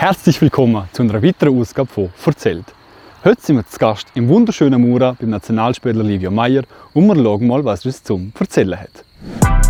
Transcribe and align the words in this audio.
Herzlich 0.00 0.40
willkommen 0.40 0.88
zu 0.94 1.02
einer 1.02 1.22
weiteren 1.22 1.60
Ausgabe 1.60 1.90
von 1.90 2.08
«Verzählt». 2.16 2.64
Heute 3.22 3.42
sind 3.42 3.56
wir 3.56 3.66
zu 3.66 3.78
Gast 3.78 4.06
im 4.14 4.30
wunderschönen 4.30 4.80
Mura 4.80 5.14
beim 5.20 5.28
Nationalspieler 5.28 6.02
Livio 6.02 6.30
Meyer 6.30 6.62
und 6.94 7.06
wir 7.06 7.22
schauen 7.22 7.46
mal, 7.46 7.62
was 7.66 7.84
er 7.84 7.88
uns 7.88 8.02
zum 8.02 8.32
Erzählen 8.40 8.80
hat. 8.80 9.69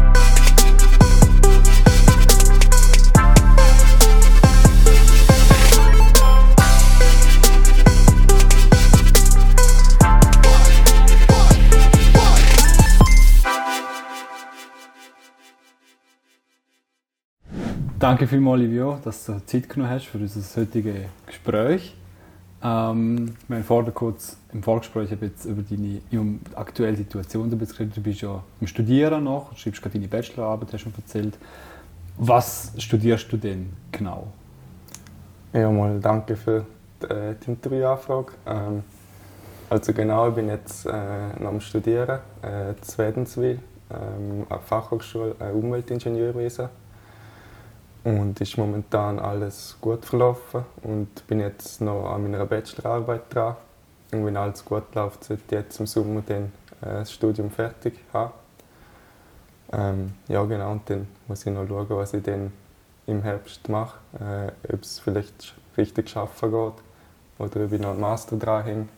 Danke 18.01 18.27
vielmals, 18.27 18.63
Livio, 18.63 18.99
dass 19.05 19.27
du 19.27 19.45
Zeit 19.45 19.69
genommen 19.69 19.93
hast 19.93 20.07
für 20.07 20.17
unser 20.17 20.41
heutiges 20.59 21.05
Gespräch. 21.27 21.95
Ähm, 22.63 23.35
wir 23.47 23.59
haben 23.59 23.65
vorher 23.65 23.93
kurz 23.93 24.39
im 24.55 24.63
Vorgespräch 24.63 25.11
jetzt 25.21 25.45
über 25.45 25.61
deine 25.61 26.01
aktuelle 26.55 26.97
Situation 26.97 27.51
geredet. 27.51 27.95
Du 27.95 28.01
bist 28.01 28.23
ja 28.23 28.43
im 28.59 28.67
Studieren 28.67 29.25
noch, 29.25 29.55
schreibst 29.55 29.83
gerade 29.83 29.99
deine 29.99 30.09
Bachelorarbeit, 30.09 30.73
hast 30.73 30.81
schon 30.81 30.95
erzählt. 30.97 31.37
Was 32.17 32.73
studierst 32.79 33.31
du 33.31 33.37
denn 33.37 33.69
genau? 33.93 34.29
Ja, 35.53 35.71
mal 35.71 36.01
danke 36.01 36.37
für 36.37 36.65
die, 37.03 37.07
äh, 37.07 37.35
die 37.45 37.51
Interviewanfrage. 37.51 38.33
Ähm, 38.47 38.83
also 39.69 39.93
genau, 39.93 40.27
ich 40.31 40.35
bin 40.37 40.49
jetzt 40.49 40.87
äh, 40.87 41.39
noch 41.39 41.51
am 41.51 41.61
Studieren 41.61 42.21
äh, 42.41 42.71
in 42.71 42.77
Wädenswil, 42.97 43.59
ähm, 43.91 44.41
an 44.41 44.47
der 44.49 44.59
Fachhochschule 44.61 45.35
äh, 45.39 45.53
Umweltingenieurwesen 45.53 46.71
und 48.05 48.41
ist 48.41 48.57
momentan 48.57 49.19
alles 49.19 49.77
gut 49.81 50.05
verlaufen 50.05 50.65
und 50.83 51.27
bin 51.27 51.41
jetzt 51.41 51.81
noch 51.81 52.11
an 52.11 52.23
meiner 52.23 52.47
Bachelorarbeit 52.47 53.35
dran. 53.35 53.57
Und 54.13 54.27
wenn 54.27 54.37
alles 54.37 54.65
gut 54.65 54.95
läuft, 54.95 55.25
sollte 55.25 55.43
ich 55.47 55.53
jetzt 55.53 55.81
im 55.81 55.87
Sommer 55.87 56.23
dann 56.27 56.45
äh, 56.81 57.01
das 57.01 57.13
Studium 57.13 57.51
fertig 57.51 57.95
haben. 58.13 58.33
Ähm, 59.73 60.13
ja 60.29 60.43
genau, 60.45 60.73
und 60.73 60.89
dann 60.91 61.07
muss 61.29 61.47
ich 61.47 61.53
noch 61.53 61.67
schauen, 61.69 61.87
was 61.91 62.15
ich 62.15 62.23
dann 62.23 62.53
im 63.07 63.23
Herbst 63.23 63.69
mache. 63.69 63.99
Äh, 64.19 64.73
ob 64.73 64.83
es 64.83 64.99
vielleicht 64.99 65.55
richtig 65.77 66.09
schaffen 66.09 66.51
geht 66.51 66.75
oder 67.39 67.65
ob 67.65 67.73
ich 67.73 67.81
noch 67.81 67.91
einen 67.91 68.01
Master 68.01 68.37
dranhänge. 68.37 68.89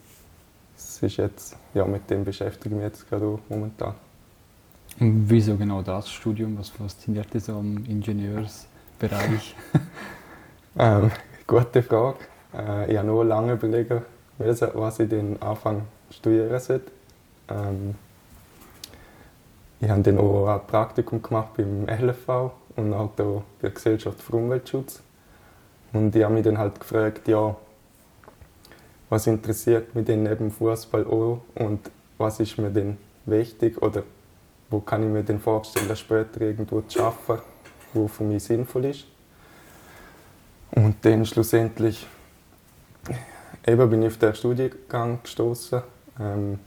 Das 0.75 1.03
ist 1.03 1.17
jetzt, 1.17 1.57
ja, 1.75 1.85
mit 1.85 2.09
dem 2.09 2.25
beschäftige 2.25 2.75
ich 2.75 2.75
mich 2.75 2.85
jetzt 2.85 3.09
gerade 3.09 3.39
momentan. 3.49 3.95
Und 4.99 5.29
wieso 5.29 5.57
genau 5.57 5.83
das 5.83 6.11
Studium? 6.11 6.59
Was 6.59 6.71
fasziniert 6.71 7.33
dich 7.33 7.45
so 7.45 7.59
am 7.59 7.85
Ingenieurs? 7.87 8.67
Bereich? 9.03 9.57
ähm, 10.79 11.11
gute 11.45 11.83
Frage. 11.83 12.19
Äh, 12.57 12.93
ich 12.93 12.97
habe 12.97 13.09
nur 13.09 13.25
lange 13.25 13.55
überlegt, 13.55 13.91
was 14.39 15.01
ich 15.01 15.09
den 15.09 15.43
Anfang 15.43 15.83
studieren 16.09 16.61
sollte. 16.61 16.93
Ähm, 17.49 17.97
ich 19.81 19.91
habe 19.91 20.03
dann 20.03 20.19
auch 20.19 20.47
ein 20.47 20.61
Praktikum 20.69 21.21
gemacht 21.21 21.49
beim 21.57 21.89
LFV 21.89 22.53
und 22.77 22.95
auch 22.95 23.09
bei 23.09 23.43
der 23.61 23.71
Gesellschaft 23.71 24.23
für 24.23 24.37
Umweltschutz. 24.37 25.03
Und 25.93 26.15
ich 26.15 26.23
habe 26.23 26.35
mich 26.35 26.45
dann 26.45 26.59
halt 26.59 26.79
gefragt, 26.79 27.27
ja, 27.27 27.57
was 29.11 29.27
interessiert 29.27 29.97
mich 29.97 30.05
denn 30.05 30.23
neben 30.23 30.53
Fußball 30.53 31.05
auch 31.07 31.41
und 31.57 31.91
was 32.19 32.39
ist 32.39 32.57
mir 32.57 32.71
denn 32.71 32.99
wichtig 33.27 33.83
oder 33.83 34.05
wo 34.71 34.79
kann 34.79 35.03
ich 35.03 35.09
mir 35.09 35.25
denn 35.25 35.41
vorstellen, 35.41 35.95
später 35.97 36.41
irgendwo 36.41 36.83
zu 36.83 37.03
arbeiten 37.03 37.52
wo 37.95 38.09
für 38.09 38.25
mich 38.25 38.45
sinnvoll 38.45 38.87
ist. 38.87 39.07
Und 40.73 40.97
dann 41.03 41.27
schlussendlich 41.27 42.07
eben 43.67 43.91
bin 43.91 44.03
ich 44.03 44.09
auf 44.09 44.19
den 44.19 44.35
Studiengang 44.35 45.23
gestoßen, 45.23 45.83
ähm, 46.21 46.59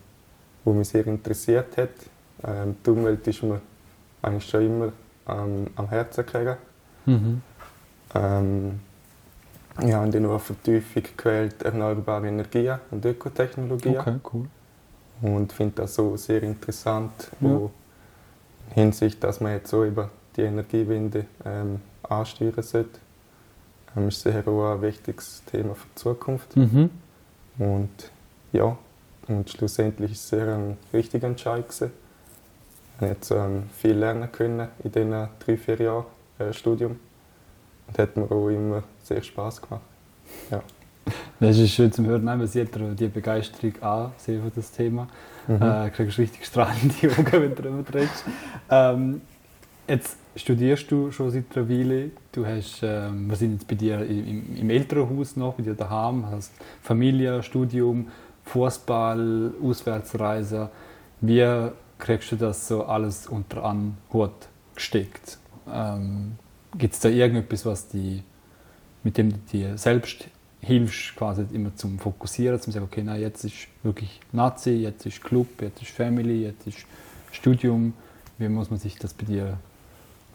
wo 0.63 0.73
mich 0.73 0.89
sehr 0.89 1.05
interessiert 1.07 1.77
hat. 1.77 1.89
Ähm, 2.43 2.75
die 2.85 2.89
Umwelt 2.89 3.27
ist 3.27 3.43
mir 3.43 3.61
eigentlich 4.21 4.49
schon 4.49 4.65
immer 4.65 4.91
ähm, 5.27 5.67
am 5.75 5.89
Herzen 5.89 6.25
gelegen. 6.25 6.57
Mhm. 7.05 7.41
Ähm, 8.13 8.79
ich 9.81 9.93
habe 9.93 10.09
dann 10.09 10.23
noch 10.23 10.29
eine 10.29 10.39
Vertiefung 10.39 11.03
gewählt, 11.17 11.61
erneuerbare 11.63 12.27
Energien 12.27 12.79
und 12.91 13.03
Ökotechnologien. 13.03 13.97
Okay, 13.99 14.15
cool. 14.33 14.47
Und 15.21 15.51
finde 15.51 15.75
das 15.75 15.95
so 15.95 16.15
sehr 16.15 16.43
interessant, 16.43 17.11
ja. 17.39 17.49
wo 17.49 17.71
Hinsicht, 18.73 19.23
dass 19.23 19.41
man 19.41 19.53
jetzt 19.53 19.69
so 19.69 19.83
über 19.83 20.09
die 20.35 20.41
Energiewende 20.41 21.25
ähm, 21.45 21.81
ansteuern 22.03 22.61
sollte. 22.61 22.99
Ähm, 23.95 24.07
ist 24.07 24.21
sicher 24.21 24.47
auch 24.47 24.73
ein 24.73 24.81
wichtiges 24.81 25.43
Thema 25.45 25.75
für 25.75 25.87
die 25.87 25.95
Zukunft. 25.95 26.55
Mhm. 26.55 26.89
Und 27.57 28.11
ja, 28.51 28.77
und 29.27 29.49
schlussendlich 29.49 30.11
ist 30.11 30.23
es 30.23 30.29
sehr 30.29 30.55
ein 30.55 30.77
richtiger 30.93 31.27
Entscheid 31.27 31.67
gewesen. 31.67 31.91
Ich 32.99 33.07
jetzt 33.07 33.31
ähm, 33.31 33.63
viel 33.77 33.95
lernen 33.95 34.31
können 34.31 34.67
in 34.83 34.91
diesen 34.91 35.27
drei, 35.39 35.57
vier 35.57 35.81
Jahren 35.81 36.05
äh, 36.39 36.53
Studium. 36.53 36.99
Und 37.87 37.99
hat 37.99 38.15
mir 38.15 38.23
auch 38.31 38.49
immer 38.49 38.83
sehr 39.03 39.21
Spaß 39.21 39.61
gemacht. 39.61 39.83
Ja. 40.49 40.61
Das 41.39 41.57
ist 41.57 41.71
schön 41.71 41.91
zu 41.91 42.03
hören, 42.03 42.23
man 42.23 42.47
sieht 42.47 42.69
die 42.73 43.07
Begeisterung 43.07 43.73
an 43.81 44.11
für 44.17 44.51
das 44.55 44.71
Thema. 44.71 45.07
Mhm. 45.47 45.61
Äh, 45.61 45.89
kriegst 45.91 46.17
richtig 46.17 46.45
strahlende 46.45 46.95
Augen, 47.11 47.31
wenn 47.31 47.55
du 47.55 47.61
darüber 47.61 47.93
redest. 47.93 48.23
Ähm, 48.69 49.21
jetzt 49.87 50.17
studierst 50.35 50.91
du 50.91 51.11
schon 51.11 51.31
seit 51.31 51.55
einer 51.55 51.69
Weile. 51.69 52.11
Du 52.31 52.45
hast, 52.45 52.81
ähm, 52.83 53.29
wir 53.29 53.35
sind 53.35 53.53
jetzt 53.53 53.67
bei 53.67 53.75
dir 53.75 54.05
im, 54.05 54.55
im 54.55 54.69
Elternhaus 54.69 55.35
noch, 55.35 55.55
bei 55.55 55.63
dir 55.63 55.73
daheim, 55.73 56.25
hast 56.29 56.51
Familie, 56.81 57.41
Studium, 57.43 58.07
Fußball, 58.43 59.53
Auswärtsreise. 59.61 60.69
Wie 61.21 61.69
kriegst 61.97 62.31
du 62.31 62.35
das 62.35 62.67
so 62.67 62.83
alles 62.85 63.27
unter 63.27 63.65
einen 63.65 63.97
Hut 64.11 64.31
gesteckt? 64.75 65.37
Ähm, 65.71 66.33
Gibt 66.77 66.93
es 66.93 66.99
da 66.99 67.09
irgendetwas, 67.09 67.65
was 67.65 67.87
die, 67.87 68.21
mit 69.03 69.17
dem 69.17 69.31
du 69.31 69.37
dir 69.51 69.77
selbst 69.77 70.25
hilfst, 70.59 71.15
quasi 71.15 71.45
immer 71.53 71.75
zum 71.75 71.99
Fokussieren, 71.99 72.59
zum 72.59 72.73
sagen, 72.73 72.85
okay, 72.85 73.03
nein, 73.03 73.21
jetzt 73.21 73.45
ist 73.45 73.67
wirklich 73.83 74.19
Nazi, 74.31 74.71
jetzt 74.71 75.05
ist 75.05 75.23
Club, 75.23 75.47
jetzt 75.61 75.81
ist 75.81 75.91
Family, 75.91 76.43
jetzt 76.43 76.67
ist 76.67 76.85
Studium. 77.31 77.93
Wie 78.37 78.49
muss 78.49 78.69
man 78.69 78.79
sich 78.79 78.97
das 78.97 79.13
bei 79.13 79.25
dir 79.25 79.57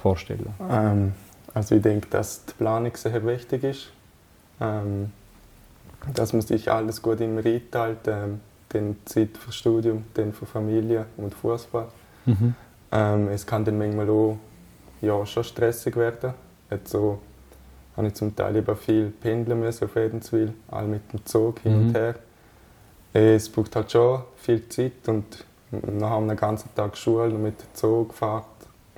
vorstellen? 0.00 0.46
Ähm, 0.68 1.14
also 1.54 1.74
ich 1.76 1.82
denke, 1.82 2.08
dass 2.08 2.44
die 2.44 2.52
Planung 2.54 2.92
sehr 2.96 3.24
wichtig 3.24 3.64
ist. 3.64 3.92
Ähm, 4.60 5.12
dass 6.14 6.32
man 6.32 6.42
sich 6.42 6.70
alles 6.70 7.02
gut 7.02 7.20
immer 7.20 7.44
einteilt, 7.44 8.06
ähm, 8.06 8.40
dann 8.70 8.96
Zeit 9.04 9.36
für 9.36 9.52
Studium, 9.52 10.04
dann 10.14 10.32
für 10.32 10.46
Familie 10.46 11.06
und 11.16 11.34
Fußball. 11.34 11.88
Mhm. 12.26 12.54
Ähm, 12.92 13.28
es 13.28 13.46
kann 13.46 13.64
dann 13.64 13.78
manchmal 13.78 14.08
auch 14.08 14.38
ja, 15.00 15.24
schon 15.26 15.44
stressig 15.44 15.96
werden. 15.96 16.34
Jetzt 16.70 16.90
so 16.90 17.20
habe 17.96 18.08
ich 18.08 18.14
zum 18.14 18.34
Teil 18.34 18.56
eben 18.56 18.76
viel 18.76 19.10
pendeln 19.10 19.60
müssen 19.60 19.84
auf 19.84 19.96
Edenswil, 19.96 20.54
all 20.70 20.86
mit 20.86 21.12
dem 21.12 21.24
Zug 21.26 21.60
hin 21.60 21.78
mhm. 21.80 21.88
und 21.88 21.94
her. 21.94 22.14
Es 23.12 23.48
braucht 23.48 23.74
halt 23.74 23.90
schon 23.90 24.22
viel 24.36 24.68
Zeit 24.68 25.08
und 25.08 25.44
nach 25.70 26.12
einem 26.12 26.36
ganzen 26.36 26.74
Tag 26.74 26.96
Schule 26.96 27.30
mit 27.30 27.60
dem 27.60 27.74
Zug, 27.74 28.14
Fahrt 28.14 28.46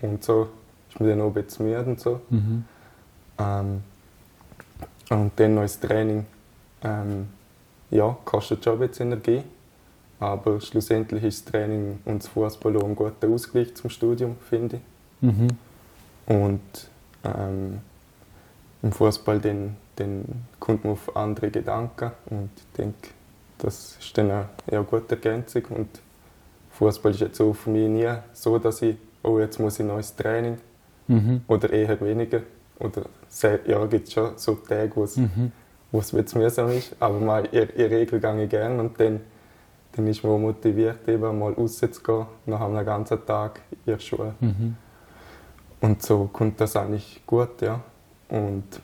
und 0.02 0.22
so 0.22 0.48
ist 0.92 1.00
man 1.00 1.08
dann 1.08 1.20
auch 1.22 1.34
ein 1.34 1.42
bisschen 1.42 1.66
müde 1.66 1.84
und 1.84 2.00
so. 2.00 2.20
Mhm. 2.28 2.64
Ähm, 3.38 3.82
und 5.10 5.32
dann 5.36 5.54
noch 5.54 5.62
das 5.62 5.80
Training. 5.80 6.26
Ähm, 6.82 7.28
ja, 7.90 8.16
kostet 8.24 8.64
schon 8.64 8.74
ein 8.74 8.88
bisschen 8.88 9.12
Energie. 9.12 9.42
Aber 10.20 10.60
schlussendlich 10.60 11.24
ist 11.24 11.46
das 11.46 11.52
Training 11.52 11.98
und 12.04 12.22
das 12.22 12.28
Fußball 12.28 12.76
auch 12.76 12.84
ein 12.84 12.94
guter 12.94 13.28
Ausgleich 13.28 13.74
zum 13.74 13.90
Studium, 13.90 14.36
finde 14.48 14.76
ich. 14.76 15.28
Mhm. 15.28 15.48
Und 16.26 16.90
ähm, 17.24 17.80
im 18.82 18.92
Fußball 18.92 19.40
dann, 19.40 19.76
dann 19.96 20.24
kommt 20.60 20.84
man 20.84 20.92
auf 20.92 21.16
andere 21.16 21.50
Gedanken 21.50 22.12
und 22.30 22.50
ich 22.56 22.76
denke, 22.76 23.08
das 23.58 23.96
ist 24.00 24.16
dann 24.16 24.30
eine, 24.30 24.48
eine 24.70 24.84
gute 24.84 25.14
Ergänzung. 25.16 25.62
Und 25.70 25.88
Fußball 26.72 27.12
ist 27.12 27.20
jetzt 27.20 27.40
auch 27.40 27.54
für 27.54 27.70
mich 27.70 27.88
nie 27.88 28.12
so, 28.32 28.58
dass 28.58 28.82
ich, 28.82 28.96
oh, 29.22 29.38
jetzt 29.40 29.58
muss 29.58 29.80
ich 29.80 29.86
neues 29.86 30.14
Training 30.14 30.58
Mhm. 31.08 31.42
Oder 31.46 31.72
eher 31.72 32.00
weniger. 32.00 32.42
Oder 32.78 33.02
ja, 33.66 33.84
gibt 33.86 34.08
es 34.08 34.14
schon 34.14 34.32
so 34.36 34.54
Tage, 34.54 34.92
wo 34.94 35.04
es 35.04 35.16
mhm. 35.16 35.52
mühsam 36.40 36.70
ist. 36.70 36.96
Aber 36.98 37.20
mal 37.20 37.44
in, 37.46 37.68
in 37.68 37.86
Regel 37.86 38.20
gehe 38.20 38.44
ich 38.44 38.50
gerne 38.50 38.80
und 38.80 38.98
dann, 38.98 39.20
dann 39.92 40.06
ist 40.06 40.24
man 40.24 40.40
motiviert, 40.40 41.06
eben 41.08 41.38
mal 41.38 41.52
rauszugehen 41.52 42.26
nach 42.46 42.60
einem 42.60 42.84
ganzen 42.84 43.24
Tag 43.24 43.60
in 43.70 43.92
der 43.92 43.98
Schule. 43.98 44.34
Mhm. 44.40 44.76
Und 45.80 46.02
so 46.02 46.28
kommt 46.32 46.60
das 46.60 46.76
eigentlich 46.76 47.22
gut, 47.26 47.60
ja. 47.60 47.80
Und, 48.28 48.80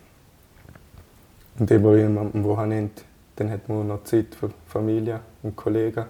und 1.59 1.71
eben 1.71 2.19
am 2.19 2.45
Wochenende, 2.45 3.03
dann 3.37 3.51
hat 3.51 3.69
man 3.69 3.87
noch 3.87 4.05
Zeit 4.05 4.35
für 4.35 4.51
Familie 4.67 5.21
und 5.43 5.55
Kollegen. 5.55 6.07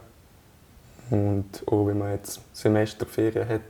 Und 1.10 1.62
auch 1.66 1.86
wenn 1.86 1.98
man 1.98 2.12
jetzt 2.12 2.40
Semesterferien 2.52 3.48
hat, 3.48 3.62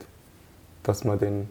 dass 0.83 1.03
man 1.03 1.19
dann 1.19 1.49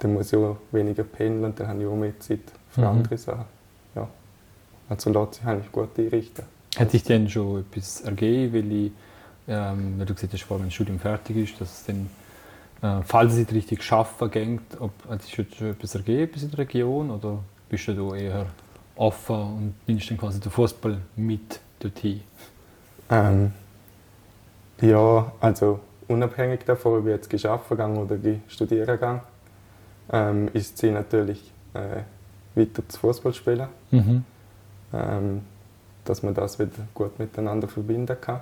dann 0.00 0.14
muss 0.14 0.32
ich 0.32 0.38
auch 0.38 0.56
weniger 0.72 1.04
pendeln, 1.04 1.54
dann 1.54 1.68
habe 1.68 1.80
ich 1.80 1.86
auch 1.86 1.96
mehr 1.96 2.18
Zeit 2.18 2.40
für 2.70 2.80
mhm. 2.80 2.86
andere 2.86 3.18
Sachen. 3.18 3.44
Ja. 3.94 4.08
Also 4.88 5.10
lässt 5.10 5.34
sich 5.34 5.44
eigentlich 5.44 5.72
gut 5.72 5.98
einrichten. 5.98 6.44
Hätte 6.76 6.96
ich 6.96 7.04
denn 7.04 7.28
schon 7.28 7.60
etwas 7.60 8.00
ergeben, 8.00 8.54
weil 8.54 8.72
ich, 8.72 8.92
ähm, 9.48 9.94
wenn 9.98 10.06
du 10.06 10.14
gesagt 10.14 10.32
hast, 10.32 10.50
wenn 10.50 10.64
das 10.64 10.74
Studium 10.74 10.98
fertig 10.98 11.36
ist, 11.36 11.60
dass 11.60 11.80
es 11.80 11.86
dann, 11.86 12.10
äh, 12.82 13.02
falls 13.04 13.32
es 13.32 13.38
nicht 13.38 13.52
richtig 13.52 13.82
schaffen 13.82 14.30
geht, 14.30 14.60
ob 14.78 14.92
hat 15.08 15.22
sich 15.22 15.34
schon 15.34 15.68
etwas 15.68 15.94
ergeben 15.94 16.40
in 16.40 16.50
der 16.50 16.58
Region 16.58 17.10
oder 17.10 17.38
bist 17.68 17.88
du 17.88 17.94
da 17.94 18.16
eher 18.16 18.46
offen 18.96 19.36
und 19.36 19.74
nimmst 19.86 20.10
dann 20.10 20.18
quasi 20.18 20.40
den 20.40 20.50
Fußball 20.50 20.98
mit 21.16 21.60
dorthin? 21.80 22.22
Ähm, 23.10 23.52
ja, 24.80 25.32
also 25.40 25.80
unabhängig 26.08 26.64
davon, 26.64 27.00
ob 27.00 27.06
ich 27.06 27.12
jetzt 27.12 27.30
geschafft 27.30 27.70
oder 27.70 27.88
studieren 28.48 28.86
gegangen, 28.86 29.20
ähm, 30.12 30.48
ist 30.52 30.78
Ziel 30.78 30.92
natürlich, 30.92 31.52
äh, 31.74 32.02
weiter 32.54 32.88
zu 32.88 32.98
Fußball 32.98 33.32
spielen. 33.32 33.68
Mhm. 33.90 34.24
Ähm, 34.92 35.42
dass 36.04 36.22
man 36.22 36.34
das 36.34 36.58
wieder 36.58 36.70
gut 36.94 37.18
miteinander 37.18 37.68
verbinden 37.68 38.16
kann. 38.20 38.40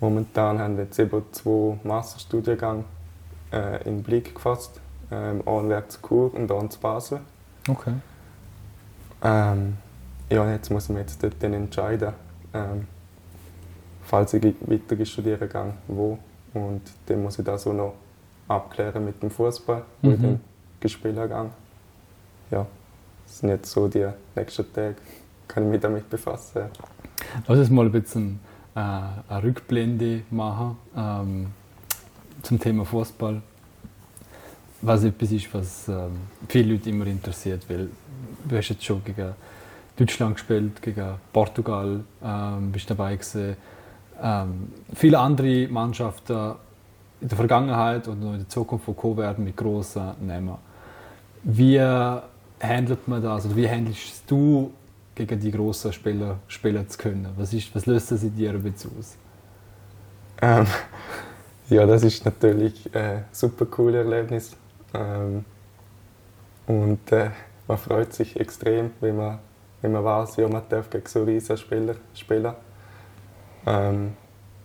Momentan 0.00 0.58
haben 0.58 0.76
wir 0.76 0.84
jetzt 0.84 0.98
eben 0.98 1.22
zwei 1.32 1.78
Masterstudiengänge 1.84 2.84
äh, 3.52 3.86
in 3.86 4.02
Blick 4.02 4.34
gefasst. 4.34 4.80
Ähm, 5.10 5.46
einen 5.46 5.82
zu 5.88 5.98
Chur 6.00 6.34
und 6.34 6.50
einen 6.50 6.70
zu 6.70 6.80
Basel. 6.80 7.20
Okay. 7.68 7.92
Ähm, 9.22 9.76
ja, 10.30 10.50
jetzt 10.50 10.70
muss 10.70 10.84
ich 10.84 10.90
mich 10.90 11.00
jetzt 11.00 11.22
dort 11.22 11.42
entscheiden, 11.42 12.14
ähm, 12.54 12.86
falls 14.04 14.32
ich 14.32 14.42
weiter 14.42 15.04
studieren 15.04 15.48
gehe, 15.48 15.74
wo. 15.88 16.18
Und 16.54 16.82
dann 17.06 17.22
muss 17.22 17.38
ich 17.38 17.44
das 17.44 17.66
auch 17.66 17.74
noch 17.74 17.94
abklären 18.48 19.04
mit 19.04 19.22
dem 19.22 19.30
Fußball, 19.30 19.82
wo 20.00 20.08
mhm. 20.08 20.14
ich 20.14 20.20
dann 20.22 20.40
gespielt 20.80 21.16
habe. 21.16 21.50
Ja, 22.50 22.66
das 23.26 23.38
sind 23.38 23.50
jetzt 23.50 23.70
so 23.70 23.88
die 23.88 24.06
nächsten 24.34 24.72
Tage, 24.72 24.96
kann 25.46 25.64
ich 25.64 25.70
mich 25.70 25.80
damit 25.80 26.08
befassen. 26.10 26.62
Lass 27.46 27.58
uns 27.58 27.70
mal 27.70 27.86
ein 27.86 27.92
bisschen 27.92 28.40
äh, 28.74 28.80
eine 28.80 29.42
Rückblende 29.42 30.22
machen 30.30 30.76
ähm, 30.96 31.46
zum 32.42 32.58
Thema 32.58 32.84
Fußball. 32.84 33.42
Was 34.82 35.04
etwas 35.04 35.30
ist, 35.30 35.52
was 35.52 35.88
ähm, 35.88 36.12
viele 36.48 36.72
Leute 36.72 36.88
immer 36.88 37.06
interessiert, 37.06 37.68
weil 37.68 37.90
du 38.48 38.56
hast 38.56 38.70
jetzt 38.70 38.84
schon 38.84 39.04
gegen 39.04 39.34
Deutschland 39.96 40.36
gespielt, 40.36 40.80
gegen 40.80 41.14
Portugal 41.32 42.00
ähm, 42.24 42.72
bist 42.72 42.88
dabei 42.88 43.16
gewesen. 43.16 43.56
Ähm, 44.22 44.72
viele 44.94 45.18
andere 45.18 45.68
Mannschaften 45.68 46.54
in 47.20 47.28
der 47.28 47.36
Vergangenheit 47.36 48.08
und 48.08 48.22
in 48.22 48.38
der 48.38 48.48
Zukunft 48.48 48.86
von 48.86 49.16
werden 49.16 49.44
mit 49.44 49.56
grossen 49.56 50.12
Namen. 50.26 50.69
Wie 51.42 51.80
handelt 51.80 53.08
man 53.08 53.22
das 53.22 53.46
oder 53.46 53.56
wie 53.56 53.68
handelst 53.68 54.24
du 54.26 54.72
gegen 55.14 55.40
die 55.40 55.50
grossen 55.50 55.92
Spieler 55.92 56.38
spielen 56.48 56.88
zu 56.88 56.98
können? 56.98 57.28
Was, 57.36 57.52
ist, 57.52 57.74
was 57.74 57.86
löst 57.86 58.10
das 58.12 58.22
in 58.22 58.34
dir 58.34 58.54
jetzt 58.64 58.86
aus? 58.86 59.16
Ähm, 60.42 60.66
ja, 61.68 61.86
das 61.86 62.02
ist 62.02 62.24
natürlich 62.24 62.94
ein 62.94 63.24
super 63.32 63.66
cooles 63.66 64.04
Erlebnis. 64.04 64.56
Ähm, 64.94 65.44
und 66.66 67.12
äh, 67.12 67.30
man 67.66 67.78
freut 67.78 68.12
sich 68.12 68.38
extrem, 68.38 68.92
wenn 69.00 69.16
man, 69.16 69.38
wenn 69.80 69.92
man 69.92 70.04
weiß, 70.04 70.36
ja, 70.36 70.48
man 70.48 70.62
darf 70.68 70.90
gegen 70.90 71.06
so 71.06 71.24
riesige 71.24 71.56
Spieler 71.56 71.94
spielen. 72.14 72.54
Ähm, 73.66 74.12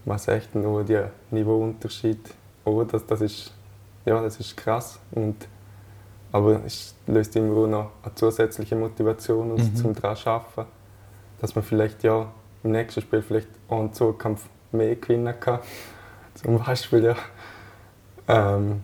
man 0.06 0.18
sieht 0.20 0.54
nur 0.54 0.84
den 0.84 1.06
Niveauunterschied. 1.32 2.34
Oh, 2.64 2.84
das, 2.84 3.06
das, 3.06 3.22
ist, 3.22 3.54
ja, 4.06 4.22
das 4.22 4.40
ist 4.40 4.56
krass. 4.56 5.00
Und 5.12 5.48
aber 6.36 6.66
es 6.66 6.94
löst 7.08 7.34
immer 7.38 7.56
auch 7.56 7.68
noch 7.68 7.92
eine 8.04 8.14
zusätzliche 8.14 8.76
Motivation 8.76 9.54
aus, 9.54 9.62
mhm. 9.62 9.76
zum 9.78 9.96
daran 9.96 10.18
arbeiten. 10.26 10.70
Dass 11.40 11.56
man 11.56 11.64
vielleicht 11.64 12.04
ja 12.04 12.30
im 12.62 12.72
nächsten 12.72 13.00
Spiel 13.00 13.22
vielleicht 13.22 13.48
auch 13.70 13.80
einen 13.80 13.94
Zukampf 13.94 14.46
mehr 14.74 14.98
gewinnen 14.98 15.34
kann. 15.40 15.60
Zum 16.36 16.60
Beispiel, 16.60 17.06
ja. 17.06 17.16
Ähm, 18.28 18.84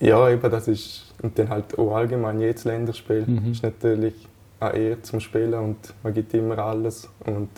ja, 0.00 0.30
eben, 0.30 0.50
das 0.50 0.68
ist, 0.68 1.12
und 1.20 1.38
dann 1.38 1.50
halt 1.50 1.78
auch 1.78 1.94
allgemein 1.94 2.40
jedes 2.40 2.64
Länderspiel 2.64 3.26
mhm. 3.26 3.52
ist 3.52 3.62
natürlich 3.62 4.26
eine 4.60 4.78
Ehre 4.78 5.02
zum 5.02 5.20
Spielen 5.20 5.52
und 5.52 5.92
man 6.02 6.14
gibt 6.14 6.32
immer 6.32 6.60
alles 6.60 7.10
und, 7.26 7.50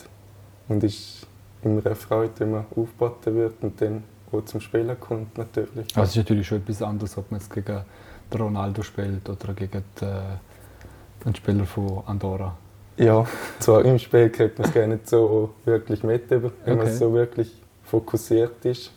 und 0.67 0.83
ist 0.83 1.25
immer 1.61 1.85
eine 1.85 1.95
Freude, 1.95 2.33
wenn 2.39 2.51
man 2.51 2.65
aufgeboten 2.71 3.35
wird 3.35 3.53
und 3.61 3.79
dann 3.79 4.03
auch 4.33 4.43
zum 4.43 4.59
Spielen 4.59 4.99
kommt 4.99 5.37
natürlich. 5.37 5.95
Also 5.95 6.01
es 6.01 6.09
ist 6.09 6.17
natürlich 6.17 6.45
schon 6.45 6.57
etwas 6.57 6.81
anderes, 6.81 7.17
ob 7.17 7.31
man 7.31 7.39
es 7.39 7.49
gegen 7.49 7.85
der 8.31 8.41
Ronaldo 8.41 8.81
spielt 8.83 9.29
oder 9.29 9.53
gegen 9.53 9.83
die, 9.99 10.05
äh, 10.05 11.35
Spieler 11.35 11.65
von 11.65 12.03
Andorra? 12.05 12.55
Ja, 12.97 13.25
zwar 13.59 13.85
im 13.85 13.99
Spiel 13.99 14.29
kriegt 14.29 14.57
man 14.57 14.67
es 14.67 14.73
gar 14.73 14.87
nicht 14.87 15.07
so 15.07 15.53
wirklich 15.65 16.03
mit, 16.03 16.29
wenn 16.29 16.45
okay. 16.45 16.75
man 16.75 16.91
so 16.91 17.13
wirklich 17.13 17.61
fokussiert 17.83 18.65
ist. 18.65 18.91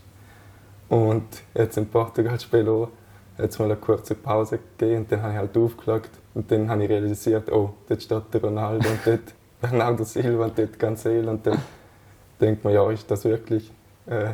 Und 0.88 1.24
jetzt 1.54 1.76
im 1.76 1.86
Portugal-Spiel 1.86 2.68
auch, 2.68 2.88
hat 3.38 3.50
es 3.50 3.58
mal 3.58 3.66
eine 3.66 3.76
kurze 3.76 4.14
Pause 4.14 4.58
gegeben 4.78 5.02
und 5.02 5.12
dann 5.12 5.22
habe 5.22 5.32
ich 5.32 5.38
halt 5.38 5.56
aufgelagt 5.56 6.10
und 6.34 6.50
dann 6.50 6.68
habe 6.68 6.84
ich 6.84 6.90
realisiert, 6.90 7.50
oh, 7.52 7.74
dort 7.88 8.02
steht 8.02 8.22
der 8.32 8.40
Ronaldo 8.40 8.88
und 8.88 9.00
dort 9.04 9.34
Bernardo 9.60 10.04
Silva 10.04 10.44
und 10.44 10.58
dort 10.58 10.78
Cancel 10.78 11.28
und 11.28 11.46
dann 11.46 11.58
denkt 12.40 12.64
man, 12.64 12.72
ja, 12.72 12.90
ist 12.90 13.10
das 13.10 13.24
wirklich 13.24 13.70
äh, 14.06 14.32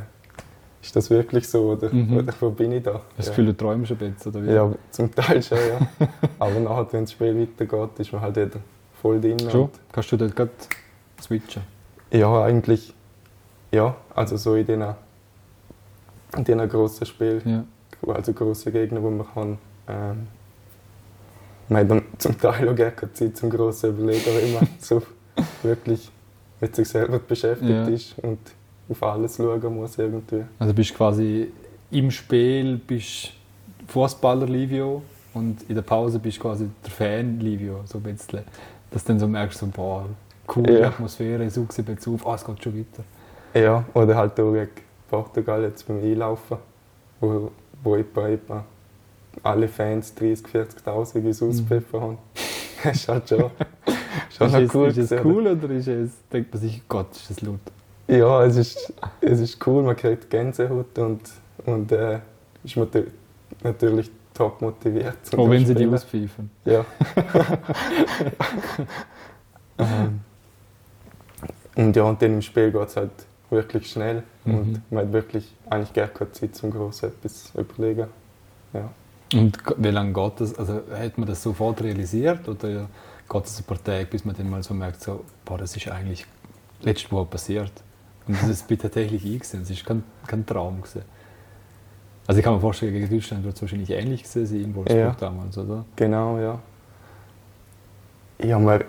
ist 0.86 0.94
das 0.94 1.10
wirklich 1.10 1.48
so 1.48 1.72
oder, 1.72 1.92
mhm. 1.92 2.18
oder 2.18 2.32
wo 2.38 2.50
bin 2.50 2.70
ich 2.72 2.82
da? 2.84 3.00
Das 3.16 3.26
Gefühl, 3.28 3.46
du 3.46 3.56
träumst 3.56 3.90
ein 3.90 3.98
bisschen, 3.98 4.32
oder 4.32 4.46
wie? 4.46 4.52
Ja, 4.52 4.72
zum 4.90 5.12
Teil 5.12 5.42
schon, 5.42 5.58
ja. 5.58 6.08
Aber 6.38 6.60
nachher, 6.60 6.92
wenn 6.92 7.04
das 7.04 7.12
Spiel 7.12 7.40
weitergeht, 7.40 7.98
ist 7.98 8.12
man 8.12 8.22
halt 8.22 8.36
wieder 8.36 8.60
voll 9.02 9.20
drin. 9.20 9.38
Schon? 9.50 9.68
Kannst 9.90 10.12
du 10.12 10.16
dort 10.16 10.36
gerade 10.36 10.52
switchen? 11.20 11.62
Ja, 12.12 12.44
eigentlich, 12.44 12.94
ja. 13.72 13.96
Also 14.14 14.36
so 14.36 14.54
in 14.54 14.64
diesen, 14.64 14.84
in 16.36 16.44
diesen 16.44 16.68
grossen 16.68 17.04
Spielen, 17.04 17.42
ja. 17.44 18.14
also 18.14 18.32
grosse 18.32 18.70
Gegner, 18.70 19.02
wo 19.02 19.10
man 19.10 19.26
kann, 19.34 19.58
ähm, 19.88 20.28
man 21.68 21.80
hat 21.80 21.90
dann 21.90 22.02
zum 22.18 22.38
Teil 22.38 22.68
auch 22.68 22.76
gar 22.76 22.92
keine 22.92 23.12
Zeit 23.12 23.36
zum 23.36 23.50
grossen 23.50 23.90
Überlegen, 23.90 24.26
weil 24.26 24.52
man 24.52 24.68
so 24.78 25.02
wirklich 25.64 26.12
mit 26.60 26.76
sich 26.76 26.88
selber 26.88 27.18
beschäftigt 27.18 27.70
ja. 27.70 27.88
ist 27.88 28.16
und 28.20 28.38
auf 28.88 29.02
alles 29.02 29.36
schauen 29.36 29.74
muss 29.74 29.98
irgendwie. 29.98 30.44
Also 30.58 30.74
bist 30.74 30.94
quasi 30.94 31.50
im 31.90 32.10
Spiel 32.10 32.80
bist 32.84 33.32
Fußballer 33.88 34.46
Livio 34.46 35.02
und 35.34 35.62
in 35.68 35.74
der 35.74 35.82
Pause 35.82 36.18
bist 36.18 36.38
du 36.38 36.42
quasi 36.42 36.68
der 36.84 36.90
Fan 36.90 37.40
Livio, 37.40 37.80
so 37.84 37.98
ein 37.98 38.04
bisschen. 38.04 38.40
Dass 38.90 39.04
du 39.04 39.08
dann 39.08 39.20
so 39.20 39.28
merkst, 39.28 39.58
so, 39.58 39.66
boah, 39.66 40.06
coole 40.46 40.80
ja. 40.80 40.88
Atmosphäre, 40.88 41.44
ich 41.44 41.52
suche 41.52 41.72
sie 41.72 41.84
auf, 42.14 42.26
ah, 42.26 42.34
es 42.34 42.44
geht 42.44 42.62
schon 42.62 42.78
weiter. 42.78 43.04
Ja, 43.54 43.84
oder 43.94 44.16
halt 44.16 44.38
auch 44.40 44.52
gegen 44.52 44.70
Portugal 45.08 45.62
jetzt 45.62 45.87
beim 45.87 45.99
Einlaufen, 45.99 46.58
wo, 47.20 47.50
wo 47.82 47.96
etwa, 47.96 48.28
etwa 48.28 48.64
alle 49.42 49.68
Fans 49.68 50.14
30, 50.14 50.46
40'000 50.46 51.16
ins 51.16 51.40
mhm. 51.40 52.00
haben. 52.00 52.18
das 52.82 52.96
ist 52.96 53.08
halt 53.08 53.28
schon, 53.28 53.50
schon 54.30 54.62
ist 54.62 54.75
cool. 54.75 54.88
Es, 54.88 54.96
ist 54.96 55.12
es 55.12 55.25
cool 55.25 55.46
oder 55.46 55.70
ist 55.70 55.88
es, 55.88 56.11
denkt 56.32 56.52
man 56.52 56.62
sich, 56.62 56.82
Gott, 56.88 57.12
ist 57.12 57.30
das 57.30 57.40
laut? 57.42 57.61
Ja, 58.08 58.44
es 58.44 58.56
ist, 58.56 58.92
es 59.20 59.40
ist 59.40 59.66
cool, 59.66 59.82
man 59.82 59.96
kriegt 59.96 60.30
Gänsehaut 60.30 60.96
und, 60.98 61.22
und 61.64 61.92
äh, 61.92 62.20
ist 62.62 62.76
natürlich 63.62 64.10
top 64.32 64.60
motiviert. 64.60 65.16
Auch 65.36 65.50
wenn 65.50 65.66
sie 65.66 65.75
die 65.75 65.86
auspfeifen. 65.86 66.50
Ja. 66.64 66.84
ähm, 69.78 70.20
und 71.75 71.96
ja, 71.96 72.02
und 72.04 72.22
dann 72.22 72.34
im 72.34 72.42
Spiel 72.42 72.70
geht 72.70 72.88
es 72.88 72.96
halt 72.96 73.10
wirklich 73.50 73.90
schnell 73.90 74.22
mhm. 74.44 74.54
und 74.54 74.92
man 74.92 75.06
hat 75.06 75.12
wirklich 75.12 75.52
eigentlich 75.68 75.92
gar 75.92 76.08
keine 76.08 76.32
Zeit 76.32 76.54
zum 76.54 76.70
groß 76.70 77.04
etwas 77.04 77.52
überlegen. 77.54 78.08
Ja. 78.72 78.90
Und 79.34 79.58
wie 79.76 79.90
lange 79.90 80.12
geht 80.12 80.40
das? 80.40 80.56
Also 80.56 80.82
hat 80.92 81.18
man 81.18 81.28
das 81.28 81.42
sofort 81.42 81.82
realisiert 81.82 82.48
oder 82.48 82.88
geht 83.28 83.44
es 83.44 83.58
ein 83.58 83.64
paar 83.64 83.82
Tage, 83.82 84.06
bis 84.06 84.25
man 84.25 84.36
dann 84.36 84.48
mal 84.48 84.62
so 84.62 84.75
merkt, 84.75 85.02
so, 85.02 85.25
boah, 85.44 85.58
das 85.58 85.76
ist 85.76 85.88
eigentlich 85.88 86.25
letzte 86.82 87.10
Woche 87.10 87.26
passiert? 87.26 87.72
Und 88.28 88.42
das 88.42 88.50
ist 88.50 88.80
tatsächlich 88.80 89.25
eingesehen. 89.25 89.62
Es 89.62 89.71
war 89.71 89.76
kein, 89.87 90.04
kein 90.26 90.47
Traum. 90.47 90.83
Gewesen. 90.83 91.02
Also 92.26 92.38
ich 92.40 92.45
kann 92.45 92.54
mir 92.54 92.61
vorstellen, 92.61 92.92
gegen 92.92 93.09
Deutschland 93.09 93.45
wird 93.45 93.54
es 93.54 93.62
wahrscheinlich 93.62 93.90
ähnlich 93.90 94.25
gewesen 94.25 94.47
sein 94.47 94.64
in 94.64 94.75
Wolfsburg 94.75 94.99
ja. 94.99 95.16
damals, 95.18 95.56
oder? 95.59 95.85
Genau, 95.95 96.38
ja. 96.38 96.59
Ja, 98.42 98.59
man, 98.59 98.85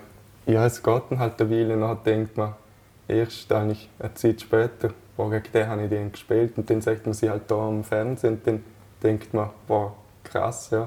ja 0.46 0.66
es 0.66 0.82
geht 0.82 1.02
dann 1.08 1.18
halt 1.20 1.40
eine 1.40 1.50
Weile, 1.50 1.78
dann 1.78 1.98
denkt 2.04 2.36
man, 2.36 2.54
erst 3.06 3.50
eigentlich 3.52 3.88
eine 3.98 4.14
Zeit 4.14 4.40
später, 4.40 4.90
boah, 5.16 5.30
gegen 5.30 5.52
den 5.52 5.66
habe 5.68 5.84
ich 5.84 5.88
den 5.88 6.12
gespielt 6.12 6.58
und 6.58 6.68
dann 6.68 6.80
sagt 6.80 7.06
man 7.06 7.14
sie 7.14 7.30
halt 7.30 7.42
da 7.48 7.68
am 7.68 7.84
Fernsehen 7.84 8.34
und 8.34 8.46
dann 8.46 8.64
denkt 9.02 9.32
man, 9.32 9.50
boah, 9.66 9.94
krass, 10.24 10.70
ja, 10.70 10.86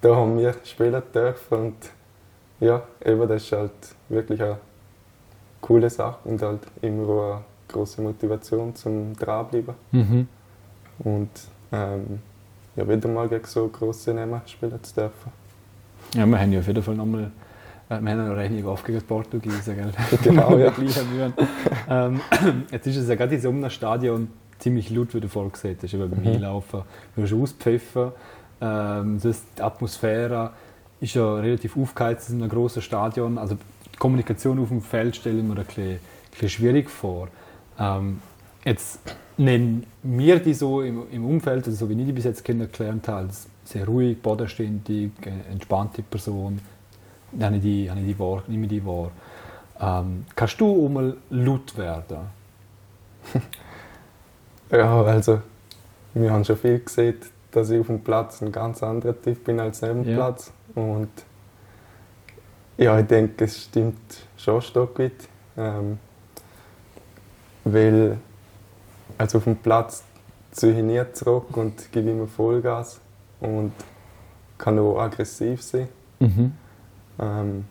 da 0.00 0.16
haben 0.16 0.38
wir 0.38 0.54
spielen 0.64 1.02
dürfen 1.14 1.58
und 1.58 1.90
ja, 2.60 2.82
eben 3.04 3.26
das 3.26 3.42
ist 3.42 3.52
halt 3.52 3.72
wirklich 4.08 4.40
eine 4.42 4.58
coole 5.62 5.88
Sache 5.88 6.18
und 6.24 6.42
halt 6.42 6.60
immer 6.82 7.08
auch 7.08 7.34
eine 7.34 7.40
große 7.68 8.02
Motivation 8.02 8.74
zum 8.74 9.16
dranbleiben. 9.16 9.74
Mhm. 9.92 10.28
Und 10.98 11.30
ähm, 11.72 12.18
ja, 12.76 12.86
wieder 12.86 13.08
mal 13.08 13.28
gegen 13.28 13.46
so 13.46 13.66
große 13.68 14.12
Namen 14.12 14.42
spielen 14.46 14.82
zu 14.82 14.94
dürfen. 14.94 15.32
Ja, 16.14 16.26
wir 16.26 16.38
haben 16.38 16.52
ja 16.52 16.60
auf 16.60 16.66
jeden 16.66 16.82
Fall 16.82 16.94
nochmal 16.94 17.30
wir 17.88 17.96
haben 17.96 18.08
eine 18.08 18.36
Rechnung 18.36 18.66
aufgegeben 18.66 19.04
Portugiesen, 19.06 19.76
gell? 19.76 19.92
Genau, 20.22 20.56
ja. 20.56 20.72
ähm, 21.90 22.20
jetzt 22.70 22.86
ist 22.86 22.96
es 22.96 23.08
ja 23.08 23.14
gerade 23.16 23.34
in 23.34 23.40
so 23.40 23.50
einem 23.50 23.68
Stadion 23.68 24.28
ziemlich 24.58 24.88
laut, 24.90 25.14
wie 25.14 25.20
du 25.20 25.28
vorhin 25.28 25.52
gesehen 25.52 25.76
hast, 25.82 25.92
beim 25.92 26.08
mhm. 26.08 26.26
Einlaufen. 26.26 26.82
Du 27.14 27.22
hast 27.22 27.32
auspfiffen, 27.34 28.12
ähm, 28.60 29.20
das, 29.22 29.42
die 29.58 29.62
Atmosphäre 29.62 30.52
ist 31.00 31.14
ja 31.14 31.34
relativ 31.34 31.76
aufgeheizt 31.76 32.30
in 32.30 32.40
einem 32.40 32.48
grossen 32.48 32.80
Stadion. 32.80 33.36
Also 33.36 33.56
Kommunikation 34.02 34.58
auf 34.58 34.70
dem 34.70 34.82
Feld 34.82 35.14
stelle 35.14 35.38
ich 35.38 35.44
mir 35.44 35.56
ein 35.56 35.64
bisschen, 35.64 35.92
ein 35.92 36.00
bisschen 36.32 36.48
schwierig 36.48 36.90
vor. 36.90 37.28
Ähm, 37.78 38.20
jetzt 38.64 38.98
nennen 39.36 39.86
wir 40.02 40.40
die 40.40 40.54
so 40.54 40.82
im, 40.82 41.04
im 41.12 41.24
Umfeld, 41.24 41.66
also 41.66 41.86
so 41.86 41.88
wie 41.88 42.00
ich 42.00 42.06
die 42.06 42.12
bis 42.12 42.24
jetzt 42.24 42.44
kennengelernt 42.44 43.06
habe, 43.06 43.18
als 43.18 43.46
sehr 43.64 43.86
ruhig, 43.86 44.20
bodenständig, 44.20 45.12
äh, 45.24 45.52
entspannte 45.52 46.02
Person. 46.02 46.58
Habe 47.40 47.56
ich 47.56 47.62
die, 47.62 47.88
habe 47.88 48.00
ich 48.00 48.06
die 48.06 48.18
wahr, 48.18 48.42
nehme 48.48 48.66
die 48.66 48.84
wahr. 48.84 49.12
Ähm, 49.80 50.26
kannst 50.34 50.60
du 50.60 50.84
auch 50.84 50.88
mal 50.88 51.16
laut 51.30 51.78
werden? 51.78 52.18
ja, 54.72 55.02
also 55.04 55.42
wir 56.14 56.32
haben 56.32 56.44
schon 56.44 56.56
viel 56.56 56.80
gesehen, 56.80 57.18
dass 57.52 57.70
ich 57.70 57.78
auf 57.78 57.86
dem 57.86 58.00
Platz 58.00 58.42
ein 58.42 58.50
ganz 58.50 58.82
anderer 58.82 59.14
Typ 59.22 59.44
bin 59.44 59.60
als 59.60 59.80
neben 59.80 60.02
dem 60.02 60.10
ja. 60.10 60.16
Platz. 60.16 60.52
Und 60.74 61.08
ja, 62.82 62.98
ich 62.98 63.06
denke, 63.06 63.44
es 63.44 63.64
stimmt 63.64 64.26
schon 64.36 64.56
ein 64.56 64.62
Stück 64.62 64.98
weit. 64.98 65.12
Ähm, 65.56 65.98
weil 67.64 68.18
also 69.18 69.38
auf 69.38 69.44
dem 69.44 69.56
Platz 69.56 70.02
ziehe 70.50 70.72
ich 70.72 70.82
nie 70.82 71.00
zurück 71.12 71.56
und 71.56 71.92
gebe 71.92 72.10
immer 72.10 72.26
Vollgas 72.26 73.00
und 73.40 73.72
kann 74.58 74.78
auch 74.78 74.98
aggressiv 74.98 75.62
sein. 75.62 75.88
Mhm. 76.18 76.52
Ähm, 77.20 77.64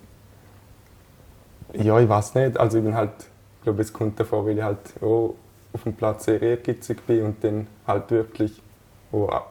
ja, 1.74 2.00
ich 2.00 2.08
weiß 2.08 2.36
nicht. 2.36 2.58
Also 2.58 2.78
ich 2.78 2.84
bin 2.84 2.96
halt, 2.96 3.12
ich 3.58 3.64
glaube, 3.64 3.82
es 3.82 3.92
kommt 3.92 4.20
davon, 4.20 4.46
weil 4.46 4.58
ich 4.58 4.64
halt 4.64 5.02
auch 5.02 5.36
auf 5.74 5.84
dem 5.84 5.94
Platz 5.94 6.26
sehr 6.26 6.42
ehrgeizig 6.42 7.02
bin 7.06 7.26
und 7.26 7.44
dann 7.44 7.68
halt 7.86 8.12
wirklich 8.12 8.62
auch, 9.12 9.44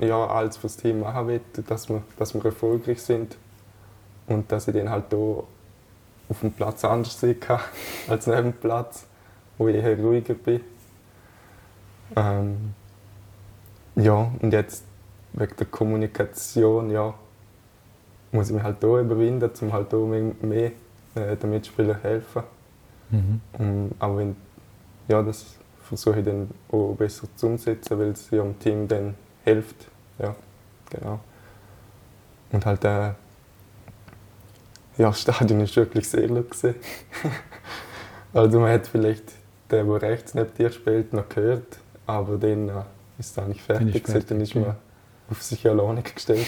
ja, 0.00 0.26
alles 0.26 0.56
fürs 0.56 0.76
Team 0.76 1.00
machen 1.00 1.28
will, 1.28 1.40
dass 1.66 1.88
wir, 1.88 2.02
dass 2.18 2.34
wir 2.34 2.44
erfolgreich 2.44 3.02
sind 3.02 3.36
und 4.28 4.50
dass 4.52 4.68
ich 4.68 4.74
dann 4.74 4.90
halt 4.90 5.12
auch 5.14 5.46
auf 6.28 6.40
dem 6.40 6.52
Platz 6.52 6.84
anders 6.84 7.18
sehen 7.18 7.40
kann 7.40 7.60
als 8.08 8.26
neben 8.26 8.42
dem 8.44 8.52
Platz, 8.52 9.06
wo 9.56 9.68
ich 9.68 9.76
eher 9.76 9.98
ruhiger 9.98 10.34
bin. 10.34 10.60
Ähm, 12.16 12.74
ja, 13.96 14.30
und 14.40 14.52
jetzt 14.52 14.84
wegen 15.32 15.56
der 15.56 15.66
Kommunikation, 15.66 16.90
ja, 16.90 17.14
muss 18.32 18.48
ich 18.48 18.54
mich 18.54 18.62
halt 18.62 18.84
auch 18.84 18.98
überwinden, 18.98 19.50
um 19.60 19.72
halt 19.72 19.92
auch 19.92 20.06
mehr 20.06 20.72
äh, 21.14 21.36
den 21.36 21.50
Mitspielern 21.50 22.00
helfen. 22.00 22.42
Mhm. 23.10 23.40
Um, 23.58 23.90
aber 23.98 24.18
wenn, 24.18 24.36
ja, 25.08 25.22
das 25.22 25.58
versuche 25.82 26.18
ich 26.18 26.24
dann 26.24 26.50
auch 26.70 26.94
besser 26.94 27.26
zu 27.36 27.46
umsetzen, 27.46 27.98
weil 27.98 28.08
es 28.08 28.30
ja 28.30 28.42
dem 28.42 28.58
Team 28.58 28.86
dann 28.86 29.14
hilft. 29.44 29.88
Ja, 30.18 30.34
genau. 30.90 31.20
Und 32.52 32.66
halt, 32.66 32.84
äh, 32.84 33.12
ja, 34.98 35.08
das 35.08 35.20
Stadion 35.20 35.60
ist 35.60 35.76
wirklich 35.76 36.08
sehr 36.08 36.28
laut 36.28 36.48
Also 38.34 38.60
man 38.60 38.70
hat 38.70 38.86
vielleicht 38.86 39.24
den, 39.70 39.88
der 39.88 40.02
rechts 40.02 40.34
neben 40.34 40.52
dir 40.54 40.70
spielt, 40.70 41.12
noch 41.12 41.28
gehört, 41.28 41.78
aber 42.06 42.36
dann 42.36 42.68
äh, 42.68 42.72
ist 43.18 43.30
es 43.30 43.38
eigentlich 43.38 43.62
fertig. 43.62 44.04
Dann 44.04 44.16
ist, 44.16 44.30
dann 44.30 44.40
ist 44.40 44.54
man 44.54 44.76
auf 45.30 45.42
sich 45.42 45.66
alleine 45.66 46.02
gestellt. 46.02 46.46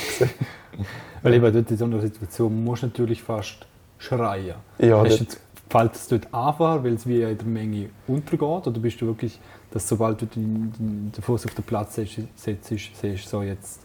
Weil 1.23 1.35
eben 1.35 1.53
dort 1.53 1.71
in 1.71 1.77
so 1.77 1.85
einer 1.85 2.01
Situation 2.01 2.65
musst 2.65 2.83
du 2.83 2.87
natürlich 2.89 3.23
fast 3.23 3.67
schreien. 3.99 4.57
Ja, 4.79 5.01
Hast 5.01 5.21
jetzt, 5.21 5.41
fällt 5.69 5.95
es 5.95 6.09
dort 6.09 6.33
einfach, 6.35 6.83
weil 6.83 6.95
es 6.95 7.07
wie 7.07 7.23
in 7.23 7.37
der 7.37 7.47
Menge 7.47 7.91
untergeht? 8.07 8.67
Oder 8.67 8.81
bist 8.81 9.01
du 9.01 9.07
wirklich, 9.07 9.39
dass 9.71 9.89
sobald 9.89 10.21
du 10.23 10.27
den, 10.27 10.73
den, 10.73 11.13
den 11.13 11.23
Fuß 11.23 11.47
auf 11.47 11.55
den 11.55 11.65
Platz 11.65 11.95
setzt, 11.95 12.19
siehst 12.67 13.29
so 13.29 13.43
jetzt 13.43 13.81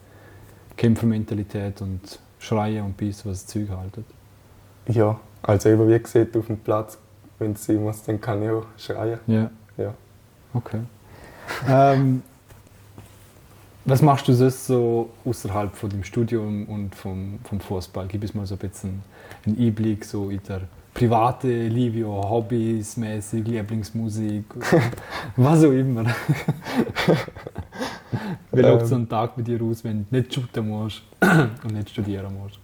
Kämpfermentalität 0.78 1.82
und 1.82 2.20
Schreien 2.40 2.86
und 2.86 2.98
Biss, 2.98 3.26
was 3.26 3.46
das 3.46 3.48
Zeug 3.48 3.70
haltet? 3.70 4.06
Ja, 4.88 5.20
also 5.42 5.70
eben 5.70 5.88
wie 5.88 6.00
gesagt, 6.00 6.36
auf 6.38 6.48
dem 6.48 6.58
Platz, 6.58 6.98
wenn 7.40 7.54
es 7.54 7.66
sein 7.66 7.84
muss, 7.84 8.04
dann 8.04 8.20
kann 8.20 8.44
ich 8.44 8.50
auch 8.50 8.66
schreien. 8.78 9.20
Ja. 9.28 9.50
ja. 9.78 9.94
Okay. 10.54 10.80
ähm, 11.70 12.22
was 13.86 14.02
machst 14.02 14.28
du 14.28 14.34
sonst 14.34 14.66
so 14.66 15.12
außerhalb 15.26 15.76
von 15.76 15.90
dem 15.90 16.04
Studium 16.04 16.66
und 16.66 16.96
vom, 16.96 17.40
vom 17.44 17.60
Fußball? 17.60 18.08
Gib 18.08 18.24
es 18.24 18.34
mal 18.34 18.46
so 18.46 18.56
ein 18.56 18.58
bisschen 18.58 19.04
einen 19.46 19.60
Einblick 19.60 20.04
so 20.06 20.30
in 20.30 20.42
der 20.48 20.62
private 20.96 21.68
Liebe, 21.68 22.08
Hobbys 22.08 22.98
mäßig, 22.98 23.46
Lieblingsmusik, 23.48 24.46
was 25.36 25.64
auch 25.64 25.72
immer. 25.72 26.06
Wie 28.52 28.62
ähm, 28.62 28.66
schaut 28.66 28.88
so 28.88 28.96
ein 28.96 29.08
Tag 29.08 29.38
mit 29.38 29.48
dir 29.48 29.62
aus, 29.62 29.84
wenn 29.84 30.08
du 30.10 30.16
nicht 30.16 30.34
shooten 30.34 30.68
musst 30.68 31.04
und 31.22 31.74
nicht 31.74 31.92
studieren 31.92 32.34
musst? 32.42 32.60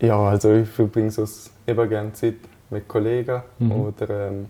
Ja, 0.00 0.18
also 0.18 0.54
ich 0.54 0.68
verbringe 0.68 1.10
so 1.10 1.24
immer 1.66 1.86
gerne 1.86 2.12
Zeit 2.12 2.36
mit 2.70 2.86
Kollegen 2.86 3.42
mhm. 3.58 3.72
oder 3.72 4.28
ähm, 4.28 4.46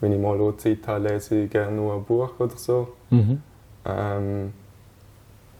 wenn 0.00 0.12
ich 0.12 0.20
mal 0.20 0.56
Zeit 0.56 0.86
habe, 0.86 1.08
lese 1.08 1.42
ich 1.42 1.50
gerne 1.50 1.76
nur 1.76 1.94
ein 1.94 2.04
Buch 2.04 2.38
oder 2.38 2.56
so. 2.56 2.88
Mhm. 3.10 3.42
Ähm, 3.84 4.52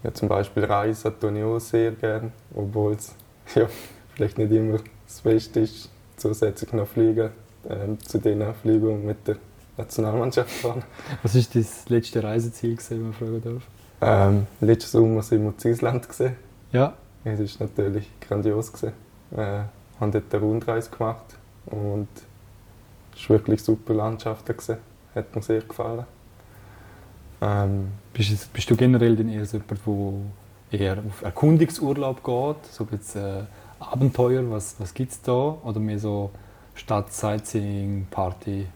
ja, 0.03 0.15
zum 0.15 0.29
Beispiel 0.29 0.65
Reisen 0.65 1.13
tue 1.19 1.37
ich 1.39 1.45
auch 1.45 1.59
sehr 1.59 1.93
gerne, 1.93 2.31
obwohl 2.55 2.93
es 2.95 3.15
ja, 3.55 3.67
vielleicht 4.15 4.39
nicht 4.39 4.53
immer 4.53 4.79
das 5.07 5.21
Beste 5.21 5.61
ist, 5.61 5.91
zusätzlich 6.17 6.73
noch 6.73 6.87
fliegen, 6.87 7.31
ähm, 7.69 7.99
zu 8.01 8.19
den 8.19 8.43
Flügen 8.55 9.05
mit 9.05 9.27
der 9.27 9.37
Nationalmannschaft 9.77 10.51
fahren. 10.51 10.83
Was 11.23 11.35
war 11.35 11.43
das 11.55 11.89
letzte 11.89 12.23
Reiseziel, 12.23 12.77
wenn 12.89 13.03
man 13.03 13.13
fragen 13.13 13.43
darf? 13.43 13.63
Ähm, 14.01 14.47
letzten 14.61 14.99
Sommer 14.99 15.23
sind 15.23 15.45
wir 15.45 15.57
zu 15.57 15.69
Island. 15.69 16.09
Gewesen. 16.09 16.37
Ja. 16.73 16.95
Es 17.25 17.61
war 17.61 17.67
natürlich 17.67 18.09
grandios. 18.21 18.73
Gewesen. 18.73 18.93
Äh, 19.37 19.61
haben 20.01 20.13
dort 20.13 20.33
eine 20.33 20.43
Rundreise 20.43 20.91
gemacht 20.91 21.37
und 21.67 22.09
es 23.15 23.29
war 23.29 23.39
wirklich 23.39 23.63
super 23.63 23.95
Landschaft. 23.95 24.47
Gewesen. 24.47 24.79
Hat 25.15 25.35
mir 25.35 25.43
sehr 25.43 25.63
gefallen. 25.63 26.05
Ähm, 27.41 27.89
bist, 28.13 28.53
bist, 28.53 28.71
du 28.71 28.77
generell 28.77 29.17
denn 29.17 29.29
eher 29.29 29.45
so 29.45 29.59
jemand, 29.59 30.33
der 30.73 30.81
eher 30.81 30.99
auf 30.99 31.23
Erkundungsurlaub 31.23 32.23
geht? 32.25 32.73
So 32.73 32.87
jetzt, 32.91 33.17
äh, 33.17 33.43
Abenteuer, 33.81 34.51
was, 34.51 34.77
was 34.79 34.93
gibt 34.93 35.13
es 35.13 35.23
da? 35.23 35.57
Oder 35.63 35.79
mehr 35.79 35.99
so 35.99 36.31
Stadt, 36.75 37.13
Sightseeing, 37.13 38.07
Party? 38.11 38.67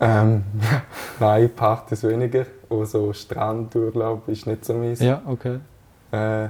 Ähm, 0.00 0.44
nein, 1.20 1.50
Partys 1.54 2.02
weniger. 2.04 2.46
Auch 2.68 2.84
so 2.84 3.12
Strandurlaub 3.12 4.28
ist 4.28 4.46
nicht 4.46 4.64
so 4.64 4.74
meins. 4.74 5.00
Ja, 5.00 5.22
okay. 5.26 5.58
Äh, 6.12 6.48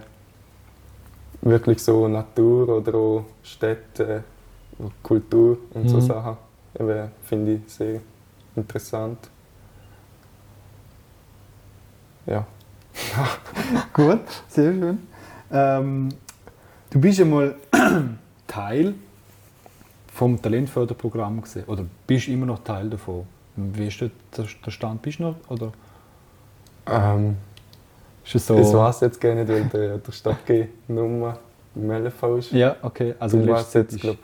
wirklich 1.42 1.82
so 1.82 2.06
Natur 2.08 2.68
oder 2.68 2.94
auch 2.94 3.24
Städte, 3.42 4.24
Kultur 5.02 5.58
und 5.74 5.84
mhm. 5.84 5.88
so 5.88 6.00
Sachen 6.00 6.36
finde 7.24 7.54
ich 7.54 7.72
sehr 7.72 8.00
interessant. 8.54 9.18
Ja. 12.26 12.46
Gut, 13.92 14.20
sehr 14.48 14.72
schön. 14.72 14.98
Ähm, 15.50 16.08
du 16.90 17.00
bist 17.00 17.18
ja 17.18 17.24
mal 17.24 17.56
Teil 18.46 18.94
vom 20.12 20.40
Talentförderprogramm 20.40 21.42
gesehen 21.42 21.64
oder 21.66 21.84
bist 22.06 22.28
immer 22.28 22.46
noch 22.46 22.62
Teil 22.62 22.90
davon? 22.90 23.26
Wie 23.56 23.88
ist 23.88 24.00
der, 24.00 24.10
der 24.36 24.70
Stand? 24.70 25.02
Bist 25.02 25.18
du 25.18 25.24
noch? 25.24 25.36
Oder? 25.48 25.72
Ähm, 26.86 27.36
ist 28.34 28.46
so? 28.46 28.56
Das 28.56 28.72
weiß 28.72 28.96
ich 28.96 29.02
jetzt 29.02 29.20
gar 29.20 29.34
nicht, 29.34 29.48
weil 29.48 29.64
der, 29.64 29.98
der 29.98 30.12
Stadt-G-Nummer 30.12 31.38
im 31.74 31.90
LV 31.90 32.22
ist. 32.38 32.52
Ja, 32.52 32.76
okay. 32.82 33.14
Also 33.18 33.38
du 33.38 33.48
weißt 33.48 33.74
jetzt, 33.74 34.00
glaub, 34.00 34.16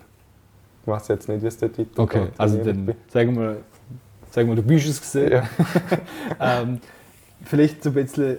ich 0.83 0.87
weiß 0.87 1.09
jetzt 1.09 1.29
nicht, 1.29 1.43
wie 1.43 1.47
es 1.47 1.59
dort 1.59 1.73
weitergeht. 1.73 1.99
Okay, 1.99 2.29
also 2.37 2.63
dann 2.63 2.95
sagen 3.09 3.37
wir, 3.37 3.57
sagen 4.31 4.49
wir, 4.49 4.57
du 4.57 4.63
bist 4.63 4.89
es 4.89 5.01
gesehen. 5.01 5.33
Ja. 5.33 5.43
ähm, 6.61 6.81
vielleicht 7.45 7.83
so 7.83 7.91
ein 7.91 7.95
bisschen, 7.95 8.37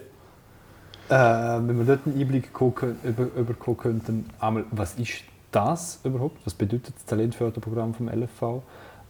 äh, 1.09 1.11
wenn 1.11 1.77
wir 1.77 1.85
dort 1.85 2.05
einen 2.05 2.19
Einblick 2.19 2.53
gucken, 2.53 2.97
über, 3.03 3.53
könnten, 3.75 4.29
einmal, 4.39 4.65
was 4.71 4.95
ist 4.95 5.23
das 5.51 5.99
überhaupt? 6.03 6.45
Was 6.45 6.53
bedeutet 6.53 6.95
das 6.95 7.05
Talentförderprogramm 7.05 7.93
vom 7.93 8.09
LFV? 8.09 8.61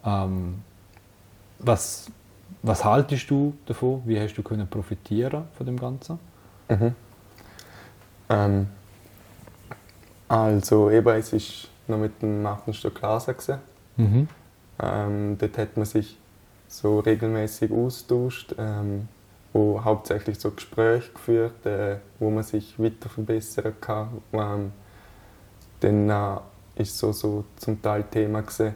Ähm, 0.06 0.56
was, 1.60 2.10
was 2.62 2.86
haltest 2.86 3.30
du 3.30 3.54
davon? 3.66 4.02
Wie 4.06 4.20
hast 4.20 4.36
du 4.36 4.44
können 4.44 4.68
profitieren 4.68 5.44
von 5.56 5.66
dem 5.66 5.78
Ganzen? 5.78 6.20
Mhm. 6.70 6.96
Ähm, 8.30 8.68
also 10.28 10.92
eben, 10.92 11.08
es 11.16 11.34
ist 11.34 11.70
noch 11.88 11.98
mit 11.98 12.22
dem 12.22 12.42
Martin 12.42 12.74
Stocklasa 12.74 13.34
mhm. 13.96 14.28
ähm, 14.80 15.38
Dort 15.38 15.58
hat 15.58 15.78
man 15.78 15.86
sich 15.86 16.18
so 16.68 17.00
regelmäßig 17.00 17.72
austauscht. 17.72 18.56
Ähm, 18.58 19.08
wo 19.58 19.84
hauptsächlich 19.84 20.40
so 20.40 20.52
Gespräche 20.52 21.12
geführt, 21.12 21.66
äh, 21.66 21.98
wo 22.20 22.30
man 22.30 22.44
sich 22.44 22.80
weiter 22.80 23.10
verbessern 23.10 23.74
kann. 23.82 24.22
Ähm, 24.32 24.72
dann 25.80 26.10
äh, 26.10 26.82
ist 26.82 26.98
so, 26.98 27.12
so 27.12 27.44
zum 27.58 27.82
Teil 27.82 28.04
Thema 28.04 28.42
gewesen, 28.42 28.76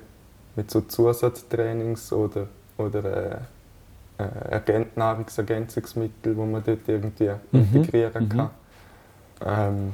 mit 0.56 0.72
so 0.72 0.82
Zusatztrainings 0.82 2.12
oder, 2.14 2.48
oder 2.78 3.32
äh, 3.32 3.38
äh, 4.22 4.86
Nahrungsergänzungsmittel, 4.96 6.36
wo 6.38 6.46
man 6.46 6.64
dort 6.64 6.88
irgendwie 6.88 7.30
Mhm, 7.52 7.60
integrieren 7.74 8.24
mhm. 8.26 8.30
kann. 8.30 8.50
Ähm, 9.46 9.94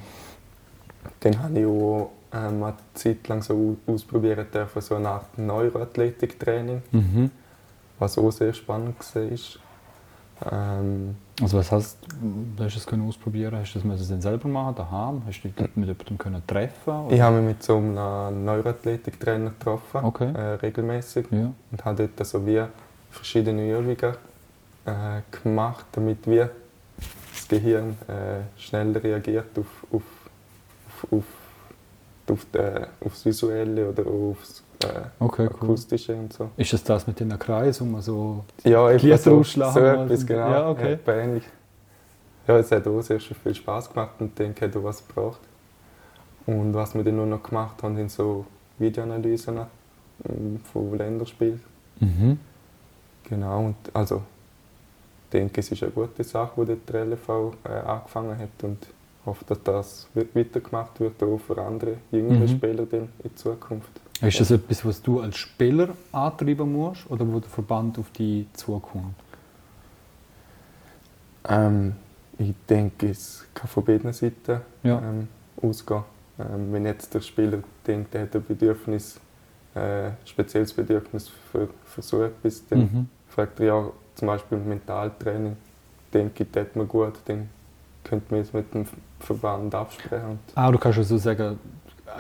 dann 1.22 1.44
habe 1.44 1.60
ich 1.60 1.66
auch 1.66 2.12
ähm, 2.34 2.64
eine 2.64 2.74
Zeit 2.94 3.28
lang 3.28 3.42
so 3.42 3.54
au- 3.88 3.94
ausprobieren 3.94 4.46
dürfen, 4.54 4.82
so 4.82 4.96
eine 4.96 5.10
Art 5.10 5.38
Neuroathletiktraining, 5.38 6.82
Mhm. 6.92 7.32
was 8.00 8.18
auch 8.18 8.32
sehr 8.32 8.54
spannend 8.54 8.96
war. 9.16 10.52
Ähm, 10.52 11.16
Also 11.42 11.58
was 11.58 11.72
heißt, 11.72 11.98
du 12.58 12.64
hast 12.64 12.76
das 12.76 12.86
können 12.86 13.08
ausprobieren? 13.08 13.56
Hast 13.60 13.74
du 13.76 13.80
das 13.80 14.08
dann 14.08 14.22
selber 14.22 14.48
machen, 14.50 14.76
daheim? 14.76 15.22
Hast 15.26 15.42
du 15.44 15.50
dich 15.50 15.76
mit 15.76 15.88
jemandem 15.88 16.18
können 16.18 16.42
treffen? 16.46 16.94
Oder? 17.06 17.16
ich 17.16 17.22
habe 17.22 17.38
mich 17.38 17.48
mit 17.56 17.64
so 17.64 17.78
einem 17.78 18.44
Neuroathletiktrainer 18.46 19.50
getroffen, 19.52 20.04
Okay. 20.04 20.32
äh, 20.34 20.40
regelmäßig, 20.56 21.28
Ja. 21.32 21.52
und 21.72 21.86
habe 21.86 22.10
dort 22.16 22.28
so 22.28 22.46
wie 22.46 22.62
verschiedene 23.12 23.72
Übungen 23.72 23.98
äh, 24.86 25.22
gemacht, 25.32 25.86
damit 25.92 26.26
wir 26.28 26.52
das 27.34 27.48
Gehirn 27.48 27.98
äh, 28.08 28.60
schneller 28.60 29.04
reagiert 29.04 29.58
auf, 29.58 29.66
auf, 29.92 30.02
auf, 31.12 31.12
auf, 31.12 31.26
auf, 32.30 32.46
äh, 32.54 32.88
aufs 33.06 33.26
Visuelle 33.26 33.90
oder 33.90 34.04
aufs 34.06 34.64
äh, 34.84 35.10
Okay, 35.20 35.50
cool. 35.62 35.70
Akustische 35.70 36.16
und 36.16 36.32
so. 36.34 36.52
Ist 36.58 36.74
das 36.74 36.84
das 36.84 37.08
mit 37.08 37.20
den 37.20 37.38
Kreis, 37.38 37.82
wo 37.82 37.86
man 37.86 38.02
so... 38.02 38.44
Ja, 38.64 38.96
Glieder 38.96 39.18
so, 39.18 39.40
ausschlagen 39.40 39.74
so 39.74 39.80
etwas, 40.04 40.26
genau. 40.26 40.50
Ja, 40.50 40.70
okay. 40.70 40.94
etwa 40.94 41.14
ähnlich. 41.14 41.44
Ja, 42.48 42.58
es 42.58 42.72
hat 42.72 42.88
auch 42.88 43.02
sehr 43.02 43.20
viel 43.20 43.56
Spaß 43.56 43.92
gemacht 43.92 44.12
und 44.20 44.28
ich 44.28 44.34
denke, 44.36 44.66
hat 44.66 44.76
auch 44.78 44.84
was 44.84 45.06
gebraucht. 45.06 45.42
Und 46.46 46.74
was 46.74 46.96
wir 46.96 47.04
dann 47.04 47.18
nur 47.18 47.26
noch 47.26 47.44
gemacht 47.44 47.84
haben, 47.84 47.96
sind 47.98 48.10
so 48.10 48.46
Videoanalysen 48.80 49.60
ähm, 50.30 50.60
von 50.72 50.98
Länderspielen. 50.98 51.62
Mhm. 52.00 52.40
Genau, 53.30 53.66
und 53.66 53.76
also 53.94 54.24
ich 55.26 55.32
denke, 55.32 55.60
es 55.60 55.72
ist 55.72 55.84
eine 55.84 55.92
gute 55.92 56.24
Sache, 56.24 56.66
die 56.66 56.76
der 56.92 57.02
LV 57.06 57.30
äh, 57.66 57.70
angefangen 57.70 58.38
hat 58.38 58.64
und 58.64 58.78
hoffe, 59.26 59.44
dass 59.46 59.62
das 59.64 60.08
we- 60.14 60.28
weitergemacht 60.34 61.00
wird, 61.02 61.22
auch 61.22 61.38
für 61.40 61.62
andere 61.62 61.98
jüngere 62.12 62.40
Mhm. 62.40 62.48
Spieler 62.48 62.86
dann 62.86 63.10
in 63.24 63.36
Zukunft. 63.36 63.90
Ist 64.22 64.40
das 64.40 64.52
etwas, 64.52 64.84
was 64.86 65.02
du 65.02 65.20
als 65.20 65.36
Spieler 65.38 65.90
antreiben 66.12 66.72
musst 66.72 67.10
oder 67.12 67.28
wo 67.28 67.40
der 67.40 67.50
Verband 67.50 68.00
auf 68.00 68.10
die 68.12 68.48
zukommt? 68.54 69.14
Ähm, 71.48 71.94
ich 72.38 72.54
denke, 72.70 73.10
es 73.10 73.46
kann 73.54 73.68
von 73.68 73.84
beiden 73.84 74.12
Seiten 74.14 74.62
Ja. 74.84 75.00
ähm, 75.00 75.28
ausgehen. 75.62 76.04
Ähm, 76.40 76.72
wenn 76.72 76.86
jetzt 76.86 77.14
der 77.14 77.22
Spieler 77.22 77.60
denkt, 77.86 78.14
er 78.16 78.24
hat 78.24 78.36
ein 78.36 78.46
Bedürfnis, 78.46 79.20
äh, 79.76 80.12
spezielles 80.26 80.74
Bedürfnis 80.74 81.30
für, 81.52 81.68
für 81.86 82.02
so 82.02 82.24
etwas, 82.24 82.66
dann 82.68 82.80
Mhm. 82.80 83.10
Fragt 83.38 83.60
er 83.60 83.66
ja 83.68 83.90
zum 84.16 84.28
Beispiel 84.30 84.58
Mentaltraining, 84.58 85.56
denke 86.12 86.44
ich, 86.44 86.52
das 86.52 86.68
mir 86.74 86.86
gut, 86.86 87.14
dann 87.26 87.50
könnte 88.04 88.34
man 88.34 88.42
es 88.42 88.52
mit 88.52 88.74
dem 88.74 88.86
Verband 89.20 89.76
absprechen. 89.76 90.40
Ah, 90.56 90.72
du 90.72 90.80
kannst 90.80 90.98
also 90.98 91.18
sagen, 91.20 91.60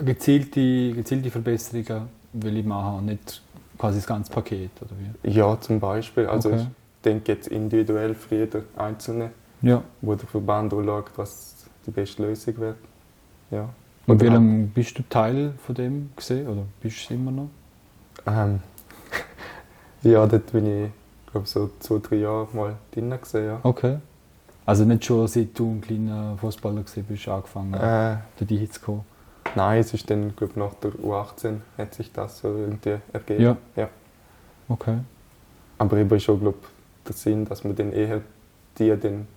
gezielte, 0.05 0.91
gezielte 0.93 1.31
Verbesserungen 1.31 2.07
will 2.33 2.57
ich 2.57 2.65
machen, 2.65 3.07
nicht 3.07 3.41
quasi 3.79 3.97
das 3.97 4.05
ganze 4.05 4.31
Paket, 4.31 4.69
oder 4.79 4.91
wie? 5.23 5.31
ja, 5.31 5.59
zum 5.59 5.79
Beispiel, 5.79 6.27
also 6.27 6.49
Okay. 6.49 6.59
ich 6.61 6.67
denke 7.03 7.31
jetzt 7.31 7.47
individuell 7.47 8.13
für 8.13 8.35
jeden 8.35 8.63
Einzelne, 8.77 9.31
Ja. 9.63 9.81
wo 10.01 10.13
der 10.13 10.27
Verband 10.27 10.71
auch 10.71 10.83
schaut, 10.83 11.05
was 11.15 11.65
die 11.87 11.91
beste 11.91 12.21
Lösung 12.21 12.57
wird. 12.57 12.77
Ja. 13.49 13.69
Und 14.05 14.21
wie 14.21 14.25
Oder 14.27 14.35
lange 14.35 14.67
bist 14.67 14.99
du 14.99 15.03
Teil 15.09 15.53
von 15.65 15.73
dem 15.73 16.11
gesehen 16.15 16.47
oder 16.47 16.61
bist 16.79 16.97
du 16.97 17.01
es 17.05 17.19
immer 17.19 17.31
noch? 17.31 17.49
Ähm, 18.27 18.59
ja, 20.03 20.25
dort 20.27 20.51
bin 20.51 20.85
ich, 20.85 20.91
glaube 21.31 21.47
so 21.47 21.69
zwei, 21.79 21.99
drei 21.99 22.15
Jahre 22.17 22.47
mal 22.53 22.75
drin 22.91 23.09
gewesen, 23.09 23.45
ja. 23.45 23.59
Okay. 23.63 23.97
Also 24.65 24.83
nicht 24.83 25.05
schon 25.05 25.27
seit 25.27 25.57
du 25.57 25.71
ein 25.71 25.81
kleiner 25.81 26.37
Fußballer 26.37 26.81
gewesen 26.81 27.05
bist, 27.07 27.27
angefangen, 27.27 27.73
äh. 27.73 28.13
Äh, 28.13 28.17
dort 28.39 28.73
zu 28.73 28.81
kommen. 28.81 29.05
nein, 29.55 29.79
es 29.79 29.93
ist 29.93 30.09
dann, 30.09 30.35
glaube 30.35 30.59
nach 30.59 30.73
der 30.75 30.91
U18 30.91 31.59
hat 31.77 31.93
sich 31.93 32.11
das 32.11 32.39
so 32.39 32.49
irgendwie 32.49 32.97
ergeben. 33.13 33.43
Ja. 33.43 33.57
ja. 33.75 33.89
Okay. 34.67 34.99
Aber 35.77 35.97
eben 35.97 36.15
ist 36.15 36.29
auch, 36.29 36.39
glaube 36.39 36.57
der 37.07 37.15
Sinn, 37.15 37.45
dass 37.45 37.63
man 37.63 37.75
dann 37.75 37.93
eher 37.93 38.21
die 38.77 38.95
dann 38.99 39.27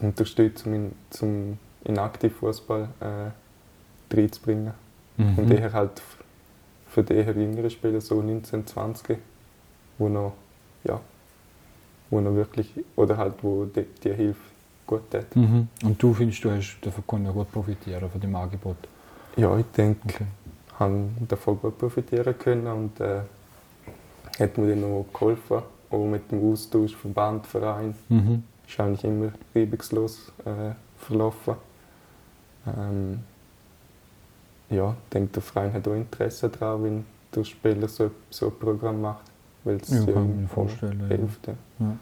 unterstützt, 0.00 0.66
um 0.66 0.74
in, 0.74 0.92
zum, 1.10 1.58
in 1.84 1.98
Aktivfußball 1.98 2.88
äh, 3.00 4.14
reinzubringen. 4.14 4.74
Mhm. 5.16 5.38
Und 5.38 5.50
eher 5.50 5.72
halt 5.72 6.02
für 6.88 7.02
die 7.02 7.14
eher 7.14 7.32
jüngeren 7.32 7.70
Spieler, 7.70 8.00
so 8.00 8.20
19, 8.22 8.66
20, 8.66 9.18
wo 9.98 10.08
noch, 10.08 10.34
ja, 10.86 11.00
wo 12.10 12.20
noch 12.20 12.34
wirklich, 12.34 12.72
oder 12.96 13.16
halt 13.16 13.34
wo 13.42 13.64
die, 13.64 13.84
die 14.02 14.12
Hilfe 14.12 14.40
gut 14.86 15.10
tut. 15.10 15.36
Mhm. 15.36 15.68
Und 15.82 16.02
du 16.02 16.14
findest, 16.14 16.44
du 16.44 16.50
hast 16.50 16.78
davon 16.80 17.04
können 17.06 17.32
gut 17.32 17.50
profitieren 17.52 18.08
von 18.10 18.20
dem 18.20 18.34
Angebot? 18.34 18.76
Ja, 19.36 19.56
ich 19.58 19.66
denke, 19.76 20.00
Okay. 20.08 20.24
haben 20.78 21.16
davon 21.28 21.58
gut 21.60 21.78
profitieren 21.78 22.38
können 22.38 22.66
und 22.66 23.00
äh, 23.00 23.20
hat 24.38 24.58
mir 24.58 24.74
dann 24.74 24.84
auch 24.84 25.06
geholfen, 25.12 25.62
auch 25.90 26.06
mit 26.06 26.30
dem 26.30 26.52
Austausch 26.52 26.94
Verband, 26.94 27.46
Verein. 27.46 27.94
Mhm. 28.08 28.42
Ist 28.66 28.80
eigentlich 28.80 29.04
immer 29.04 29.32
reibungslos 29.54 30.32
äh, 30.44 30.72
verlaufen. 30.98 31.54
Ähm, 32.66 33.20
ja, 34.70 34.90
ich 34.90 35.08
denke, 35.12 35.32
der 35.34 35.42
Verein 35.42 35.72
hat 35.72 35.86
auch 35.86 35.94
Interesse 35.94 36.48
daran, 36.48 36.82
wenn 36.82 37.04
der 37.34 37.44
Spieler 37.44 37.86
so, 37.88 38.10
so 38.30 38.46
ein 38.46 38.58
Programm 38.58 39.00
macht, 39.00 39.24
weil 39.66 39.76
es 39.76 39.90
Ja, 39.90 40.04
kann 40.06 40.24
ihm 40.30 40.42
mir 40.42 40.48
vorstellen, 40.48 41.04
hilft. 41.08 41.46
Ja. 41.46 41.54
Ja. 41.80 41.96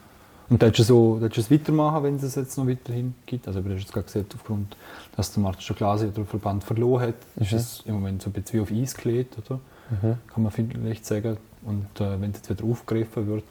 Und 0.50 0.62
da 0.62 0.68
du 0.68 0.82
so, 0.82 1.18
da 1.18 1.26
es 1.26 1.50
weitermachen, 1.50 2.02
wenn 2.04 2.16
es 2.16 2.22
es 2.22 2.34
jetzt 2.34 2.56
noch 2.58 2.66
weiterhin 2.68 3.14
gibt? 3.26 3.48
Also, 3.48 3.60
du 3.62 3.70
hast 3.70 3.80
jetzt 3.80 3.92
gerade 3.92 4.06
gesagt, 4.06 4.34
aufgrund, 4.34 4.76
dass 5.16 5.32
der 5.32 5.42
Martin 5.42 5.62
Schoklase 5.62 6.06
oder 6.06 6.16
der 6.16 6.24
Verband 6.26 6.62
verloren 6.62 7.08
hat, 7.08 7.14
ist 7.36 7.52
Mhm. 7.52 7.58
es 7.58 7.82
im 7.86 7.94
Moment 7.94 8.22
so 8.22 8.28
ein 8.30 8.34
bisschen 8.34 8.58
wie 8.58 8.62
auf 8.78 8.82
Eis 8.82 8.94
gelegt, 8.94 9.36
oder? 9.38 9.58
Mhm. 9.90 10.18
Kann 10.32 10.42
man 10.42 10.52
vielleicht 10.52 11.06
sagen. 11.06 11.38
Und 11.64 12.00
äh, 12.00 12.20
wenn 12.20 12.30
es 12.30 12.36
jetzt 12.38 12.50
wieder 12.50 12.64
aufgegriffen 12.64 13.26
wird, 13.26 13.44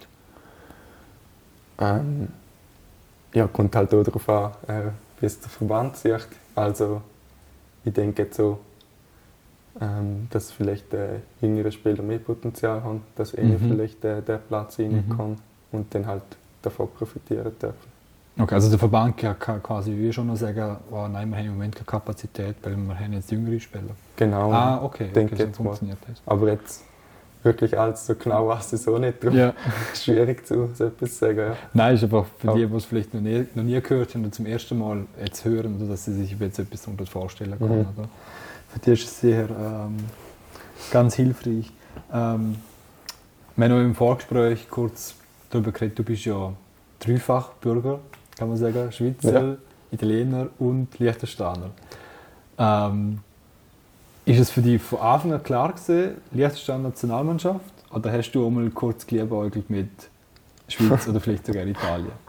Ähm, 1.80 2.28
ja, 3.34 3.48
kommt 3.48 3.76
halt 3.76 3.94
auch 3.94 4.04
darauf 4.04 4.30
an, 4.30 4.52
äh, 4.68 4.82
wie 5.20 5.26
es 5.26 5.40
der 5.40 5.50
Verband 5.50 5.98
sieht. 5.98 6.28
Also, 6.56 7.02
ich 7.84 7.94
denke 7.94 8.24
jetzt 8.24 8.38
so, 8.38 8.60
ähm, 9.82 10.28
dass 10.30 10.52
vielleicht 10.52 10.94
äh, 10.94 11.20
jüngere 11.42 11.72
Spieler 11.72 12.04
mehr 12.04 12.20
Potenzial 12.20 12.84
haben, 12.84 13.02
dass 13.16 13.34
ihnen 13.34 13.54
Mhm. 13.54 13.70
vielleicht 13.70 14.06
äh, 14.06 14.22
der 14.22 14.38
Platz 14.38 14.80
rein 14.80 15.04
Mhm. 15.08 15.18
kann 15.18 15.38
und 15.72 15.94
dann 15.96 16.06
halt 16.06 16.24
davon 16.62 16.88
profitieren 16.98 17.52
dürfen. 17.62 17.94
Okay, 18.40 18.56
also 18.56 18.70
der 18.70 18.80
Verband 18.80 19.16
kann 19.18 19.62
quasi 19.62 19.92
wie 19.96 20.12
schon 20.12 20.26
noch 20.28 20.36
sagen, 20.36 20.78
oh 20.92 21.08
nein, 21.08 21.30
wir 21.30 21.38
haben 21.38 21.46
im 21.46 21.52
Moment 21.54 21.76
keine 21.76 21.86
Kapazität, 21.86 22.56
weil 22.64 22.76
wir 22.76 22.98
haben 23.00 23.14
jetzt 23.14 23.32
jüngere 23.32 23.60
Spieler. 23.60 23.96
Genau. 24.16 24.52
ah, 24.52 24.84
okay, 24.84 25.10
denke 25.14 25.36
okay 25.36 25.44
so 25.44 25.48
mal. 25.50 25.54
funktioniert 25.70 26.00
das. 26.08 26.22
Aber 26.26 26.50
jetzt 26.52 26.84
wirklich 27.44 27.78
alles 27.78 28.06
so 28.08 28.16
genau 28.16 28.48
weiß 28.48 28.74
ich 28.74 28.82
so 28.82 28.98
nicht. 28.98 29.24
Darum 29.24 29.38
Ja. 29.38 29.54
schwierig 29.94 30.48
zu 30.48 30.70
so 30.74 30.86
etwas 30.86 31.18
sagen. 31.20 31.38
Ja. 31.38 31.56
Nein, 31.74 31.94
ist 31.96 32.04
einfach 32.06 32.26
für 32.40 32.48
Ja. 32.48 32.54
die, 32.56 32.66
die 32.68 32.76
es 32.76 32.86
vielleicht 32.86 33.14
noch 33.14 33.22
nie, 33.22 33.46
noch 33.54 33.64
nie 33.64 33.80
gehört 33.82 34.16
haben 34.16 34.24
und 34.26 34.34
zum 34.34 34.46
ersten 34.48 34.80
Mal 34.80 35.06
jetzt 35.24 35.46
hören, 35.46 35.88
dass 35.88 36.06
sie 36.06 36.14
sich 36.14 36.32
jetzt 36.40 36.58
etwas 36.58 36.82
darunter 36.84 37.06
vorstellen 37.06 37.58
können. 37.60 37.80
Mhm. 37.82 37.88
Oder? 38.00 38.10
Für 38.82 38.92
es 38.92 39.20
sehr 39.20 39.50
ähm, 39.50 39.98
ganz 40.92 41.16
hilfreich. 41.16 41.72
Ähm, 42.12 42.56
wir 43.56 43.66
haben 43.66 43.72
noch 43.72 43.80
im 43.80 43.96
Vorgespräch 43.96 44.70
kurz 44.70 45.16
darüber 45.50 45.72
geredet, 45.72 46.00
du 46.00 46.04
bist 46.04 46.26
ja 46.26 46.54
dreifach 47.00 47.50
Bürger, 47.54 48.00
kann 48.38 48.50
man 48.50 48.58
sagen, 48.58 48.92
Schweizer, 48.92 49.44
Ja. 49.44 49.56
Italiener 49.92 50.48
und 50.58 50.98
Liechtensteiner. 50.98 51.70
Ähm, 52.58 53.20
ist 54.26 54.40
es 54.40 54.50
für 54.50 54.62
dich 54.62 54.82
von 54.82 55.00
Anfang 55.00 55.34
an 55.34 55.44
klar 55.44 55.74
gewesen, 55.74 56.16
Liechtenstein 56.32 56.82
Nationalmannschaft? 56.82 57.62
Oder 57.92 58.12
hast 58.12 58.32
du 58.32 58.46
auch 58.46 58.50
mal 58.50 58.68
kurz 58.72 59.06
geliebäugelt 59.06 59.70
mit 59.70 59.90
Schweiz 60.68 61.08
oder 61.08 61.20
vielleicht 61.20 61.46
sogar 61.46 61.66
Italien? 61.66 62.24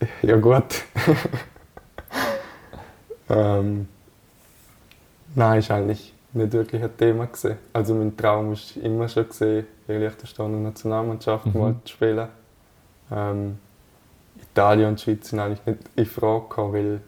Ja 0.22 0.36
gut. 0.36 0.84
ähm, 3.28 3.88
nein, 5.38 5.60
ist 5.60 5.70
eigentlich 5.70 6.14
nicht 6.32 6.52
wirklich 6.52 6.82
ein 6.82 6.96
Thema 6.96 7.26
gewesen. 7.26 7.56
Also 7.72 7.94
mein 7.94 8.16
Traum 8.16 8.52
ist 8.52 8.76
immer 8.76 9.08
schon 9.08 9.28
gesehen, 9.28 9.66
in 9.88 10.00
Liechtensteiner 10.00 10.58
Nationalmannschaft 10.58 11.46
Mhm. 11.46 11.60
mal 11.60 11.74
zu 11.84 11.92
spielen. 11.94 12.28
Ähm, 13.10 13.58
Italien 14.40 14.90
und 14.90 15.00
Schweiz 15.00 15.30
sind 15.30 15.40
eigentlich 15.40 15.64
nicht 15.66 15.80
in 15.96 16.06
Frage 16.06 16.42
gekommen, 16.42 16.74
weil, 16.74 17.00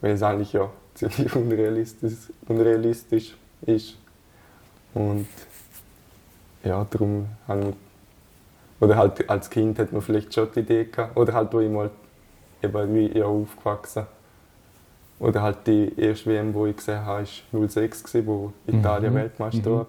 weil 0.00 0.12
es 0.12 0.22
eigentlich 0.22 0.52
ja 0.52 0.70
ziemlich 0.94 1.34
unrealistisch, 1.36 2.30
unrealistisch 2.48 3.36
ist. 3.62 3.96
Und 4.94 5.26
ja, 6.64 6.86
darum 6.90 7.26
haben 7.48 7.62
wir 7.62 7.72
oder 8.78 8.96
halt 8.96 9.28
als 9.30 9.48
Kind 9.48 9.78
hat 9.78 9.92
man 9.92 10.02
vielleicht 10.02 10.34
schon 10.34 10.48
die 10.54 10.60
Idee 10.60 10.84
gehabt. 10.84 11.16
Oder 11.16 11.32
halt, 11.32 11.52
wo 11.52 11.60
ich 11.60 11.70
mal, 11.70 11.90
eben 12.62 12.94
wie 12.94 13.22
auch 13.22 13.28
aufgewachsen, 13.42 14.06
Oder 15.18 15.42
halt 15.42 15.66
die 15.66 15.92
erste 15.98 16.26
WM, 16.30 16.52
die 16.52 16.70
ich 16.70 16.76
gesehen 16.76 17.04
habe, 17.04 17.26
war 17.52 17.68
06, 17.68 18.04
gewesen, 18.04 18.26
wo 18.26 18.52
Italien 18.66 19.12
Mhm. 19.12 19.16
Weltmeister 19.16 19.86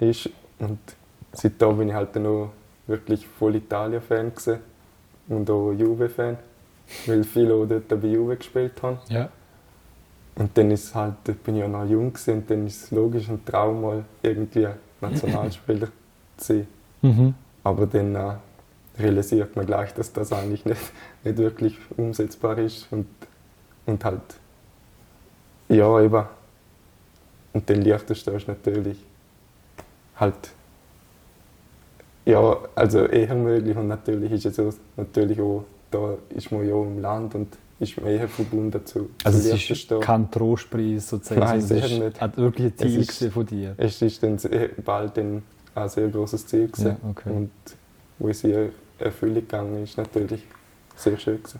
Mhm. 0.00 0.08
ist. 0.08 0.30
Und 0.58 0.78
seitdem 1.32 1.78
bin 1.78 1.88
ich 1.88 1.94
halt 1.94 2.14
noch 2.16 2.50
wirklich 2.86 3.26
voll 3.26 3.54
Italien-Fan 3.56 4.32
und 5.28 5.48
auch 5.50 5.72
Juve-Fan, 5.72 6.36
weil 7.06 7.24
viele 7.24 7.54
auch 7.54 7.66
dort 7.66 7.88
bei 7.88 8.08
Juve 8.08 8.36
gespielt 8.36 8.82
haben. 8.82 8.98
Ja. 9.08 9.28
Und 10.34 10.56
dann 10.56 10.70
ist 10.70 10.94
halt, 10.94 11.22
bin 11.44 11.54
ich 11.56 11.60
ja 11.60 11.68
noch 11.68 11.84
jung 11.84 12.12
gewesen, 12.12 12.38
und 12.38 12.50
dann 12.50 12.66
ist 12.66 12.84
es 12.84 12.90
logisch 12.90 13.28
ein 13.28 13.44
Traum, 13.44 13.82
mal 13.82 14.04
irgendwie 14.22 14.66
Nationalspieler 15.00 15.88
zu 16.36 16.54
sein. 16.54 16.66
Mhm. 17.02 17.34
Aber 17.64 17.86
dann 17.86 18.14
äh, 18.14 18.34
realisiert 18.98 19.54
man 19.54 19.66
gleich, 19.66 19.92
dass 19.94 20.12
das 20.12 20.32
eigentlich 20.32 20.64
nicht, 20.64 20.80
nicht 21.22 21.38
wirklich 21.38 21.78
umsetzbar 21.96 22.58
ist. 22.58 22.88
Und, 22.90 23.06
und 23.86 24.04
halt, 24.04 24.20
ja, 25.68 26.00
eben. 26.00 26.24
Und 27.52 27.68
dann 27.68 27.82
leichteste 27.82 28.30
ist 28.32 28.48
natürlich 28.48 28.98
halt, 30.16 30.52
ja, 32.24 32.56
also 32.74 33.00
eher 33.06 33.34
möglich. 33.34 33.76
Und 33.76 33.88
natürlich 33.88 34.32
ist 34.32 34.46
es 34.46 34.56
so, 34.56 34.70
natürlich 34.96 35.40
auch, 35.40 35.64
da 35.90 36.14
ist 36.30 36.50
man 36.52 36.66
ja 36.66 36.74
im 36.74 37.00
Land 37.00 37.34
und 37.34 37.48
ist 37.80 38.00
man 38.00 38.10
eher 38.10 38.28
verbunden 38.28 38.84
zu, 38.86 39.10
Also 39.24 39.40
zu 39.40 39.54
es 39.54 39.70
ist 39.70 39.92
kein 40.00 40.30
Trostpreis 40.30 41.08
sozusagen, 41.08 41.40
Nein, 41.40 41.58
es 41.58 41.70
ist 41.70 41.90
nicht. 41.98 42.20
hat 42.20 42.36
wirklich 42.36 42.68
ein 42.68 42.74
Es 42.78 42.92
Ziel 42.92 43.00
ist- 43.26 43.32
von 43.34 43.46
dir. 43.46 43.74
Es 43.76 44.00
ist 44.00 44.22
dann 44.22 44.38
sehr, 44.38 44.68
bald 44.84 45.18
ein, 45.18 45.42
ein 45.74 45.88
sehr 45.88 46.08
großes 46.08 46.46
Ziel 46.46 46.68
gewesen. 46.68 46.86
Ja, 47.02 47.10
okay. 47.10 47.30
Und 47.30 47.50
wo 48.18 48.28
es 48.28 48.44
in 48.44 48.70
Erfüllung 48.98 49.34
gegangen 49.34 49.82
ist, 49.82 49.96
natürlich 49.98 50.44
sehr 50.94 51.18
schön 51.18 51.38
gewesen. 51.38 51.58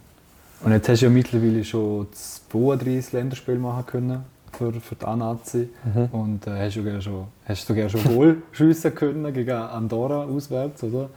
Und 0.65 0.73
jetzt 0.73 0.89
hast 0.89 1.03
du 1.03 1.07
ja 1.07 1.11
mittlerweile 1.11 1.65
schon 1.65 2.07
32 2.13 3.13
Länderspiele 3.13 3.59
machen 3.59 3.87
können 3.87 4.25
für, 4.53 4.73
für 4.73 4.95
die 4.95 5.05
A-Nazi. 5.05 5.69
Und 6.13 6.47
äh, 6.47 6.51
hast, 6.51 6.75
sogar 6.75 7.01
schon, 7.01 7.27
hast 7.45 7.67
sogar 7.67 7.89
schon 7.89 8.05
Goal 8.05 8.37
schiessen 8.53 8.95
können 8.95 9.33
gegen 9.33 9.51
Andorra 9.51 10.25
auswärts, 10.25 10.85
oder? 10.85 11.09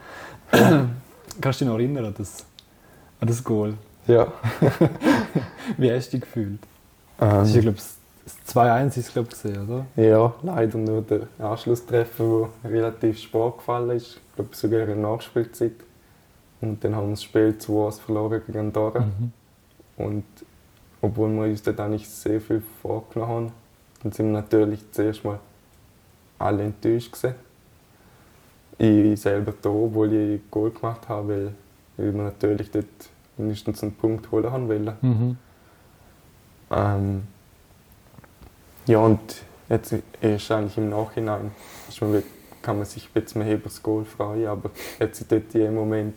Kannst 0.52 1.62
du 1.62 1.66
dich 1.66 1.72
noch 1.72 1.80
erinnern 1.80 2.06
an 2.06 2.16
das, 2.18 2.46
an 3.20 3.28
das 3.28 3.44
Goal? 3.44 3.74
Ja. 4.08 4.28
Wie 5.78 5.92
hast 5.92 6.08
du 6.08 6.18
dich 6.18 6.22
gefühlt? 6.22 6.60
Das 7.18 7.50
ist 7.50 7.56
Ähm, 7.56 7.62
glaube 7.62 7.78
ich, 7.78 8.54
2-1 8.56 8.88
ist 8.88 8.98
es, 8.98 9.14
glaub 9.14 9.28
ich, 9.32 9.42
gewesen, 9.42 9.70
oder? 9.70 10.04
ja, 10.04 10.34
leider 10.42 10.78
nur 10.78 11.02
der 11.02 11.28
Anschlusstreffer, 11.40 12.50
der 12.64 12.72
relativ 12.72 13.20
spät 13.20 13.58
gefallen 13.58 13.92
ist. 13.92 14.20
Ich 14.30 14.36
glaube 14.36 14.56
sogar 14.56 14.82
in 14.82 14.88
der 14.88 14.96
Nachspielzeit. 14.96 15.74
Und 16.62 16.84
dann 16.84 16.96
haben 16.96 17.08
wir 17.08 17.12
das 17.12 17.24
Spiel 17.24 17.58
2 17.58 17.92
verloren 17.92 18.42
gegen 18.46 18.60
Andorra. 18.60 19.02
Mhm. 19.02 19.32
Und 19.98 20.24
obwohl 21.02 21.30
wir 21.30 21.44
uns 21.44 21.62
dort 21.62 21.80
eigentlich 21.80 22.08
sehr 22.08 22.42
viel 22.42 22.62
vorgenommen 22.82 23.32
haben, 23.32 23.52
dann 24.04 24.12
sind 24.12 24.28
wir 24.28 24.34
natürlich 24.34 24.92
zuerst 24.92 25.24
mal 25.24 25.40
alle 26.40 26.64
enttäuscht 26.64 27.12
gewesen. 27.12 27.36
Ich 28.78 29.22
selber 29.22 29.54
da, 29.62 29.70
obwohl 29.70 30.14
ich 30.14 30.42
Goal 30.52 30.72
gemacht 30.72 31.08
habe, 31.08 31.30
weil, 31.30 31.54
weil 31.98 32.14
wir 32.14 32.24
natürlich 32.24 32.72
dort 32.72 32.86
mindestens 33.38 33.84
einen 33.84 33.94
Punkt 33.94 34.32
holen 34.32 34.52
haben 34.52 34.68
wollen. 34.68 34.98
Mhm. 35.02 35.38
Ähm, 36.72 37.24
ja, 38.86 39.00
und 39.00 39.22
jetzt 39.70 39.96
ist 40.22 40.52
eigentlich 40.52 40.78
im 40.78 40.90
Nachhinein 40.90 41.52
ist 41.88 42.02
man, 42.02 42.22
kann 42.62 42.78
man 42.78 42.86
sich 42.86 43.10
jetzt 43.14 43.36
mehr 43.36 43.54
über 43.54 43.66
das 43.66 43.82
Goal 43.82 44.06
freuen, 44.06 44.48
aber 44.48 44.72
jetzt 45.00 45.32
in 45.32 45.50
dem 45.50 45.76
Moment 45.76 46.16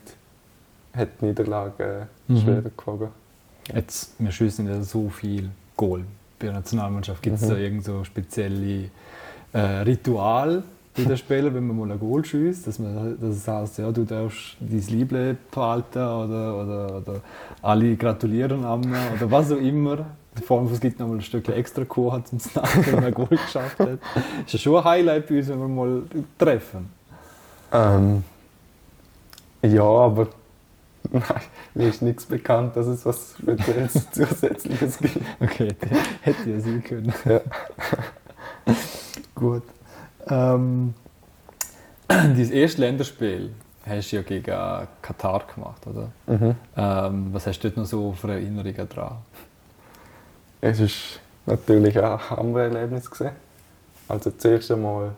hat 0.99 1.09
die 1.21 1.27
Niederlage 1.27 2.07
äh, 2.29 2.33
Mhm. 2.33 2.41
schwerer 2.41 2.71
gewogen. 2.77 3.09
Jetzt, 3.75 4.15
wir 4.19 4.31
schießen 4.33 4.67
ja 4.67 4.83
so 4.83 5.09
viel 5.09 5.51
Goal. 5.77 6.01
Bei 6.39 6.47
der 6.47 6.55
Nationalmannschaft 6.55 7.23
gibt 7.23 7.37
es 7.37 7.43
Mhm. 7.43 7.49
da 7.51 7.57
irgend 7.57 7.85
so 7.85 8.05
spezielle 8.05 8.91
äh, 9.53 9.59
Ritual 9.59 10.63
bei 10.97 11.05
den 11.05 11.17
Spielern, 11.17 11.55
wenn 11.55 11.67
man 11.67 11.79
mal 11.79 11.93
ein 11.93 11.99
Goal 12.01 12.25
schießt, 12.25 12.67
dass 12.67 12.79
man 12.81 13.17
dass 13.21 13.37
es 13.37 13.47
heißt, 13.49 13.79
ja, 13.79 13.91
du 13.93 14.05
darfst 14.05 14.57
dein 14.61 14.81
Liebling 14.89 15.37
behalten 15.51 15.99
oder, 15.99 16.61
oder, 16.63 16.97
oder 16.97 17.21
alle 17.63 17.95
gratulieren 17.97 18.65
am 18.65 18.81
oder 18.83 19.31
was 19.31 19.53
auch 19.53 19.57
immer. 19.59 19.99
Vor 20.45 20.61
allem, 20.61 20.73
es 20.73 20.81
gibt 20.81 20.99
noch 21.01 21.07
mal 21.09 21.15
ein 21.15 21.21
Stück 21.23 21.49
extra 21.49 21.85
Kuchen 21.85 22.25
zum 22.27 22.39
Snacken, 22.41 22.87
wenn 22.87 22.95
man 22.97 23.05
ein 23.07 23.15
Goal 23.15 23.29
geschafft 23.29 23.79
hat. 23.81 23.99
ist 24.47 24.53
ja 24.53 24.59
schon 24.59 24.77
ein 24.77 24.85
Highlight 24.85 25.29
bei 25.29 25.39
uns, 25.39 25.49
wenn 25.49 25.59
wir 25.61 25.69
mal 25.69 26.03
treffen. 26.39 26.89
Ähm, 27.73 28.23
ja, 29.63 29.83
aber 29.83 30.29
mir 31.75 31.89
ist 31.89 32.03
nichts 32.03 32.27
bekannt, 32.27 32.77
dass 32.77 32.87
es 32.87 33.05
was 33.07 33.35
Spezielles 33.39 34.11
Zusätzliches 34.11 34.99
gibt. 35.01 35.19
Okay, 35.41 35.75
hätte 36.23 36.51
ja 36.51 36.61
sein 36.61 36.83
können. 36.85 37.13
Ja. 37.25 37.41
Gut. 39.35 39.63
Ähm, 40.29 40.95
dein 42.09 42.37
erstes 42.53 42.79
Länderspiel 42.79 43.53
hast 43.87 44.13
du 44.13 44.17
ja 44.17 44.23
gegen 44.23 44.45
Katar 45.03 45.45
gemacht, 45.55 45.87
oder? 45.87 46.11
Mhm. 46.27 46.55
Ähm, 46.77 47.29
was 47.33 47.47
hast 47.47 47.61
du 47.61 47.69
dort 47.69 47.79
noch 47.79 47.87
so 47.87 48.13
für 48.13 48.31
Erinnerungen 48.33 48.89
dran? 48.89 49.19
Es 50.61 50.81
war 50.81 50.89
natürlich 51.55 51.99
ein 51.99 52.31
Hammererlebnis. 52.31 53.11
gewesen. 53.11 53.33
Also 54.09 54.31
zuerst 54.33 54.71
einmal 54.71 55.13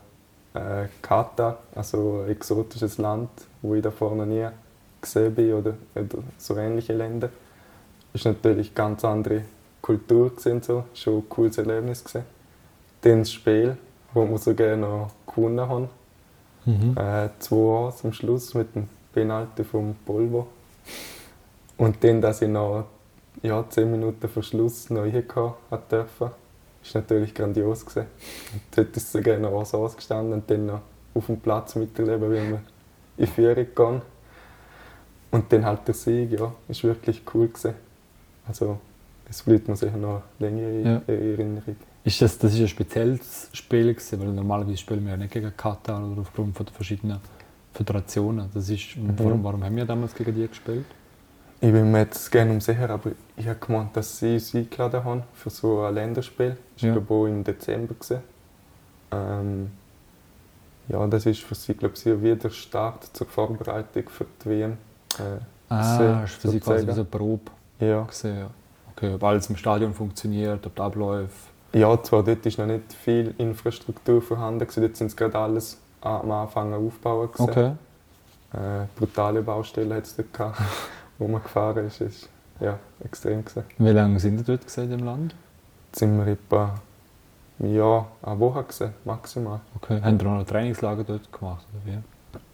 äh, 0.55 0.87
Katar, 1.00 1.59
also 1.74 2.24
ein 2.24 2.31
exotisches 2.33 2.98
Land, 2.98 3.31
wo 3.62 3.74
ich 3.74 3.83
davor 3.83 4.14
noch 4.14 4.26
nie 4.26 4.46
gesehen 5.00 5.34
bin 5.34 5.54
oder, 5.54 5.74
oder 5.94 6.22
so 6.38 6.56
ähnliche 6.56 6.92
Länder. 6.92 7.30
Es 8.12 8.24
war 8.24 8.32
natürlich 8.32 8.68
eine 8.68 8.74
ganz 8.74 9.04
andere 9.04 9.42
Kultur, 9.80 10.30
gewesen, 10.30 10.62
so. 10.62 10.84
schon 10.94 11.18
ein 11.18 11.28
cooles 11.28 11.58
Erlebnis. 11.58 12.04
Gewesen. 12.04 12.24
Dann 13.02 13.20
das 13.20 13.32
Spiel, 13.32 13.76
wo 14.12 14.28
wir 14.28 14.38
sogar 14.38 14.76
noch 14.76 15.10
gewonnen 15.26 15.68
haben. 15.68 15.88
Mhm. 16.66 16.96
Äh, 16.96 17.30
2 17.38 17.92
am 18.04 18.12
Schluss 18.12 18.54
mit 18.54 18.74
dem 18.74 18.88
Penalty 19.12 19.64
vom 19.64 19.94
Polvo. 20.04 20.48
Und 21.78 22.02
dann, 22.04 22.20
dass 22.20 22.42
ich 22.42 22.48
noch 22.48 22.84
ja, 23.42 23.64
10 23.68 23.90
Minuten 23.90 24.28
vor 24.28 24.42
Schluss 24.42 24.90
noch 24.90 25.02
reinkommen 25.02 25.54
durfte, 25.88 26.32
ist 26.82 26.94
natürlich 26.94 27.34
grandios. 27.34 27.86
Gewesen. 27.86 28.06
Dort 28.74 28.96
ist 28.96 29.12
sogar 29.12 29.38
noch 29.38 29.54
was 29.54 29.74
ausgestanden 29.74 30.34
und 30.34 30.50
dann 30.50 30.66
noch 30.66 30.80
auf 31.14 31.26
dem 31.26 31.40
Platz 31.40 31.74
miterleben, 31.74 32.30
wie 32.30 32.50
wir 32.50 32.60
in 33.16 33.26
Führung 33.26 33.66
gehen. 33.74 34.02
Und 35.31 35.53
dann 35.53 35.64
halt 35.64 35.87
der 35.87 35.95
Sieg, 35.95 36.33
ja, 36.38 36.53
ist 36.69 36.83
wirklich 36.85 37.23
cool 37.35 37.49
gewesen. 37.49 37.75
Also, 38.47 38.79
es 39.29 39.43
bleibt 39.43 39.69
mir 39.69 39.77
sicher 39.77 39.97
noch 39.97 40.23
länger 40.38 40.69
in 40.69 40.85
Ja. 40.87 41.03
Erinnerung. 41.07 41.77
Ist 42.03 42.21
das, 42.23 42.38
das 42.38 42.55
ist 42.55 42.61
ein 42.61 42.69
spezielles 42.69 43.49
Spiel, 43.53 43.95
gewesen, 43.95 44.21
weil 44.21 44.29
normalerweise 44.33 44.79
spielen 44.79 45.05
wir 45.05 45.12
ja 45.12 45.16
nicht 45.16 45.33
gegen 45.33 45.55
Katar 45.57 46.03
oder 46.05 46.23
aufgrund 46.23 46.57
von 46.57 46.66
den 46.66 46.75
verschiedenen 46.75 47.21
Föderationen. 47.75 48.49
Das 48.53 48.69
ist, 48.69 48.97
warum, 49.19 49.45
warum 49.45 49.62
haben 49.62 49.77
wir 49.77 49.85
damals 49.85 50.14
gegen 50.14 50.35
die 50.35 50.49
gespielt? 50.49 50.85
Ich 51.61 51.71
bin 51.71 51.90
mir 51.93 51.99
jetzt 52.01 52.33
gerne 52.33 52.53
unsicher, 52.53 52.88
aber 52.88 53.12
ich 53.37 53.47
habe 53.47 53.59
gemeint, 53.59 53.95
dass 53.95 54.19
sie 54.19 54.35
uns 54.35 54.55
eingeladen 54.55 55.05
haben 55.05 55.23
für 55.35 55.51
so 55.51 55.83
ein 55.83 55.95
Länderspiel. 55.95 56.57
Das 56.75 56.83
war 56.85 56.97
Ja. 56.97 57.03
auch 57.09 57.27
im 57.27 57.45
Dezember. 57.45 57.95
gewesen. 57.95 58.21
Ähm, 59.12 59.71
ja, 60.88 61.07
das 61.07 61.27
ist 61.27 61.43
für 61.43 61.55
sie 61.55 61.75
glaube 61.75 61.95
ich 61.95 62.01
sehr 62.01 62.21
wie 62.23 62.35
der 62.35 62.51
Start 62.51 63.11
zur 63.12 63.27
Vorbereitung 63.27 64.09
für 64.09 64.25
die 64.45 64.49
WM. 64.49 64.79
Ah, 65.68 66.22
ist 66.24 66.35
für 66.35 66.48
sie 66.48 66.61
quasi 66.61 66.87
wie 66.87 66.92
so 66.92 67.00
eine 67.00 67.04
Probe 67.04 67.50
ja. 67.78 68.02
gesehen. 68.02 68.46
Okay, 68.92 69.14
ob 69.14 69.22
alles 69.22 69.48
im 69.48 69.56
Stadion 69.56 69.94
funktioniert, 69.94 70.66
ob 70.66 70.74
die 70.74 70.83
Abläufe. 70.83 71.30
ja, 71.72 72.02
zwar 72.02 72.24
dort 72.24 72.44
ist 72.44 72.59
noch 72.59 72.66
nicht 72.66 72.92
viel 72.92 73.35
Infrastruktur 73.38 74.20
vorhanden, 74.20 74.61
gewesen, 74.61 74.83
dort 74.83 74.96
sind 74.96 75.11
sie 75.11 75.16
gerade 75.16 75.38
alles 75.38 75.78
am 76.00 76.30
Anfang 76.30 76.74
aufbauen. 76.74 77.28
Okay. 77.38 77.72
Äh, 78.52 78.87
brutale 78.96 79.42
Baustellen 79.42 79.92
hat 79.94 80.04
es 80.04 80.16
dort 80.16 80.33
gehabt, 80.33 80.61
wo 81.18 81.28
man 81.28 81.42
gefahren 81.42 81.87
ist. 81.87 82.00
ist 82.00 82.28
ja, 82.59 82.78
extrem 83.04 83.44
gewesen. 83.44 83.64
Wie 83.78 83.90
lange 83.90 84.18
sind 84.20 84.38
Sie 84.38 84.44
dort 84.44 84.66
gewesen, 84.66 84.92
im 84.92 85.04
Land? 85.04 85.35
Jetzt 85.88 86.00
sind 86.00 86.18
wir 86.18 86.26
etwa 86.26 86.74
ja, 87.59 88.06
eine 88.22 88.40
Woche 88.40 88.62
gewesen, 88.64 88.94
maximal. 89.04 89.61
Okay. 89.76 90.00
Haben 90.02 90.18
auch 90.20 90.38
noch 90.38 90.44
Trainingslager 90.44 91.04
dort 91.04 91.33
gemacht? 91.33 91.64
Oder 91.72 91.92
wie? 91.92 91.98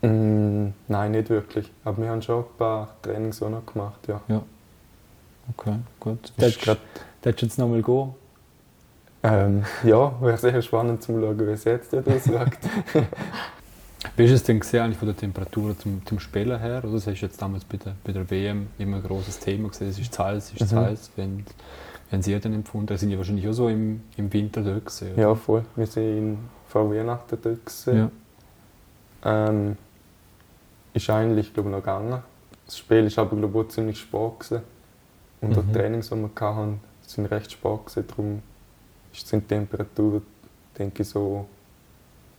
Mm, 0.03 0.69
nein, 0.89 1.11
nicht 1.13 1.31
wirklich. 1.31 1.71
Aber 1.85 1.99
wir 2.03 2.11
haben 2.11 2.23
schon 2.23 2.41
ein 2.45 2.57
paar 2.59 2.89
Trainings 3.03 3.43
auch 3.43 3.51
noch 3.51 3.67
gemacht, 3.67 4.01
ja. 4.09 4.21
Okay, 5.57 5.77
gut. 6.01 6.33
Ist 6.37 6.67
Darfst 7.23 7.43
du 7.43 7.47
jetzt 7.47 7.59
nochmal 7.59 7.83
gehen? 7.83 8.15
Ähm, 9.23 9.65
ja, 9.83 10.13
wäre 10.21 10.39
sicher 10.39 10.63
spannend 10.63 11.03
zu 11.03 11.13
schauen, 11.21 11.39
wie 11.39 11.51
es 11.53 11.65
jetzt 11.65 11.95
aussieht. 11.95 12.59
Wie 14.17 14.25
ist 14.25 14.31
es 14.31 14.45
denn 14.45 14.61
gesehen, 14.61 14.83
eigentlich 14.83 14.99
von 14.99 15.09
der 15.09 15.17
Temperatur 15.17 15.77
zum, 15.79 16.05
zum 16.07 16.21
Spielen 16.21 16.59
her? 16.59 16.83
Oder? 16.85 16.93
Das 16.93 17.05
du 17.05 17.11
jetzt 17.11 17.43
damals 17.43 17.65
bei 17.65 17.77
der, 17.77 17.95
bei 18.05 18.13
der 18.13 18.31
WM 18.31 18.69
immer 18.79 18.99
ein 18.99 19.03
großes 19.03 19.41
Thema 19.41 19.69
gesehen. 19.69 19.89
Es 19.89 19.99
ist 19.99 20.15
zu 20.15 20.25
heiß, 20.25 20.53
es 20.55 20.61
ist 20.61 20.69
zu 20.71 20.77
Mhm. 20.77 20.81
heiß. 20.81 21.11
Wenn, 21.17 21.45
wenn 22.11 22.23
Sie 22.23 22.39
dann 22.39 22.55
empfunden 22.55 22.89
haben, 22.91 22.99
sind 22.99 23.11
ja 23.11 23.19
wahrscheinlich 23.19 23.49
auch 23.49 23.53
so 23.53 23.69
im, 23.69 24.03
im 24.17 24.33
Winter 24.33 24.63
dort 24.63 24.87
gewesen, 24.87 25.13
oder? 25.15 25.23
ja, 25.23 25.35
voll. 25.35 25.65
Wir 25.75 25.87
sind 25.87 26.19
in, 26.19 26.39
vor 26.69 26.91
Weihnachten 26.91 27.37
dort. 27.43 27.67
Gewesen. 27.67 27.97
Ja. 27.97 28.11
Ähm, 29.27 29.77
ist 30.95 31.11
eigentlich, 31.11 31.53
glaube 31.53 31.69
ich, 31.69 31.75
noch 31.75 31.83
gegangen. 31.83 32.23
Das 32.65 32.79
Spiel 32.79 33.05
ist 33.07 33.19
aber, 33.19 33.37
glaube 33.37 33.61
ich, 33.61 33.67
auch 33.67 33.69
ziemlich 33.71 33.99
spät 33.99 34.41
gewesen. 34.41 34.63
Und 35.41 35.51
Mhm. 35.57 35.67
die 35.67 35.73
Trainings, 35.73 36.09
die 36.09 36.15
wir 36.17 36.31
hatten, 36.41 36.81
sind 37.03 37.27
recht 37.27 37.53
spät 37.53 37.87
gewesen, 37.87 38.05
darum 38.09 38.43
sind 39.13 39.43
die 39.45 39.47
Temperaturen, 39.55 40.23
denke 40.79 41.03
ich, 41.03 41.09
so 41.09 41.47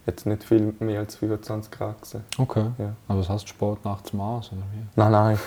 jetzt 0.06 0.26
nicht 0.26 0.43
viel 0.43 0.73
mehr 0.80 1.00
als 1.02 1.17
25 1.17 1.69
Grad 1.71 2.02
gewesen. 2.02 2.23
Okay. 2.38 2.65
Ja. 2.78 2.93
Aber 3.08 3.19
was 3.19 3.30
heißt 3.30 3.50
Sport 3.50 3.84
nachts 3.86 4.13
Maß 4.13 4.52
oder 4.54 4.62
wie? 4.73 4.86
Nein, 4.95 5.12
nein. 5.12 5.39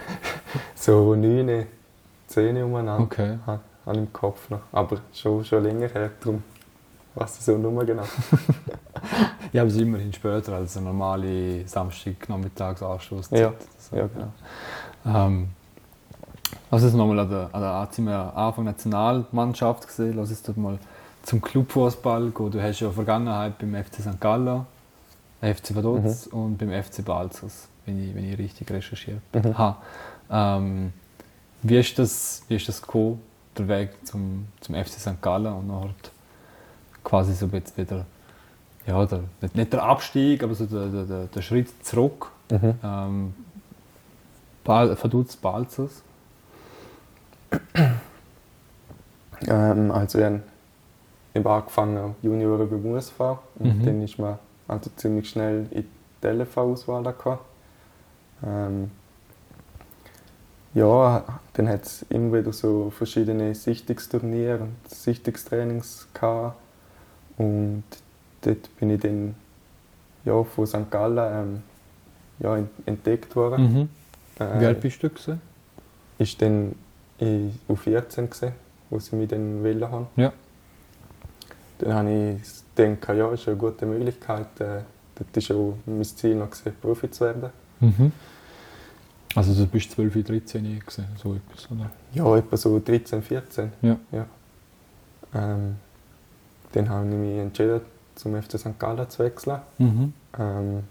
so 0.74 1.14
9, 1.14 1.66
10 2.26 2.62
umeinander 2.62 3.02
Okay. 3.04 3.38
habe 3.46 3.60
ich 3.92 3.96
im 3.96 4.12
Kopf 4.12 4.50
noch. 4.50 4.60
Aber 4.72 4.98
schon, 5.14 5.44
schon 5.44 5.62
länger 5.64 5.88
her, 5.88 6.10
darum 6.20 6.42
ich 7.24 7.44
so 7.44 7.56
nur 7.58 7.84
genau. 7.84 8.04
Ja, 9.52 9.62
aber 9.62 9.68
es 9.68 9.76
ist 9.76 9.82
immerhin 9.82 10.12
später 10.12 10.52
als 10.54 10.76
eine 10.76 10.86
normale 10.86 11.66
Samstag-Nachmittagsanstoßzeit. 11.66 13.38
Ja, 13.40 13.52
So, 13.78 13.96
ja, 13.96 14.06
genau. 14.06 14.32
Ähm, 15.06 15.48
lass 16.70 16.82
uns 16.82 16.92
nochmal 16.92 17.20
an 17.20 17.30
der, 17.30 17.48
an 17.52 17.60
der 17.60 17.70
AC 17.70 17.98
wir 17.98 18.36
Anfang 18.36 18.64
Nationalmannschaft 18.64 19.86
gesehen. 19.86 20.16
Lass 20.16 20.28
uns 20.30 20.42
dort 20.42 20.58
mal 20.58 20.78
zum 21.22 21.40
Clubfußball 21.40 22.30
gehen. 22.30 22.50
Du 22.50 22.62
hast 22.62 22.80
ja 22.80 22.90
Vergangenheit 22.90 23.58
beim 23.58 23.74
FC 23.74 24.00
St. 24.00 24.20
Gallen, 24.20 24.66
FC 25.40 25.74
Vaduz 25.74 26.26
und 26.26 26.58
beim 26.58 26.70
FC 26.70 27.04
Balzers, 27.04 27.68
wenn 27.86 28.02
ich, 28.02 28.14
wenn 28.14 28.30
ich 28.30 28.38
richtig 28.38 28.70
recherchiert 28.70 29.22
Mhm. 29.32 29.54
Ähm, 30.30 30.92
wie, 31.62 31.78
ist 31.78 31.98
das, 31.98 32.42
wie 32.48 32.56
ist 32.56 32.68
das 32.68 32.82
gekommen, 32.82 33.22
der 33.56 33.66
Weg 33.68 33.90
zum, 34.04 34.46
zum 34.60 34.74
FC 34.74 35.00
St. 35.00 35.22
Gallen 35.22 35.52
und 35.54 35.68
nachher 35.68 35.94
quasi 37.04 37.34
so 37.34 37.46
jetzt 37.52 37.76
wieder, 37.76 38.04
ja, 38.86 39.04
der, 39.06 39.20
nicht, 39.40 39.54
nicht 39.56 39.72
der 39.72 39.82
Abstieg, 39.82 40.42
aber 40.42 40.54
so 40.54 40.66
der, 40.66 41.04
der, 41.04 41.26
der, 41.26 41.42
Schritt 41.42 41.68
zurück 41.84 42.30
Mhm. 42.50 42.74
ähm, 42.82 43.34
Bal 44.64 44.96
Vaduz 45.02 45.36
Balzers. 45.36 46.02
Ähm, 49.46 49.90
also 49.90 50.18
ich 50.18 50.24
habe 50.24 50.42
ich 51.34 51.38
habe 51.44 51.50
angefangen 51.50 52.14
Junioren 52.22 52.68
beim 52.68 52.86
USV 52.86 53.20
und 53.58 53.78
Mhm. 53.80 53.84
dann 53.84 54.02
ist 54.02 54.18
man 54.18 54.38
also 54.66 54.90
ziemlich 54.96 55.28
schnell 55.30 55.66
in 55.70 55.86
die 56.22 56.26
LV-Auswahl 56.26 57.02
gekommen. 57.04 57.38
Ähm, 58.44 58.90
ja, 60.74 61.24
dann 61.54 61.68
hat 61.68 61.84
es 61.84 62.02
immer 62.10 62.38
wieder 62.38 62.52
so 62.52 62.90
verschiedene 62.90 63.54
Sichtungsturniere 63.54 64.60
und 64.60 64.76
Sichtungstrainings 64.88 66.08
gehabt. 66.14 66.56
Und 67.38 67.84
dort 68.42 68.76
bin 68.78 68.90
ich 68.90 69.00
dann 69.00 69.34
ja, 70.24 70.42
von 70.44 70.66
St. 70.66 70.90
Gallen 70.90 71.18
ähm, 71.56 71.62
ja, 72.40 72.56
ent- 72.56 72.70
entdeckt 72.86 73.34
worden. 73.36 73.72
Mhm. 73.72 73.88
Äh, 74.44 74.60
Wie 74.60 74.66
alt 74.66 74.80
bist 74.80 75.02
du? 75.02 75.08
Gewesen? 75.08 75.40
ist 76.18 76.42
dann 76.42 76.74
in 77.18 77.56
U14 77.68 78.26
gesehen, 78.26 78.52
wo 78.90 78.98
sie 78.98 79.14
mich 79.14 79.28
dann 79.28 79.62
wählen 79.62 79.88
haben. 79.88 80.08
Ja. 80.16 80.32
Dann 81.78 81.94
habe 81.94 82.10
ich 82.42 82.48
gedacht, 82.74 83.16
ja, 83.16 83.30
ist 83.32 83.46
eine 83.46 83.56
gute 83.56 83.86
Möglichkeit. 83.86 84.48
Äh, 84.60 84.80
dort 85.14 85.50
war 85.50 85.56
auch 85.56 85.74
mein 85.86 86.04
Ziel 86.04 86.34
noch, 86.34 86.50
gewesen, 86.50 86.72
Profi 86.80 87.08
zu 87.10 87.24
werden. 87.24 87.50
Mhm. 87.78 88.10
Also 89.36 89.54
du 89.54 89.66
bist 89.70 89.92
12, 89.92 90.24
13 90.26 90.80
gewesen, 90.80 91.06
so 91.22 91.34
etwas, 91.36 91.70
oder? 91.70 91.90
Ja, 92.14 92.36
etwa 92.36 92.56
so 92.56 92.80
13, 92.84 93.22
14. 93.22 93.72
Ja. 93.82 93.96
Ähm, 95.34 95.76
dann 96.72 96.88
habe 96.88 97.08
ich 97.08 97.14
mich 97.14 97.38
entschieden, 97.38 97.80
zum 98.14 98.40
FC 98.40 98.58
St. 98.58 98.78
Gallen 98.78 99.08
zu 99.08 99.24
wechseln. 99.24 99.60
Mhm. 99.78 100.12
Ähm, 100.38 100.84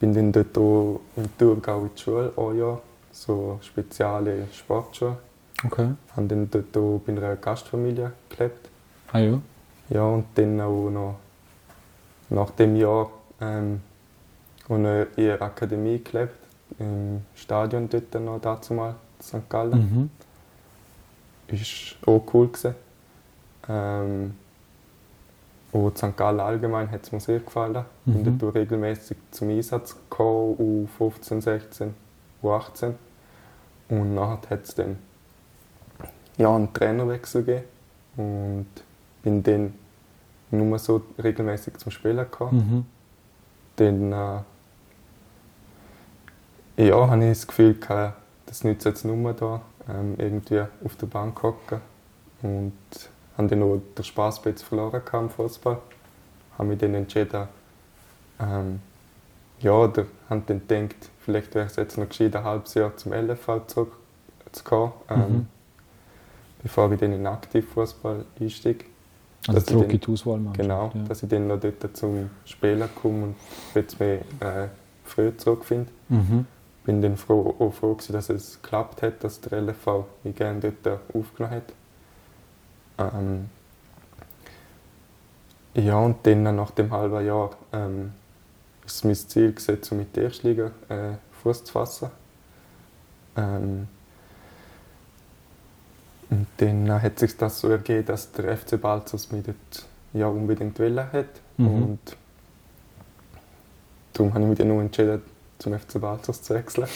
bin 0.00 0.14
dann 0.14 0.32
dort 0.32 0.56
auch 0.58 1.00
im 1.16 1.36
Thurgau 1.38 1.82
in 1.82 1.90
die 1.94 2.02
Schule, 2.02 2.32
ein 2.36 2.58
Jahr, 2.58 2.80
so 3.12 3.58
spezielle 3.62 4.46
Sportschule. 4.52 5.16
Okay. 5.64 5.90
Habe 6.14 6.26
dann 6.26 6.50
dort 6.50 6.76
auch 6.76 7.00
bei 7.04 7.12
einer 7.12 7.36
Gastfamilie 7.36 8.12
gelebt. 8.28 8.68
Ah 9.12 9.18
ja. 9.18 9.40
Ja, 9.88 10.02
und 10.02 10.26
dann 10.34 10.60
auch 10.60 10.90
noch 10.90 11.16
nach 12.30 12.50
dem 12.50 12.76
Jahr 12.76 13.10
ähm, 13.40 13.80
auch 14.68 14.76
in 14.76 15.08
der 15.16 15.42
Akademie 15.42 16.02
gelebt, 16.02 16.36
im 16.78 17.22
Stadion 17.34 17.88
dort 17.88 18.14
noch 18.14 18.40
dazu 18.40 18.74
mal, 18.74 18.94
in 19.18 19.24
St. 19.24 19.48
Gallen. 19.48 20.10
Mhm. 21.48 21.54
Ist 21.54 21.96
auch 22.06 22.22
cool 22.34 22.48
gewesen. 22.48 22.74
Ähm, 23.68 24.34
und 25.70 25.98
St. 25.98 26.16
Gallen 26.16 26.40
allgemein 26.40 26.90
hat 26.90 27.04
es 27.04 27.12
mir 27.12 27.20
sehr 27.20 27.40
gefallen. 27.40 27.84
Mhm. 28.06 28.24
Bin 28.24 28.38
dort 28.38 28.54
regelmäßig 28.54 29.18
zum 29.30 29.50
Einsatz 29.50 29.94
gekommen, 29.94 30.88
U15, 30.98 31.42
16, 31.42 31.94
U18. 32.42 32.94
Und 33.90 34.14
nachher 34.14 34.50
hat 34.50 34.64
es 34.64 34.74
dann 34.74 34.98
ja, 36.38 36.54
einen 36.54 36.72
Trainerwechsel 36.72 37.44
gegeben. 37.44 37.66
Und 38.16 38.66
bin 39.22 39.42
dann 39.42 39.74
nur 40.50 40.78
so 40.78 41.02
regelmäßig 41.22 41.76
zum 41.76 41.92
Spielen 41.92 42.16
gekommen. 42.16 42.56
Mhm. 42.56 42.86
Dann 43.76 44.12
äh, 46.76 46.86
ja, 46.86 47.08
habe 47.08 47.24
ich 47.24 47.30
das 47.30 47.46
Gefühl, 47.46 47.74
gehabt, 47.74 48.16
das 48.46 48.64
nützt 48.64 48.86
jetzt 48.86 49.04
nur 49.04 49.32
da, 49.34 49.60
ähm, 49.88 50.14
irgendwie 50.16 50.60
auf 50.84 50.96
der 50.96 51.06
Bank 51.06 51.42
hocken. 51.42 51.80
Und 52.42 52.72
habe 53.38 53.48
dann 53.48 53.62
auch 53.62 53.80
den 53.96 54.04
Spass 54.04 54.38
ein 54.44 54.52
bisschen 54.52 54.66
verloren 54.68 55.00
im 55.12 55.30
Fußball. 55.30 55.78
Habe 56.58 56.68
mich 56.68 56.78
dann 56.78 56.94
entschieden, 56.94 57.48
ähm, 58.40 58.80
ja, 59.60 59.72
oder 59.72 60.06
habe 60.28 60.42
dann 60.46 60.60
gedacht, 60.66 60.96
vielleicht 61.20 61.54
wäre 61.54 61.66
es 61.66 61.76
jetzt 61.76 61.96
noch 61.96 62.08
gescheit, 62.08 62.34
ein 62.36 62.44
halbes 62.44 62.74
Jahr 62.74 62.96
zum 62.96 63.12
LFV 63.12 63.66
zurückzukommen, 63.66 64.92
ähm, 65.08 65.18
Mhm. 65.18 65.46
bevor 66.62 66.90
ich 66.92 66.98
dann 67.00 67.12
in 67.12 67.18
den 67.18 67.26
Aktivfußball 67.26 68.24
einsteige. 68.40 68.84
Also 69.46 69.52
Dass 69.60 69.66
zurück 69.66 69.82
dann- 69.84 69.90
in 69.92 70.00
die 70.00 70.12
Auswahlmannschaft. 70.12 70.58
Genau, 70.60 70.92
Ja. 70.94 71.02
dass 71.04 71.22
ich 71.22 71.28
dann 71.28 71.46
noch 71.46 71.60
dort 71.60 71.96
zum 71.96 72.30
Spielen 72.44 72.88
komme 73.00 73.22
und 73.24 73.34
jetzt 73.74 73.98
mehr 74.00 74.18
äh, 74.40 74.68
früher 75.04 75.36
zurückfinde. 75.38 75.90
Mhm. 76.08 76.44
Bin 76.84 77.00
dann 77.02 77.16
froh, 77.16 77.54
auch 77.58 77.70
froh 77.72 77.94
gewesen, 77.94 78.12
dass 78.14 78.28
es 78.30 78.60
geklappt 78.60 79.02
hat, 79.02 79.22
dass 79.22 79.40
der 79.40 79.58
LFV 79.62 80.06
mich 80.24 80.34
gerne 80.34 80.60
dort 80.82 81.00
aufgenommen 81.14 81.54
hat. 81.56 81.72
Ähm, 82.98 83.50
ja, 85.74 85.98
und 85.98 86.26
dann 86.26 86.42
nach 86.56 86.72
dem 86.72 86.90
halben 86.90 87.24
Jahr 87.24 87.50
ähm, 87.72 88.12
ist 88.84 89.04
mein 89.04 89.14
Ziel 89.14 89.52
gesetzt, 89.52 89.92
um 89.92 89.98
mit 89.98 90.16
der 90.16 90.24
Erstliga 90.24 90.72
äh, 90.88 91.14
Fuß 91.42 91.64
zu 91.64 91.72
fassen. 91.72 92.10
Ähm, 93.36 93.86
und 96.30 96.46
dann 96.58 97.02
hat 97.02 97.18
sich 97.18 97.36
das 97.36 97.60
so 97.60 97.68
ergeben, 97.68 98.06
dass 98.06 98.32
der 98.32 98.56
FC 98.56 98.80
Balzers 98.80 99.30
mich 99.30 99.44
dort 99.44 99.86
ja, 100.12 100.26
unbedingt 100.26 100.78
wollen 100.78 101.12
hat. 101.12 101.26
Mhm. 101.56 101.82
Und 101.82 102.16
darum 104.12 104.34
habe 104.34 104.44
ich 104.44 104.48
mich 104.50 104.58
dann 104.58 104.70
auch 104.72 104.80
entschieden, 104.80 105.22
zum 105.58 105.78
FC 105.78 106.00
Balzers 106.00 106.42
zu 106.42 106.54
wechseln. 106.54 106.88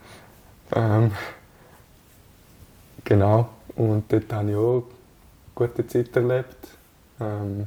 ähm, 0.72 1.12
genau. 3.04 3.48
Und 3.76 4.12
dort 4.12 4.32
habe 4.32 4.50
ich 4.50 4.56
auch 4.56 4.84
gute 5.68 5.86
Zeit 5.86 6.14
erlebt. 6.16 6.56
Ähm, 7.20 7.66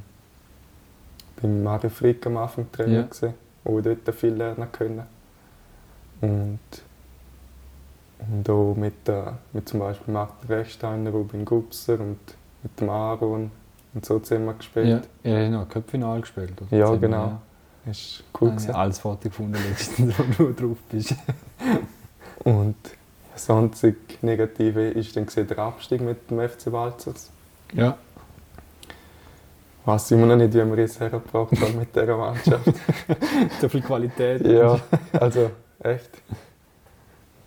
bin 1.40 1.54
mit 1.56 1.64
Mario 1.64 1.90
Frick 1.90 2.26
am 2.26 2.36
Anfang 2.38 2.70
Trainer, 2.72 2.92
Ja. 2.94 3.02
gewesen, 3.02 3.34
auch 3.64 3.80
dort 3.80 4.14
viel 4.14 4.34
lernen 4.34 4.70
können. 4.72 5.02
Und, 6.20 6.58
und 8.18 8.50
auch 8.50 8.74
mit, 8.74 9.08
äh, 9.08 9.22
mit 9.52 9.68
zum 9.68 9.80
Beispiel 9.80 10.12
Martin 10.12 10.48
Rechsteiner, 10.48 11.10
Robin 11.10 11.44
Gubser 11.44 12.00
und 12.00 12.18
mit 12.62 12.80
dem 12.80 12.88
Aaron 12.88 13.50
und 13.94 14.04
so 14.06 14.18
zusammen 14.18 14.46
Ja, 14.46 14.52
gespielt. 14.52 15.08
hat 15.24 15.50
noch 15.50 15.60
ein 15.62 15.68
Cup-Final 15.68 16.20
gespielt. 16.20 16.52
oder? 16.62 16.76
Ja, 16.76 16.94
genau. 16.96 17.16
ja. 17.26 17.40
Das 17.86 18.22
war 18.32 18.40
cool. 18.40 18.48
Habe 18.48 18.56
ich 18.60 18.62
gewesen. 18.66 18.76
alles 18.80 18.98
Foto 18.98 19.28
gefunden 19.28 19.58
letztens, 19.68 20.14
wo 20.38 20.44
du 20.44 20.52
drauf 20.52 20.78
bist. 20.90 21.14
Und 22.44 22.76
das 23.34 23.50
einzige 23.50 23.96
Negative 24.22 24.88
ist 24.90 25.14
dann 25.16 25.26
der 25.34 25.58
Abstieg 25.58 26.00
mit 26.00 26.30
dem 26.30 26.40
FC 26.48 26.72
Walzers. 26.72 27.30
Ja. 27.72 27.96
Weiß 29.84 30.10
immer 30.12 30.26
noch 30.26 30.36
nicht, 30.36 30.54
wie 30.54 30.64
wir 30.64 30.78
es 30.78 30.98
hergebracht 30.98 31.52
haben 31.60 31.78
mit 31.78 31.94
dieser 31.94 32.16
Mannschaft. 32.16 32.66
So 33.60 33.68
viel 33.68 33.82
Qualität. 33.82 34.46
ja, 34.46 34.78
also 35.12 35.50
echt. 35.80 36.10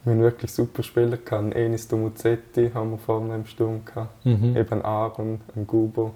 Wir 0.04 0.14
haben 0.14 0.22
wirklich 0.22 0.52
super 0.52 0.84
Spieler 0.84 1.18
gehabt. 1.18 1.56
Enis 1.56 1.88
Domuzetti 1.88 2.72
haben 2.74 2.92
wir 2.92 2.98
vorne 2.98 3.36
im 3.36 3.46
Sturm 3.46 3.84
gehabt. 3.84 4.26
Mhm. 4.26 4.56
Eben 4.56 4.82
Aaron, 4.86 5.42
ein 5.56 5.66
Gubo, 5.68 6.14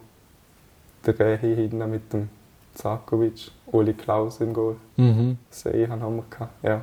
der 1.06 1.18
Rehi 1.20 1.56
hinten 1.56 1.90
mit 1.90 2.14
dem 2.14 2.30
Zakovic, 2.76 3.52
Oli 3.72 3.94
Klaus 3.94 4.40
im 4.42 4.54
Goal. 4.54 4.76
Mhm. 4.98 5.38
Seihan 5.50 6.02
haben 6.02 6.18
wir 6.18 6.24
gehabt. 6.30 6.64
Ja. 6.64 6.82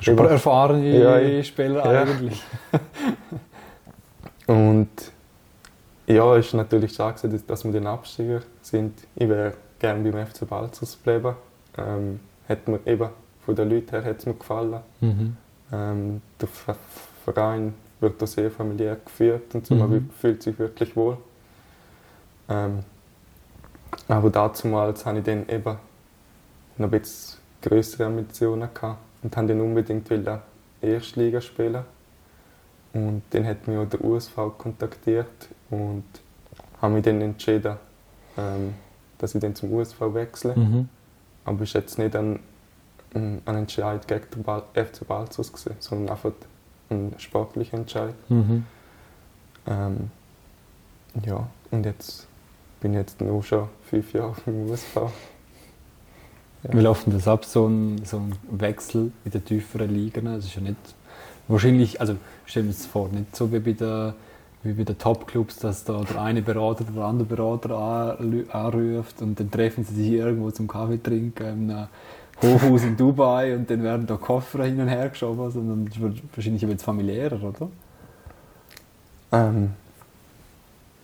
Schon 0.00 0.18
erfahrene 0.18 1.36
ja. 1.38 1.42
Spieler 1.44 1.92
Ja. 1.92 2.02
eigentlich. 2.02 2.42
Und 4.46 4.88
ja, 6.06 6.36
es 6.36 6.52
war 6.52 6.62
natürlich 6.62 6.94
schade, 6.94 7.14
gewesen, 7.20 7.44
dass, 7.46 7.64
wir 7.64 7.72
den 7.72 7.86
Absteiger 7.86 8.42
sind. 8.62 8.94
Ich 9.16 9.28
wäre 9.28 9.54
gerne 9.78 10.10
beim 10.10 10.26
FC 10.26 10.46
Balzers 10.48 10.98
geblieben. 11.02 11.36
Ähm, 11.76 12.20
hat 12.48 12.68
mir 12.68 12.80
eben, 12.86 13.08
von 13.44 13.54
den 13.56 13.70
Leuten 13.70 13.90
her 13.90 14.04
hat 14.04 14.18
es 14.18 14.26
mir 14.26 14.34
gefallen. 14.34 14.80
Mhm. 15.00 15.36
Ähm, 15.72 16.22
der 16.40 16.48
Ver- 16.48 16.76
Verein 17.24 17.74
wird 18.00 18.20
da 18.22 18.26
sehr 18.26 18.50
familiär 18.50 18.96
geführt 19.04 19.54
und 19.54 19.66
so, 19.66 19.74
Mhm. 19.74 19.80
man 19.80 20.10
fühlt 20.20 20.42
sich 20.42 20.58
wirklich 20.58 20.94
wohl. 20.96 21.16
Ähm, 22.48 22.80
aber 24.08 24.30
damals 24.30 25.04
hatte 25.06 25.18
ich 25.18 25.24
dann 25.24 25.48
eben 25.48 25.76
noch 26.76 26.86
ein 26.86 26.90
bisschen 26.90 27.38
größere 27.62 28.06
Ambitionen 28.06 28.68
gehabt 28.72 28.98
und 29.22 29.36
habe 29.36 29.48
dann 29.48 29.60
unbedingt 29.60 30.08
wollte 30.10 30.40
Erstliga 30.80 31.40
spielen. 31.40 31.82
Und 32.92 33.22
dann 33.30 33.46
hat 33.46 33.66
mich 33.66 33.76
auch 33.78 33.86
der 33.88 34.04
USV 34.04 34.36
kontaktiert 34.58 35.26
und 35.70 36.04
habe 36.80 36.94
mich 36.94 37.04
dann 37.04 37.20
entschieden, 37.20 37.76
ähm, 38.36 38.74
dass 39.18 39.34
ich 39.34 39.40
dann 39.40 39.54
zum 39.54 39.72
USV 39.72 40.00
wechsle. 40.12 40.54
Mhm. 40.56 40.88
Aber 41.44 41.62
es 41.62 41.74
war 41.74 41.80
jetzt 41.80 41.98
nicht 41.98 42.14
ein, 42.16 42.40
ein 43.14 43.42
Entscheid 43.46 44.06
gegen 44.06 44.26
den 44.34 44.42
Bal 44.42 44.62
FC 44.74 45.06
Balzers, 45.06 45.52
gewesen, 45.52 45.76
sondern 45.78 46.10
einfach 46.10 46.32
ein 46.90 47.14
sportlicher 47.18 47.78
Entscheid. 47.78 48.14
Mhm. 48.28 48.64
Ähm, 49.66 50.10
ja, 51.24 51.48
und 51.70 51.86
jetzt 51.86 52.26
bin 52.80 52.92
ich 52.92 52.98
jetzt 52.98 53.20
noch 53.20 53.42
schon 53.42 53.68
fünf 53.82 54.12
Jahre 54.12 54.36
im 54.46 54.70
USV. 54.70 54.96
Ja. 56.62 56.72
Wie 56.72 56.80
läuft 56.80 57.06
denn 57.06 57.12
das 57.12 57.28
ab, 57.28 57.44
so 57.44 57.68
ein, 57.68 58.04
so 58.04 58.16
ein 58.16 58.34
Wechsel 58.50 59.12
in 59.24 59.30
den 59.30 59.44
tieferen 59.44 59.92
Ligen? 59.92 60.24
Das 60.24 60.46
ist 60.46 60.54
ja 60.54 60.62
nicht 60.62 60.76
wahrscheinlich, 61.48 62.00
also 62.00 62.16
stellen 62.44 62.66
wir 62.66 62.70
uns 62.70 62.86
vor, 62.86 63.08
nicht 63.08 63.36
so 63.36 63.52
wie 63.52 63.60
bei 63.60 63.72
den, 63.72 64.14
wie 64.66 64.72
bei 64.72 64.84
den 64.84 64.98
Top-Clubs, 64.98 65.58
dass 65.58 65.84
da 65.84 66.00
der 66.02 66.20
eine 66.20 66.42
Berater 66.42 66.82
oder 66.84 66.92
der 66.92 67.04
andere 67.04 67.28
Berater 67.28 67.70
anru- 68.20 68.50
anruft 68.50 69.22
und 69.22 69.38
dann 69.38 69.50
treffen 69.50 69.84
sie 69.84 69.94
sich 69.94 70.12
irgendwo 70.12 70.50
zum 70.50 70.66
Kaffee 70.68 71.02
trinken 71.02 71.46
in 71.46 71.70
einem 71.70 71.88
Hochhaus 72.42 72.82
in 72.84 72.96
Dubai 72.96 73.54
und 73.56 73.70
dann 73.70 73.82
werden 73.82 74.06
da 74.06 74.16
Koffer 74.16 74.64
hin 74.64 74.80
und 74.80 74.88
her 74.88 75.08
geschoben, 75.08 75.50
sondern 75.50 75.86
das 75.86 75.98
wird 76.00 76.22
wahrscheinlich 76.34 76.62
ein 76.62 76.68
bisschen 76.70 76.84
familiärer, 76.84 77.42
oder? 77.42 77.68
Ähm, 79.32 79.70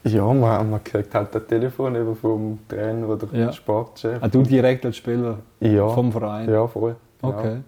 ja, 0.05 0.25
man, 0.33 0.70
man 0.70 0.83
kriegt 0.85 1.14
halt 1.14 1.35
ein 1.35 1.46
Telefon 1.46 1.94
über 1.96 2.14
vom 2.16 2.59
Trainer 2.68 3.09
oder 3.09 3.29
Ja. 3.33 3.53
Sportchef. 3.53 4.18
Ah, 4.20 4.29
du 4.29 4.42
direkt 4.42 4.85
als 4.85 4.96
Spieler 4.96 5.38
ja, 5.61 5.88
vom 5.88 6.11
Verein? 6.12 6.48
ja, 6.51 6.66
voll. 6.66 6.96
Okay. 7.22 7.59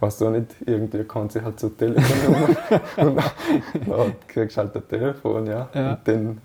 Weißt 0.00 0.20
du 0.22 0.30
nicht, 0.30 0.46
irgendwie 0.64 1.04
kann 1.04 1.28
sie 1.28 1.42
halt 1.42 1.60
so 1.60 1.68
Telefonnummer 1.68 2.48
und 2.96 3.16
dann 3.16 3.24
ja, 3.86 4.06
kriegst 4.26 4.56
du 4.56 4.60
halt 4.62 4.74
ein 4.74 4.88
Telefon, 4.88 5.46
ja. 5.46 5.68
Ja. 5.74 5.90
Und 5.92 6.08
dann 6.08 6.40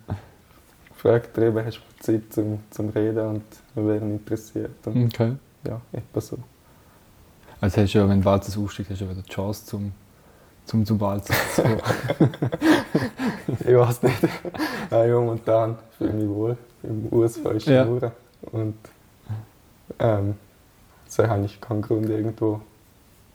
fragt 0.96 1.38
eben, 1.38 1.66
hast 1.66 1.78
du 1.78 2.04
Zeit 2.04 2.34
zum, 2.34 2.60
zum 2.70 2.90
Reden 2.90 3.26
und 3.28 3.44
wir 3.76 3.88
wären 3.88 4.12
interessiert. 4.12 4.86
Und 4.86 5.06
Okay. 5.06 5.34
ja, 5.66 5.80
etwa 5.94 6.22
so. 6.22 6.38
Also 7.62 7.82
hast 7.82 7.94
du 7.94 8.00
ja, 8.00 8.10
wenn 8.10 8.26
Walzers 8.26 8.58
aufsteigt, 8.58 8.90
hast 8.90 9.00
du 9.00 9.06
ja 9.06 9.12
wieder 9.12 9.22
die 9.22 9.32
Chance 9.32 9.66
zum, 9.66 9.94
zum, 10.66 10.86
zum 10.86 11.00
Walzers 11.00 11.56
zu. 11.56 11.64
Ich 13.60 13.76
weiß 13.76 14.04
nicht. 14.04 14.18
ja, 14.92 15.08
momentan 15.08 15.78
fühle 15.98 16.10
ich 16.10 16.16
mich 16.16 16.28
wohl. 16.30 16.58
Im 16.84 17.22
ist 17.24 17.66
Ja. 17.68 17.88
Und 18.52 18.76
ähm, 20.00 20.36
so 21.08 21.28
habe 21.28 21.46
ich 21.46 21.62
keinen 21.62 21.82
Grund, 21.82 22.10
irgendwo 22.10 22.62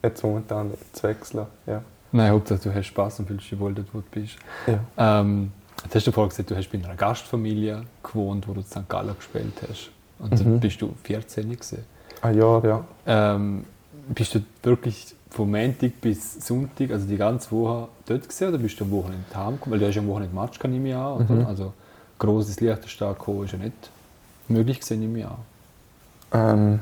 jetzt 0.03 0.23
momentan 0.23 0.73
zu 0.93 1.03
wechseln. 1.05 1.47
Ja. 1.67 1.83
Nein, 2.13 2.31
Hauptsache 2.33 2.61
du 2.61 2.75
hast 2.75 2.87
Spaß 2.87 3.21
und 3.21 3.27
fühlst 3.29 3.51
dich 3.51 3.59
wohl 3.59 3.73
dort, 3.75 3.87
wo 3.93 3.99
du 3.99 4.05
bist. 4.11 4.37
Ja. 4.67 5.21
Ähm, 5.21 5.53
jetzt 5.85 5.95
hast 5.95 6.07
du 6.07 6.13
vorhin 6.13 6.31
gesagt, 6.31 6.51
du 6.51 6.57
hast 6.57 6.69
bei 6.71 6.79
einer 6.79 6.95
Gastfamilie 6.97 7.83
gewohnt, 8.03 8.49
wo 8.49 8.53
du 8.53 8.61
in 8.61 8.67
St. 8.67 8.89
Gallen 8.89 9.15
gespielt 9.17 9.53
hast. 9.69 9.91
Und 10.19 10.33
dann 10.39 10.55
Mhm. 10.55 10.61
bist 10.61 10.81
du 10.83 10.93
14 11.05 11.51
gewesen. 11.51 11.85
Ein 12.23 12.37
Jahr, 12.37 12.65
ja. 12.65 12.85
Ähm, 13.07 13.65
bist 14.09 14.35
du 14.35 14.41
wirklich 14.63 15.15
von 15.31 15.51
Montag 15.51 16.01
bis 16.01 16.35
Sonntag, 16.47 16.91
also 16.91 17.07
die 17.07 17.17
ganze 17.17 17.51
Woche 17.53 17.89
dort 18.07 18.23
gewesen, 18.25 18.49
oder 18.49 18.59
bist 18.59 18.79
du 18.81 18.85
am 18.85 18.91
Wochenende 18.91 19.25
heimgekommen? 19.35 19.73
Weil 19.73 19.79
du 19.79 19.87
hast 19.87 19.95
ja 19.95 20.03
am 20.03 20.09
Wochenende 20.09 20.35
Match, 20.35 20.59
kann 20.59 20.75
ich 20.75 20.81
mir 20.81 20.99
an. 20.99 21.27
Mhm. 21.29 21.47
Also 21.47 21.73
grosses 22.19 22.61
Liechtenstein 22.61 23.15
ist 23.45 23.53
ja 23.53 23.59
nicht 23.59 23.91
möglich 24.49 24.81
gewesen, 24.81 24.99
nehme 25.01 25.19
ich 25.21 25.27
an. 25.27 25.39
Ähm, 26.33 26.81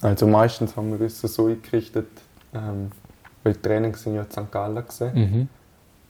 also 0.00 0.26
meistens 0.26 0.76
haben 0.76 0.92
wir 0.92 1.00
uns 1.00 1.20
so 1.20 1.46
eingerichtet, 1.46 2.08
ähm, 2.54 2.90
weil 3.42 3.54
die 3.54 3.60
Training 3.62 3.94
sind 3.96 4.14
ja 4.14 4.22
in 4.22 4.30
St. 4.30 4.50
Gallen 4.50 4.76
gewesen. 4.76 5.10
Mhm. 5.14 5.48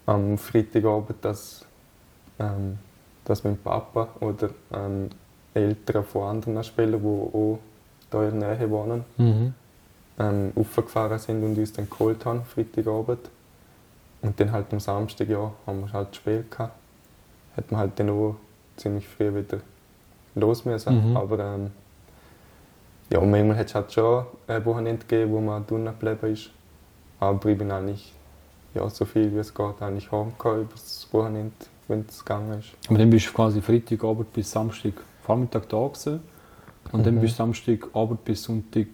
Am 0.06 0.38
Freitagabend, 0.38 1.24
dass, 1.24 1.64
ähm, 2.38 2.78
dass 3.24 3.44
mein 3.44 3.56
Papa 3.58 4.08
oder 4.20 4.50
ähm, 4.72 5.11
Eltern 5.54 6.04
von 6.04 6.22
anderen 6.28 6.64
Spielern, 6.64 7.00
die 7.00 7.06
auch 7.06 7.58
hier 8.11 8.28
in 8.28 8.40
der 8.40 8.56
Nähe 8.56 8.70
wohnen, 8.70 9.04
Mhm. 9.16 9.54
ähm, 10.18 10.52
aufgefahren 10.56 11.18
sind 11.18 11.42
und 11.44 11.56
uns 11.56 11.72
dann 11.72 11.88
geholt 11.88 12.24
haben, 12.24 12.44
Freitagabend. 12.44 13.30
Und 14.22 14.38
dann 14.38 14.52
halt 14.52 14.72
am 14.72 14.80
Samstag, 14.80 15.28
ja, 15.28 15.52
haben 15.66 15.80
wir 15.82 15.92
halt 15.92 16.08
das 16.11 16.16
Spiel 16.16 16.44
gehabt. 16.48 16.74
Hat 17.56 17.70
man 17.70 17.80
halt 17.80 17.98
dann 17.98 18.11
auch 18.11 18.37
ziemlich 18.76 19.06
früh 19.08 19.35
wieder 19.35 19.58
los 20.35 20.64
müssen. 20.64 21.11
Mhm. 21.11 21.16
Aber 21.16 21.38
ähm, 21.38 21.70
ja, 23.12 23.20
manchmal 23.20 23.57
hat 23.59 23.66
es 23.66 23.75
halt 23.75 23.92
schon 23.92 24.25
ein 24.46 24.64
Wochenende 24.64 25.05
gegeben, 25.07 25.33
wo 25.33 25.40
man 25.40 25.66
drinnen 25.66 25.87
geblieben 25.98 26.33
ist. 26.33 26.51
Aber 27.20 27.48
ich 27.48 27.59
bin 27.59 27.70
eigentlich 27.70 28.12
ja, 28.75 28.88
so 28.88 29.05
viel 29.05 29.33
wie 29.33 29.38
es 29.38 29.53
geht 29.53 29.81
eigentlich 29.83 30.11
heimgekommen 30.11 30.62
über 30.62 30.72
das 30.72 31.07
Wochenende, 31.12 31.53
wenn 31.88 32.05
es 32.09 32.25
gegangen 32.25 32.59
ist. 32.59 32.70
Aber 32.88 32.98
dann 32.98 33.11
bist 33.11 33.29
du 33.29 33.33
quasi 33.33 33.61
Freitagabend 33.61 34.33
bis 34.33 34.51
Samstag 34.51 34.94
Vormittag 35.22 35.68
da 35.68 35.87
gewesen. 35.87 36.20
Und 36.90 37.07
dann 37.07 37.14
Mhm. 37.16 37.20
bist 37.20 37.35
du 37.35 37.37
Samstagabend 37.38 38.25
bis 38.25 38.42
Sonntag 38.42 38.87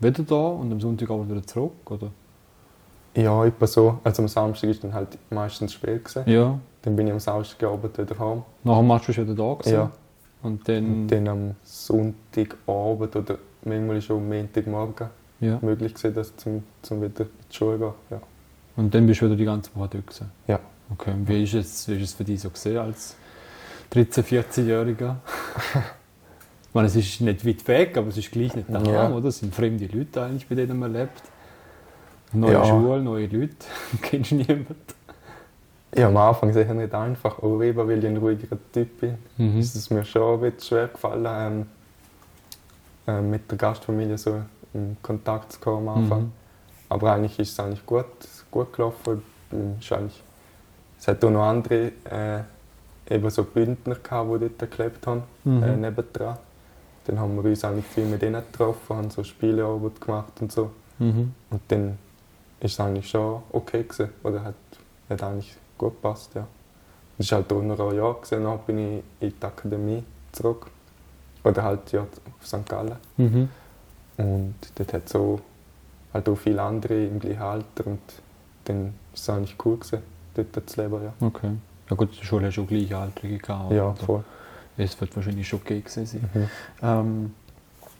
wieder 0.00 0.22
da 0.24 0.34
und 0.34 0.72
am 0.72 0.80
Sonntagabend 0.80 1.30
wieder 1.30 1.46
zurück, 1.46 1.90
oder? 1.90 2.10
Ja, 3.14 3.44
etwa 3.44 3.66
so. 3.66 3.98
Also 4.02 4.22
am 4.22 4.28
Samstag 4.28 4.70
ist 4.70 4.82
dann 4.82 4.92
halt 4.92 5.16
meistens 5.30 5.72
Spiel 5.74 5.98
gewesen. 6.00 6.24
Ja. 6.26 6.58
Dann 6.82 6.96
bin 6.96 7.06
ich 7.06 7.12
am 7.12 7.20
Samstagabend 7.20 7.96
wieder 7.96 8.18
heim. 8.18 8.42
Nach 8.64 8.78
dem 8.78 8.88
Match 8.88 9.06
bist 9.06 9.18
du 9.18 9.22
wieder 9.22 9.34
da 9.34 9.54
gewesen. 9.54 9.74
Ja. 9.74 9.90
Und 10.44 10.68
dann, 10.68 10.84
Und 10.84 11.08
dann 11.08 11.28
am 11.28 11.54
Sonntagabend 11.64 13.16
oder 13.16 13.38
manchmal 13.64 14.00
schon 14.00 14.18
am 14.18 14.28
Montagmorgen 14.28 15.08
ja. 15.40 15.58
möglich 15.62 15.94
gewesen, 15.94 16.14
dass 16.14 16.36
zum, 16.36 16.62
zum 16.82 17.02
wieder 17.02 17.22
in 17.22 17.28
die 17.50 17.56
Schule 17.56 17.78
gehen. 17.78 17.92
Ja. 18.10 18.20
und 18.76 18.94
dann 18.94 19.06
bist 19.06 19.20
du 19.20 19.26
wieder 19.26 19.36
die 19.36 19.44
ganze 19.44 19.70
Woche 19.74 19.88
dort 19.92 20.06
gewesen. 20.06 20.30
Ja. 20.46 20.60
Okay, 20.92 21.12
und 21.12 21.26
wie 21.28 21.42
ist 21.44 21.54
es, 21.54 21.88
wie 21.88 21.94
ist 21.96 22.02
es 22.02 22.12
für 22.14 22.24
dich 22.24 22.40
so 22.42 22.50
gesehen 22.50 22.76
als 22.78 23.16
13-, 23.92 24.22
14-Jähriger? 24.22 25.16
ich 26.68 26.74
meine, 26.74 26.88
es 26.88 26.96
ist 26.96 27.20
nicht 27.22 27.46
weit 27.46 27.66
weg, 27.66 27.96
aber 27.96 28.08
es 28.08 28.18
ist 28.18 28.30
gleich 28.30 28.54
nicht 28.54 28.68
daheim, 28.68 28.86
Ja. 28.92 29.10
oder? 29.10 29.28
Es 29.28 29.38
sind 29.38 29.54
fremde 29.54 29.86
Leute 29.86 30.22
eigentlich, 30.22 30.46
bei 30.46 30.54
denen 30.56 30.78
man 30.78 30.92
lebt. 30.92 31.22
Neue 32.34 32.52
Ja. 32.52 32.64
Schule, 32.66 33.00
neue 33.02 33.26
Leute, 33.28 33.56
kennst 34.02 34.32
du 34.32 34.34
niemanden. 34.36 34.74
Ja, 35.96 36.08
am 36.08 36.16
Anfang 36.16 36.52
sicher 36.52 36.74
nicht 36.74 36.92
einfach, 36.94 37.38
auch 37.42 37.62
eben, 37.62 37.86
weil 37.88 37.98
ich 37.98 38.06
ein 38.06 38.16
ruhiger 38.16 38.56
Typ 38.72 39.00
bin. 39.00 39.18
Mhm. 39.36 39.58
ist 39.58 39.74
es 39.74 39.90
mir 39.90 40.04
schon 40.04 40.34
ein 40.34 40.52
bisschen 40.52 40.68
schwer 40.68 40.88
gefallen, 40.88 41.26
ähm, 41.26 41.66
ähm, 43.06 43.30
mit 43.30 43.50
der 43.50 43.58
Gastfamilie 43.58 44.18
so 44.18 44.40
in 44.72 44.96
Kontakt 45.02 45.52
zu 45.52 45.60
kommen 45.60 45.88
am 45.88 45.96
Anfang. 46.02 46.20
Mhm. 46.22 46.32
Aber 46.88 47.12
eigentlich 47.12 47.38
ist 47.38 47.52
es 47.52 47.60
eigentlich 47.60 47.84
gut, 47.86 48.06
gut 48.50 48.72
gelaufen. 48.72 49.22
Eigentlich, 49.52 50.22
es 50.98 51.08
hat 51.08 51.24
auch 51.24 51.30
noch 51.30 51.44
andere 51.44 51.92
äh, 52.10 52.40
eben 53.08 53.30
so 53.30 53.44
Bündner 53.44 53.96
gehabt, 53.96 54.30
die 54.42 54.50
dort 54.58 54.70
gelebt 54.70 55.06
haben, 55.06 55.22
Mhm. 55.44 55.62
äh, 55.62 55.76
nebendran. 55.76 56.38
Dann 57.06 57.18
haben 57.20 57.36
wir 57.36 57.50
uns 57.50 57.62
eigentlich 57.64 57.84
viel 57.86 58.06
mit 58.06 58.22
denen 58.22 58.42
getroffen, 58.50 58.96
haben 58.96 59.10
so 59.10 59.22
Spielearbeit 59.22 60.00
gemacht 60.00 60.32
und 60.40 60.50
so. 60.50 60.70
Mhm. 60.98 61.34
Und 61.50 61.60
dann 61.68 61.98
ist 62.60 62.72
es 62.72 62.80
eigentlich 62.80 63.08
schon 63.10 63.42
okay 63.52 63.82
gewesen, 63.82 64.08
oder 64.22 64.42
hat, 64.42 64.54
hat 65.10 65.22
eigentlich 65.22 65.54
gut 65.78 65.94
gepasst, 65.94 66.34
ja. 66.34 66.46
Es 67.18 67.30
war 67.30 67.38
halt 67.38 67.52
auch 67.52 67.62
noch 67.62 67.78
ein 67.78 67.96
Jahr, 67.96 68.16
dann 68.30 68.58
bin 68.66 68.78
ich 68.78 69.02
in 69.20 69.32
die 69.40 69.46
Akademie 69.46 70.02
zurück. 70.32 70.66
Oder 71.44 71.62
halt 71.62 71.92
ja, 71.92 72.02
auf 72.02 72.46
St. 72.46 72.68
Gallen. 72.68 72.96
Mhm. 73.16 73.48
Und 74.16 74.54
dort 74.74 74.92
hat 74.92 75.08
so 75.08 75.40
halt 76.12 76.28
auch 76.28 76.36
viele 76.36 76.62
andere 76.62 77.04
im 77.04 77.20
gleichen 77.20 77.42
Alter 77.42 77.86
und 77.86 78.00
dann 78.64 78.84
war 78.84 78.92
es 79.14 79.28
eigentlich 79.28 79.56
cool, 79.64 79.76
gewesen, 79.76 80.02
dort 80.34 80.70
zu 80.70 80.80
leben, 80.80 81.02
ja. 81.02 81.12
Okay. 81.26 81.50
Ja 81.90 81.96
gut, 81.96 82.18
der 82.18 82.24
Schule 82.24 82.46
hast 82.46 82.56
du 82.56 82.62
auch 82.62 82.66
Gleichaltrige 82.66 83.38
gehabt. 83.38 83.72
Ja, 83.72 83.92
voll. 83.94 84.24
Es 84.76 84.98
wird 85.00 85.14
wahrscheinlich 85.14 85.46
schon 85.46 85.60
okay 85.60 85.80
gewesen 85.80 86.06
sein. 86.06 86.30
Mhm. 86.32 86.48
Ähm, 86.82 87.34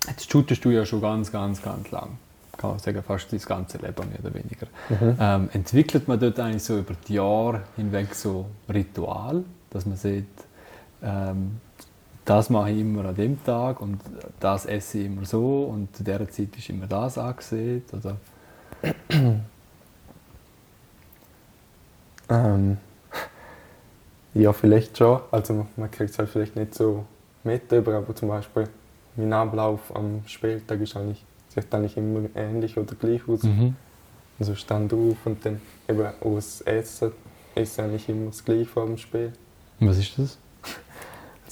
jetzt 0.09 0.31
shootest 0.31 0.65
du 0.65 0.71
ja 0.71 0.87
schon 0.87 1.01
ganz, 1.01 1.31
ganz, 1.31 1.61
ganz 1.61 1.91
lang. 1.91 2.19
Kann 2.57 2.71
man 2.71 2.79
sagen, 2.79 3.03
fast 3.03 3.33
das 3.33 3.47
ganze 3.47 3.79
Leben 3.79 4.09
mehr 4.09 4.21
oder 4.21 4.35
weniger. 4.35 4.67
Mhm. 4.89 5.17
Ähm, 5.21 5.49
entwickelt 5.53 6.09
man 6.09 6.19
dort 6.21 6.39
eigentlich 6.41 6.63
so 6.63 6.79
über 6.79 6.95
die 7.09 7.15
Jahre 7.15 7.63
hinweg 7.77 8.15
so 8.15 8.47
Ritual, 8.73 9.45
dass 9.71 9.87
man 9.87 9.97
sieht, 9.97 10.27
ähm, 11.03 11.61
das 12.25 12.49
mache 12.51 12.71
ich 12.71 12.81
immer 12.81 13.05
an 13.05 13.15
dem 13.15 13.43
Tag 13.45 13.81
und 13.81 14.01
das 14.41 14.65
esse 14.67 14.99
ich 14.99 15.07
immer 15.07 15.27
so 15.27 15.65
und 15.65 15.95
zu 15.95 16.03
dieser 16.05 16.29
Zeit 16.31 16.57
ist 16.57 16.71
immer 16.71 16.87
das 16.87 17.19
angesehen? 17.19 17.83
Oder? 17.93 18.17
Ähm, 22.29 22.79
ja, 24.35 24.53
vielleicht 24.53 24.97
schon. 24.99 25.21
Also 25.31 25.67
man- 25.77 25.91
kriegt 25.91 26.11
es 26.11 26.19
halt 26.19 26.29
vielleicht 26.29 26.57
nicht 26.57 26.75
so 26.75 27.05
mit, 27.45 27.73
aber 27.73 28.15
zum 28.17 28.29
Beispiel 28.29 28.69
mein 29.17 29.33
Ablauf 29.33 29.95
am 29.95 30.23
Spieltag 30.27 30.81
ist 30.81 30.97
eigentlich, 30.97 31.25
sieht 31.55 31.75
eigentlich 31.75 31.97
immer 31.97 32.29
ähnlich 32.35 32.77
oder 32.77 32.95
gleich 32.95 33.27
aus. 33.29 33.43
Mhm. 33.43 33.77
Also 34.39 34.55
stand 34.55 34.93
auf 34.93 35.17
und 35.25 35.45
dann 35.45 35.61
eben 35.89 36.07
auch 36.07 36.35
das 36.35 36.61
Essen 36.63 37.13
ist 37.55 37.79
eigentlich 37.79 38.09
immer 38.09 38.27
das 38.27 38.45
gleiche 38.45 38.67
vor 38.67 38.87
dem 38.87 38.99
Spiel. 38.99 39.33
Und 39.79 39.89
was 39.89 39.99
ist 39.99 40.19
das? 40.19 40.39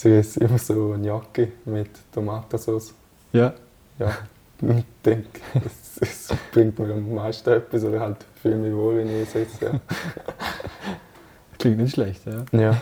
Ist 0.04 0.36
immer 0.38 0.58
so 0.58 0.92
eine 0.92 1.06
Jacke 1.06 1.52
mit 1.64 1.90
Tomatensauce. 2.10 2.92
Ja. 3.32 3.54
Ja, 4.00 4.18
ich 4.60 4.84
denke, 5.04 5.40
es, 5.64 5.98
es 6.00 6.36
bringt 6.50 6.76
mir 6.76 6.92
am 6.92 7.14
meisten 7.14 7.50
etwas 7.50 7.84
oder 7.84 8.00
halt 8.00 8.16
fühle 8.40 8.56
mich 8.56 8.74
wohl, 8.74 8.96
wenn 8.96 9.08
ich 9.08 9.28
es 9.28 9.34
esse. 9.36 9.64
Ja. 9.64 9.80
Klingt 11.58 11.78
nicht 11.78 11.92
schlecht, 11.92 12.22
ja. 12.26 12.44
Ja. 12.50 12.80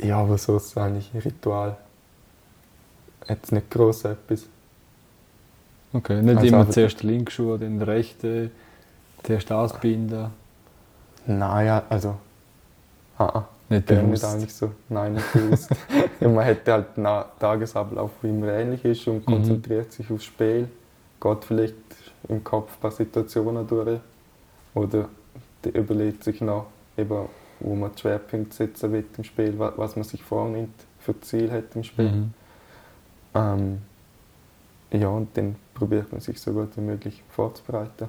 Ja, 0.00 0.18
aber 0.18 0.38
so 0.38 0.56
ist 0.56 0.66
es 0.66 0.76
eigentlich 0.76 1.12
ein 1.14 1.20
Ritual. 1.20 1.76
Jetzt 3.28 3.50
nicht 3.50 3.70
groß 3.70 4.04
etwas. 4.04 4.46
Okay, 5.92 6.22
nicht 6.22 6.36
Also 6.36 6.46
immer 6.48 6.70
zuerst 6.70 7.02
der 7.02 7.10
linke 7.10 7.32
Schuh, 7.32 7.56
dann 7.56 7.78
der 7.78 7.88
rechte, 7.88 8.50
zuerst 9.22 9.50
ausbinden. 9.50 10.26
Nein, 11.26 11.66
ja, 11.66 11.82
also. 11.88 12.16
Ah, 13.18 13.24
ah, 13.26 13.48
Nicht 13.68 13.86
bewusst. 13.86 14.24
eigentlich 14.24 14.54
so. 14.54 14.70
Nein, 14.88 15.14
nicht 15.14 15.32
bewusst. 15.32 15.70
ja, 16.20 16.28
man 16.28 16.44
hätte 16.44 16.72
halt 16.72 16.86
einen 16.96 17.24
Tagesablauf, 17.38 18.10
der 18.22 18.30
immer 18.30 18.48
ähnlich 18.48 18.84
ist 18.84 19.06
und 19.08 19.16
Mhm. 19.26 19.32
konzentriert 19.32 19.92
sich 19.92 20.10
aufs 20.10 20.24
Spiel. 20.24 20.68
Geht 21.20 21.44
vielleicht 21.44 21.74
im 22.28 22.42
Kopf 22.42 22.76
ein 22.76 22.80
paar 22.80 22.90
Situationen 22.92 23.66
durch. 23.66 24.00
Oder 24.74 25.08
der 25.64 25.74
überlegt 25.74 26.24
sich 26.24 26.40
noch, 26.40 26.66
eben, 26.96 27.26
wo 27.58 27.74
man 27.74 27.90
die 27.94 28.00
Schwerpunkte 28.00 28.56
setzen 28.56 28.92
will 28.92 29.04
im 29.18 29.24
Spiel, 29.24 29.58
wa- 29.58 29.72
was 29.76 29.96
man 29.96 30.04
sich 30.04 30.22
vornimmt, 30.22 30.74
für 31.00 31.20
Ziel 31.20 31.50
hat 31.50 31.64
im 31.74 31.84
Spiel. 31.84 32.10
Mhm. 32.10 32.34
Ähm, 33.34 33.82
ja, 34.92 35.08
und 35.08 35.28
dann 35.36 35.56
probiert 35.74 36.10
man 36.12 36.20
sich 36.20 36.38
so 36.40 36.52
gut 36.52 36.76
wie 36.76 36.80
möglich 36.82 37.22
vorzubereiten. 37.30 38.08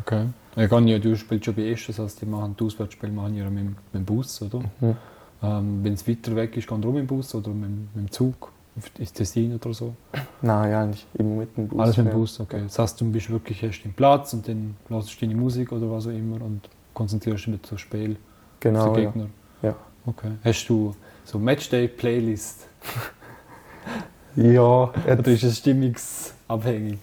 Okay. 0.00 0.26
Ja, 0.56 0.68
kann 0.68 0.86
ja, 0.88 0.98
du 0.98 1.16
spielst 1.16 1.44
schon 1.44 1.54
bei 1.54 1.68
Esch, 1.70 1.86
das 1.88 1.98
heißt, 1.98 2.20
die 2.22 2.26
machen 2.26 2.54
das 2.56 2.66
Auswärtsspiel 2.66 3.10
machen 3.10 3.36
ja 3.36 3.44
mit, 3.50 3.58
dem- 3.64 3.76
mit 3.92 3.94
dem 3.94 4.04
Bus, 4.04 4.40
oder? 4.42 4.60
Mhm. 4.80 4.96
Ähm, 5.42 5.80
Wenn 5.82 5.94
es 5.94 6.06
weiter 6.06 6.34
weg 6.36 6.56
ist, 6.56 6.68
wir 6.70 6.76
auch 6.76 6.78
mit 6.84 6.96
dem 6.96 7.06
Bus 7.06 7.34
oder 7.34 7.48
mit, 7.50 7.64
dem- 7.68 7.88
mit 7.94 8.08
dem 8.08 8.10
Zug? 8.10 8.52
Ist 8.98 9.14
Tessin 9.14 9.54
oder 9.56 9.74
so? 9.74 9.94
Nein, 10.42 10.70
ja, 10.70 10.82
eigentlich 10.84 11.06
immer 11.14 11.36
mit 11.40 11.56
dem 11.56 11.66
Bus. 11.68 11.80
Alles 11.80 11.96
mit 11.96 12.06
dem. 12.06 12.12
Bus, 12.12 12.40
okay. 12.40 12.62
Das 12.62 12.78
heißt, 12.78 13.00
du 13.00 13.10
bist 13.10 13.28
wirklich 13.28 13.62
erst 13.62 13.84
im 13.84 13.92
Platz 13.92 14.32
und 14.32 14.46
dann 14.46 14.76
hörst 14.88 15.12
du 15.20 15.26
deine 15.26 15.38
Musik 15.38 15.72
oder 15.72 15.90
was 15.90 16.06
auch 16.06 16.10
immer 16.12 16.40
und 16.40 16.68
konzentrierst 16.94 17.46
dich 17.46 17.58
aufs 17.72 17.80
Spiel, 17.80 18.12
auf 18.12 18.16
Genau, 18.60 18.94
den 18.94 19.02
ja. 19.04 19.10
Gegner. 19.10 19.26
Ja. 19.62 19.76
Okay. 20.06 20.30
Hast 20.44 20.66
du 20.68 20.94
so 21.24 21.38
Matchday-Playlist? 21.38 22.68
Ja, 24.36 24.60
Oder 24.60 24.92
jetzt, 25.08 25.26
ist 25.28 25.42
es 25.44 25.58
stimmungsabhängig? 25.58 26.98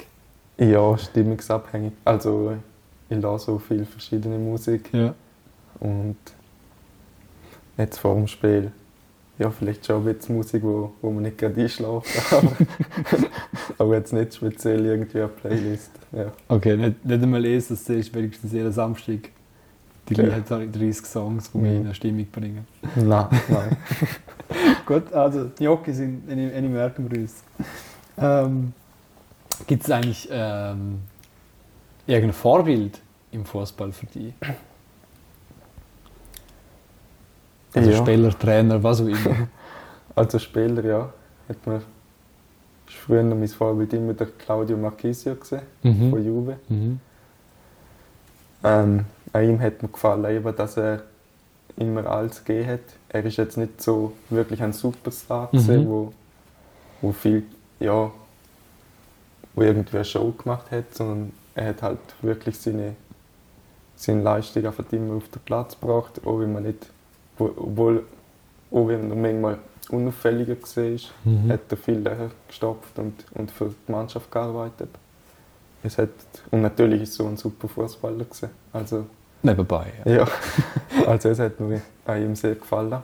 ja, 0.57 0.97
stimmungsabhängig. 0.97 1.93
Also 2.05 2.53
ich 3.09 3.17
höre 3.17 3.39
so 3.39 3.59
viel 3.59 3.86
verschiedene 3.86 4.38
Musik 4.38 4.89
Ja. 4.93 5.13
und 5.80 6.15
jetzt 7.78 7.99
vor 7.99 8.15
dem 8.15 8.28
Spiel, 8.28 8.71
ja, 9.39 9.51
vielleicht 9.51 9.86
schon 9.86 10.03
bisschen 10.03 10.36
Musik, 10.36 10.63
wo, 10.63 10.91
wo 11.01 11.11
man 11.11 11.23
nicht 11.23 11.38
gerade 11.38 11.61
einschlafen 11.61 12.21
aber, 12.32 12.51
aber 13.78 13.95
jetzt 13.97 14.13
nicht 14.13 14.34
speziell 14.34 14.84
irgendwie 14.86 15.19
eine 15.19 15.28
Playlist. 15.28 15.91
Ja. 16.11 16.32
Okay, 16.47 16.75
nicht, 16.75 17.05
nicht 17.05 17.21
einmal 17.23 17.41
lesen, 17.41 17.75
das 17.78 17.88
ist 17.89 18.13
wenigstens 18.15 18.51
jeden 18.51 18.71
Samstag 18.71 19.30
die 20.09 20.15
Ja. 20.15 20.23
gleichen 20.39 20.71
30 20.71 21.05
Songs, 21.05 21.51
die 21.51 21.57
mich 21.59 21.71
in 21.73 21.86
eine 21.86 21.93
Stimmung 21.93 22.25
bringen. 22.32 22.65
Nein, 22.95 23.28
nein. 23.49 23.78
Gut, 24.86 25.12
also 25.14 25.45
die 25.45 25.64
Jockey 25.64 25.93
sind 25.93 26.30
uns. 27.12 27.43
Ähm, 28.18 28.74
Gibt 29.66 29.84
es 29.84 29.91
eigentlich 29.91 30.28
ähm, 30.32 31.00
irgendein 32.06 32.34
Vorbild 32.34 33.00
im 33.32 33.45
Fußball 33.45 33.91
für 33.91 34.06
dich? 34.06 34.34
Also 37.74 37.91
Ja. 37.91 37.98
Spieler, 37.98 38.38
Trainer, 38.38 38.82
was 38.82 39.02
auch 39.02 39.08
immer. 39.08 39.48
Als 40.16 40.41
Spieler, 40.41 40.84
ja, 40.84 41.14
hat 41.50 41.68
man 41.68 41.82
früher 42.86 43.24
mein 43.24 43.48
Vorbild 43.48 43.93
immer 43.93 44.14
der 44.14 44.28
Claudio 44.28 44.78
Marchisio 44.78 45.36
gesehen, 45.36 45.62
von 45.82 46.10
mhm. 46.10 46.26
Juve. 46.26 46.58
Mhm. 46.70 47.00
Ähm, 48.64 49.06
an 49.34 49.43
ihm 49.43 49.60
hat 49.60 49.82
mir 49.84 49.89
gefallen, 49.89 50.26
eben, 50.26 50.56
dass 50.56 50.78
er 50.78 51.04
immer 51.78 52.05
alles 52.07 52.43
gegeben 52.43 52.69
hat. 52.73 52.80
Er 53.09 53.23
ist 53.25 53.38
jetzt 53.38 53.57
nicht 53.57 53.82
so 53.82 54.13
wirklich 54.30 54.61
ein 54.61 54.73
Superstar, 54.73 55.49
Mhm. 55.51 55.57
gewesen, 55.57 55.89
wo, 55.89 56.13
wo 57.01 57.11
viel, 57.11 57.43
ja, 57.80 58.11
wo 59.55 59.61
irgendwie 59.61 59.97
eine 59.97 60.05
Show 60.05 60.32
gemacht 60.32 60.69
hat, 60.71 60.93
sondern 60.93 61.32
er 61.55 61.67
hat 61.69 61.82
halt 61.82 61.99
wirklich 62.21 62.57
seine, 62.57 62.95
seine 63.95 64.21
Leistung 64.21 64.65
einfach 64.65 64.86
immer 64.91 65.15
auf 65.15 65.28
den 65.30 65.41
Platz 65.43 65.80
gebracht, 65.80 66.21
auch 66.25 66.39
wenn 66.39 66.53
man 66.53 66.63
nicht, 66.63 66.88
wo- 67.38 67.53
obwohl, 67.55 68.05
auch 68.71 68.88
wenn 68.88 69.09
er 69.09 69.15
manchmal 69.15 69.57
unauffälliger 69.89 70.53
ist, 70.86 71.13
Mhm. 71.23 71.49
hat 71.51 71.61
er 71.69 71.78
viel 71.78 71.99
länger 71.99 72.32
gestopft 72.47 72.99
und, 72.99 73.13
und 73.36 73.49
für 73.51 73.73
die 73.88 73.91
Mannschaft 73.91 74.30
gearbeitet. 74.32 74.89
Es 75.84 75.97
hat, 75.97 76.09
und 76.51 76.61
natürlich 76.61 77.03
ist 77.03 77.13
er 77.13 77.23
so 77.23 77.28
ein 77.28 77.38
super 77.38 77.67
Fußballer 77.67 78.25
gewesen. 78.25 78.49
Also, 78.73 79.05
Nebenbei. 79.44 79.94
Ja. 80.06 80.12
ja, 80.14 80.28
also 81.08 81.30
es 81.30 81.40
hat 81.40 81.60
mir 81.60 81.82
ihm 82.08 82.36
sehr 82.36 82.56
gefallen. 82.56 83.02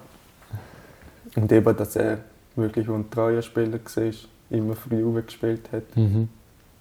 Und 1.36 1.52
eben, 1.52 1.76
dass 1.76 1.96
er 1.96 2.20
wirklich 2.56 2.88
ein 2.90 3.10
treuer 3.10 3.42
Spieler 3.42 3.80
war, 3.84 4.14
immer 4.50 4.76
Juve 4.92 5.24
gespielt 5.24 5.70
hat. 5.72 5.96
Mhm. 5.96 6.30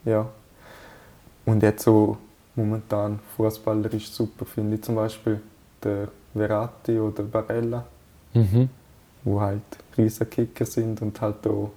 Ja. 0.05 0.29
Und 1.47 1.63
jetzt 1.63 1.85
so 1.85 2.19
momentan 2.55 3.19
fußballerisch 3.37 4.11
super 4.11 4.45
finde 4.45 4.77
ich 4.77 4.83
zum 4.83 4.97
Beispiel 4.97 5.41
der 5.83 6.09
Verratti 6.35 6.99
oder 6.99 7.23
Barella, 7.23 7.85
Mhm. 8.35 8.69
wo 9.25 9.41
halt 9.41 9.63
riesen 9.97 10.29
Kicker 10.29 10.65
sind 10.65 11.03
und 11.03 11.21
halt 11.21 11.47
auch 11.47 11.71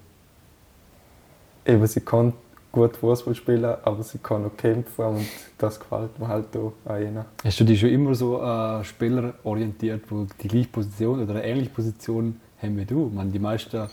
eben 1.65 1.85
sie 1.87 2.01
kann 2.01 2.33
gut 2.75 2.97
Fußball 2.97 3.33
spielen, 3.35 3.75
aber 3.83 4.03
sie 4.03 4.19
kann 4.19 4.45
auch 4.45 4.55
kämpfen 4.57 5.05
und 5.05 5.25
das 5.57 5.79
gefällt 5.79 6.19
mir 6.19 6.27
halt 6.27 6.55
auch 6.57 6.73
an 6.85 7.01
ihnen. 7.01 7.25
Hast 7.43 7.59
du 7.59 7.63
dich 7.63 7.79
schon 7.79 7.89
immer 7.89 8.13
so 8.13 8.39
an 8.39 8.83
Spieler 8.83 9.33
orientiert, 9.43 10.03
die 10.09 10.27
die 10.43 10.47
gleiche 10.47 10.67
Position 10.69 11.21
oder 11.23 11.31
eine 11.35 11.45
ähnliche 11.45 11.71
Position 11.71 12.39
haben 12.61 12.77
wie 12.77 12.85
du? 12.85 13.11
Meine, 13.13 13.31
die 13.31 13.39
meisten 13.39 13.87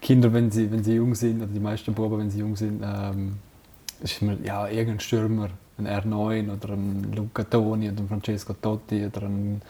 Kinder, 0.00 0.32
wenn 0.32 0.50
sie, 0.50 0.70
wenn 0.70 0.82
sie 0.82 0.94
jung 0.94 1.14
sind, 1.14 1.42
oder 1.42 1.52
die 1.52 1.60
meisten 1.60 1.92
Buben, 1.92 2.18
wenn 2.18 2.30
sie 2.30 2.38
jung 2.38 2.56
sind, 2.56 2.82
ähm, 2.82 3.36
ist 4.02 4.22
immer 4.22 4.34
ja, 4.42 4.66
irgendein 4.68 5.00
Stürmer, 5.00 5.48
ein 5.78 5.86
R9 5.86 6.52
oder 6.52 6.74
ein 6.74 7.12
Luca 7.14 7.44
Toni 7.44 7.90
oder 7.90 8.00
ein 8.00 8.08
Francesco 8.08 8.54
Totti 8.54 9.06
oder 9.06 9.22
ein 9.22 9.60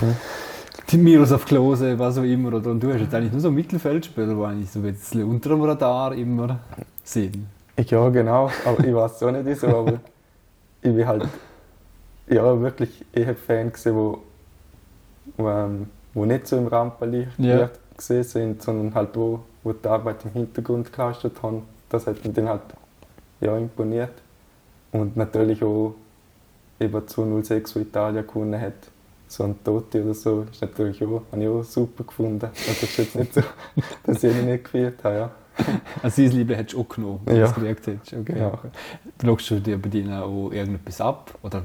Mhm. 0.00 0.16
die 0.90 0.98
Miroslav 0.98 1.44
Klose, 1.44 1.98
was 1.98 2.18
auch 2.18 2.22
immer. 2.22 2.54
Oder, 2.54 2.70
und 2.70 2.82
du 2.82 2.92
hast 2.92 3.00
jetzt 3.00 3.14
eigentlich 3.14 3.32
nur 3.32 3.40
so 3.40 3.50
Mittelfeldspieler, 3.50 4.34
die 4.34 4.42
eigentlich 4.42 4.70
so 4.70 4.80
ein 4.80 4.84
bisschen 4.84 5.24
unter 5.24 5.50
dem 5.50 5.62
Radar 5.62 6.14
immer 6.14 6.60
sind. 7.02 7.46
Ja, 7.76 8.08
genau, 8.08 8.50
aber 8.64 8.84
ich 8.84 8.94
weiß 8.94 9.16
es 9.16 9.22
auch 9.22 9.30
nicht 9.32 9.46
wieso, 9.46 9.66
aber 9.66 10.00
ich 10.80 10.94
bin 10.94 11.06
halt 11.06 11.28
ja, 12.28 12.60
wirklich 12.60 13.04
eher 13.12 13.34
Fan 13.34 13.72
gewesen, 13.72 13.94
wo, 13.96 14.18
wo, 15.36 15.48
ähm, 15.48 15.90
wo 16.14 16.24
nicht 16.24 16.46
so 16.46 16.56
im 16.56 16.66
Rampenlicht 16.66 17.38
Ja. 17.38 17.70
Gesehen 17.96 18.24
sind, 18.24 18.62
sondern 18.62 18.94
halt 18.94 19.10
wo, 19.14 19.40
wo 19.62 19.72
die 19.72 19.88
Arbeit 19.88 20.24
im 20.24 20.32
Hintergrund 20.32 20.92
geleistet 20.92 21.42
haben. 21.42 21.62
Das 21.88 22.06
hat 22.06 22.24
mich 22.24 22.34
dann 22.34 22.48
halt 22.48 22.62
ja, 23.40 23.56
imponiert. 23.56 24.12
Und 24.92 25.16
natürlich 25.16 25.62
auch 25.62 25.94
eben 26.80 27.06
206, 27.08 27.76
wo 27.76 27.80
Italien 27.80 28.26
gewonnen 28.26 28.60
hat, 28.60 28.74
so 29.28 29.44
ein 29.44 29.62
Totti 29.64 30.00
oder 30.00 30.14
so, 30.14 30.46
ist 30.50 30.60
natürlich 30.62 31.02
auch, 31.04 31.22
habe 31.32 31.42
ich 31.42 31.48
auch 31.48 31.62
super 31.62 32.04
gefunden. 32.04 32.46
Also 32.46 32.70
es 32.70 32.82
ist 32.82 32.96
jetzt 32.98 33.16
nicht 33.16 33.34
so, 33.34 33.42
dass 34.04 34.22
ich 34.24 34.34
ihn 34.36 34.46
nicht 34.46 34.64
gefühlt 34.64 35.02
habe, 35.04 35.16
ja. 35.16 35.30
Also 36.02 36.22
sein 36.22 36.32
Liebe 36.32 36.56
hättest 36.56 36.74
du 36.74 36.80
auch 36.80 36.88
genommen, 36.88 37.20
wenn 37.24 37.36
Ja. 37.36 37.44
du 37.44 37.48
es 37.50 37.54
gekriegt 37.54 37.86
hättest. 37.86 38.12
Okay. 38.12 38.38
Ja. 38.38 38.58
Schaust 39.22 39.50
du 39.50 39.60
dir 39.60 39.80
bei 39.80 39.88
denen 39.88 40.12
auch 40.12 40.50
irgendetwas 40.50 41.00
ab? 41.00 41.38
Oder 41.42 41.62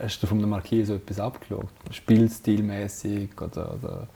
hast 0.00 0.22
du 0.22 0.26
von 0.26 0.38
der 0.38 0.48
Marquis 0.48 0.88
so 0.88 0.94
etwas 0.96 1.20
abgeschaut? 1.20 1.68
Spielstilmäßig 1.90 3.30
oder, 3.40 3.74
oder 3.74 4.08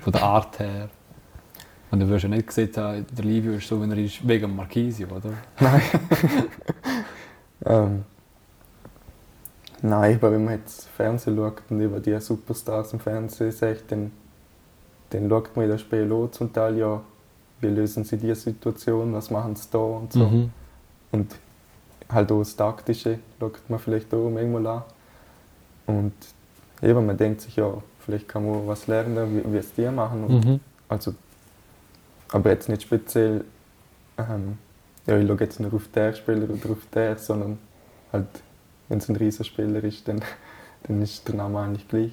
von 0.00 0.12
der 0.12 0.22
Art 0.22 0.58
her? 0.58 0.88
Und 1.90 2.00
du 2.00 2.08
wirst 2.08 2.24
ja 2.24 2.28
nicht 2.28 2.46
gesehen 2.46 2.70
haben, 2.76 3.06
der 3.10 3.24
Livio 3.24 3.52
ist 3.52 3.68
so, 3.68 3.80
wenn 3.80 3.90
er 3.92 3.98
ist, 3.98 4.26
wegen 4.26 4.42
dem 4.48 4.56
Marquisio, 4.56 5.06
oder? 5.08 5.30
Nein. 5.60 5.82
ähm, 7.66 8.04
nein, 9.82 10.16
aber 10.16 10.32
wenn 10.32 10.44
man 10.44 10.54
jetzt 10.54 10.88
Fernsehen 10.88 11.36
schaut 11.36 11.62
und 11.70 11.80
über 11.80 12.00
die 12.00 12.18
Superstars 12.18 12.92
im 12.94 13.00
Fernsehen 13.00 13.52
sieht, 13.52 13.84
dann, 13.90 14.10
dann 15.10 15.28
schaut 15.28 15.56
man 15.56 15.68
das 15.68 15.82
Spiel 15.82 16.10
auch 16.12 16.28
zum 16.30 16.52
Teil 16.52 16.78
ja, 16.78 17.00
wie 17.64 17.74
lösen 17.74 18.04
sie 18.04 18.16
diese 18.16 18.36
Situation, 18.36 19.12
was 19.12 19.30
machen 19.30 19.56
sie 19.56 19.68
da 19.70 19.78
und 19.78 20.12
so. 20.12 20.26
Mhm. 20.26 20.50
Und 21.12 21.34
halt 22.08 22.30
auch 22.30 22.38
das 22.38 22.56
Taktische 22.56 23.18
schaut 23.40 23.58
man 23.68 23.78
vielleicht 23.78 24.12
auch 24.14 24.30
manchmal 24.30 24.66
an. 24.66 24.82
Und 25.86 26.12
eben, 26.82 27.06
man 27.06 27.16
denkt 27.16 27.40
sich 27.40 27.56
ja, 27.56 27.72
vielleicht 28.00 28.28
kann 28.28 28.46
man 28.46 28.66
was 28.66 28.86
lernen, 28.86 29.44
wie, 29.44 29.52
wie 29.52 29.58
es 29.58 29.72
die 29.72 29.88
machen. 29.90 30.26
Mhm. 30.28 30.60
also, 30.88 31.14
aber 32.30 32.50
jetzt 32.50 32.68
nicht 32.68 32.82
speziell, 32.82 33.44
ähm, 34.18 34.58
ja, 35.06 35.18
ich 35.18 35.26
schaue 35.26 35.40
jetzt 35.40 35.60
nur 35.60 35.74
auf 35.74 35.88
der 35.94 36.14
Spieler 36.14 36.48
oder 36.50 36.70
auf 36.70 36.86
der, 36.92 37.16
sondern 37.16 37.58
halt 38.12 38.26
wenn 38.88 38.98
es 38.98 39.08
ein 39.08 39.16
Riesenspieler 39.16 39.82
ist, 39.84 40.06
dann, 40.08 40.20
dann 40.84 41.02
ist 41.02 41.26
der 41.26 41.36
Name 41.36 41.60
eigentlich 41.60 41.88
gleich. 41.88 42.12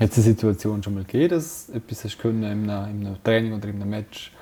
Hat 0.00 0.10
es 0.10 0.18
eine 0.18 0.24
Situation 0.24 0.82
schon 0.82 0.94
mal 0.94 1.04
gegeben, 1.04 1.30
dass 1.30 1.66
du 1.66 1.74
etwas 1.74 2.04
hast 2.04 2.18
können 2.18 2.42
in 2.44 2.70
einem, 2.70 3.00
in 3.00 3.06
einem 3.06 3.22
Training 3.22 3.52
oder 3.52 3.68
in 3.68 3.76
einem 3.76 3.90
Match 3.90 4.32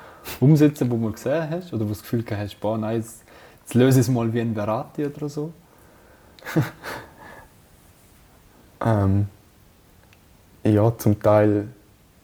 umsetzen, 0.40 0.90
wo 0.90 0.96
du 0.96 1.12
gesehen 1.12 1.48
hast? 1.50 1.72
Oder 1.72 1.82
wo 1.82 1.88
du 1.88 1.90
das 1.94 2.02
Gefühl 2.02 2.24
hast, 2.30 2.60
boah, 2.60 2.78
nein, 2.78 2.96
jetzt, 2.98 3.24
jetzt 3.60 3.74
löse 3.74 4.00
ich 4.00 4.06
es 4.06 4.12
mal 4.12 4.32
wie 4.32 4.40
ein 4.40 4.54
Berati 4.54 5.06
oder 5.06 5.28
so? 5.28 5.52
ähm, 8.84 9.28
ja, 10.64 10.96
zum 10.98 11.20
Teil 11.22 11.68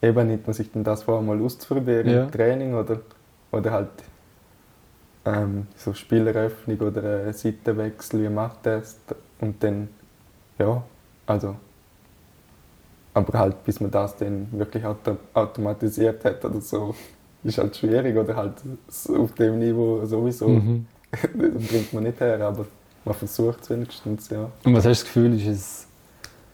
eben 0.02 0.26
nimmt 0.28 0.46
man 0.46 0.54
sich 0.54 0.70
dann 0.72 0.84
das 0.84 1.02
vor, 1.04 1.22
mal 1.22 1.40
auszuprobieren 1.40 2.06
Ja. 2.06 2.24
im 2.24 2.30
Training 2.30 2.74
oder, 2.74 3.00
oder 3.50 3.70
halt 3.72 3.90
ähm, 5.24 5.66
so 5.76 5.92
Spieleröffnung 5.94 6.78
oder 6.80 7.02
einen 7.22 7.32
Seitenwechsel, 7.32 8.22
wie 8.22 8.28
macht 8.28 8.66
er 8.66 8.78
es? 8.78 8.98
Und 9.40 9.62
dann, 9.62 9.88
ja, 10.58 10.82
also, 11.26 11.56
aber 13.14 13.38
halt 13.38 13.64
bis 13.64 13.80
man 13.80 13.90
das 13.90 14.16
dann 14.16 14.48
wirklich 14.52 14.84
auto 14.84 15.16
automatisiert 15.34 16.24
hat 16.24 16.44
oder 16.44 16.60
so, 16.60 16.94
ist 17.46 17.58
halt 17.58 17.76
schwierig 17.76 18.16
oder 18.16 18.36
halt 18.36 18.54
auf 19.16 19.32
dem 19.34 19.58
Niveau 19.58 20.04
sowieso 20.04 20.48
Mhm. 20.48 20.86
bringt 21.34 21.92
man 21.92 22.02
nicht 22.04 22.20
her, 22.20 22.40
aber 22.40 22.66
man 23.04 23.14
versucht 23.14 23.62
es 23.62 23.70
wenigstens, 23.70 24.28
ja. 24.30 24.50
Und 24.64 24.74
was 24.74 24.84
hast 24.84 24.84
du 24.84 24.88
das 24.90 25.04
Gefühl, 25.04 25.34
ist 25.40 25.46
es, 25.46 25.86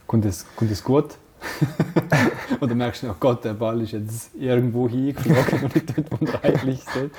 kommt, 0.07 0.25
es, 0.27 0.45
kommt 0.57 0.71
es 0.71 0.85
gut? 0.85 1.17
oder 2.61 2.75
merkst 2.75 3.03
du, 3.03 3.11
oh 3.11 3.15
Gott, 3.19 3.45
der 3.45 3.55
Ball 3.55 3.81
ist 3.81 3.93
jetzt 3.93 4.31
irgendwo 4.37 4.89
hingeflogen 4.89 5.65
und 5.65 5.75
nicht 5.75 5.97
dort, 5.99 6.21
wo 6.21 6.27
er 6.27 6.45
eigentlich 6.45 6.85
sollte? 6.85 7.17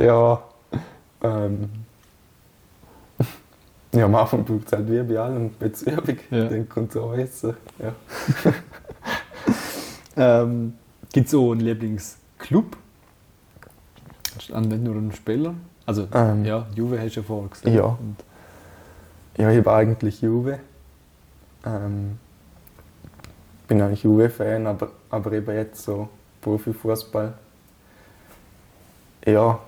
Ja, 0.00 0.42
ähm, 1.22 1.68
ja, 3.92 4.04
am 4.04 4.14
Anfang 4.14 4.44
braucht 4.44 4.66
es 4.66 4.72
halt 4.72 4.90
wie 4.90 5.02
bei 5.02 5.18
allem 5.18 5.50
jetzt 5.60 5.82
Übung, 5.82 6.16
Ja. 6.30 6.44
dann 6.48 6.68
kommt 6.68 6.90
es 6.90 6.96
auch 6.96 7.14
besser. 7.14 7.54
Ja. 7.78 7.92
Ähm, 10.18 10.72
Gibt 11.12 11.28
es 11.28 11.34
auch 11.34 11.52
einen 11.52 11.60
Lieblingsclub? 12.50 12.76
An 14.52 14.68
nicht 14.68 14.82
nur 14.82 14.94
einen 14.96 15.12
Spieler? 15.12 15.54
Also, 15.86 16.08
Ähm, 16.12 16.44
ja, 16.44 16.66
Juve 16.74 17.00
hast 17.00 17.16
du 17.16 17.20
ja 17.20 17.26
vorher 17.26 17.48
gesagt. 17.48 17.74
Ja. 17.74 17.84
Und, 17.84 18.16
ja, 19.38 19.50
ich 19.50 19.62
bin 19.62 19.72
eigentlich 19.72 20.20
Juve. 20.20 20.58
Ähm, 21.64 22.18
bin 23.66 23.80
eigentlich 23.82 24.04
Juve-Fan, 24.04 24.66
aber, 24.66 24.90
aber 25.10 25.32
eben 25.32 25.54
jetzt 25.54 25.82
so 25.82 26.08
Profifußball. 26.40 27.34
Ja, 29.26 29.58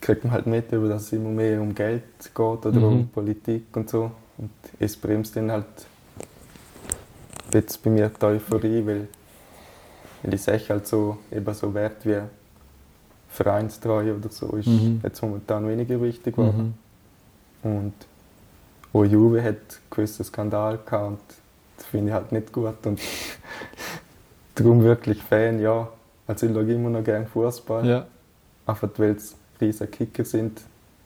kriegt 0.00 0.22
man 0.24 0.32
halt 0.32 0.46
mit, 0.46 0.70
über 0.70 0.88
dass 0.88 1.02
es 1.02 1.12
immer 1.12 1.30
mehr 1.30 1.60
um 1.60 1.74
Geld 1.74 2.04
geht 2.22 2.38
oder 2.38 2.70
Mhm. 2.72 2.84
um 2.84 3.08
Politik 3.08 3.64
und 3.76 3.90
so. 3.90 4.12
Und 4.38 4.50
es 4.78 4.96
bremst 4.96 5.34
dann 5.36 5.50
halt 5.50 5.64
jetzt 7.52 7.82
bei 7.82 7.90
mir 7.90 8.08
die 8.08 8.24
Euphorie, 8.24 8.86
weil, 8.86 9.08
weil 10.26 10.34
ich 10.34 10.42
sehe 10.42 10.58
halt 10.68 10.86
so, 10.86 11.18
eben 11.32 11.54
so 11.54 11.72
Wert 11.72 12.04
wie 12.04 12.18
Vereinstreue 13.30 14.14
oder 14.16 14.28
so 14.30 14.48
ist 14.56 14.66
Mhm. 14.66 15.00
jetzt 15.02 15.22
momentan 15.22 15.68
weniger 15.68 16.00
wichtig 16.00 16.36
geworden. 16.36 16.74
mhm. 17.62 17.70
Und 17.76 17.92
auch 18.92 19.04
Juve 19.04 19.42
hat 19.42 19.56
einen 19.56 19.64
gewissen 19.90 20.24
Skandal 20.24 20.78
gehabt 20.84 21.06
und 21.06 21.18
das 21.76 21.86
finde 21.86 22.08
ich 22.08 22.14
halt 22.14 22.32
nicht 22.32 22.52
gut. 22.52 22.84
Und 22.86 23.00
darum 24.54 24.82
wirklich 24.82 25.22
Fan, 25.22 25.60
ja. 25.60 25.88
Also 26.26 26.46
ich 26.46 26.52
schaue 26.52 26.72
immer 26.72 26.90
noch 26.90 27.04
gerne 27.04 27.26
Fußball. 27.26 27.86
Ja. 27.86 28.06
Einfach 28.66 28.88
weil 28.96 29.10
es 29.12 29.34
riesige 29.60 29.86
Kicker 29.90 30.24
sind, 30.24 30.60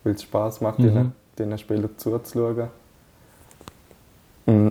weil 0.05 0.15
es 0.15 0.23
Spaß 0.23 0.61
macht, 0.61 0.79
Mhm. 0.79 1.13
den, 1.37 1.51
den 1.51 1.59
Spielern 1.59 1.91
zuzuschauen. 1.97 2.69
Mm. 4.47 4.69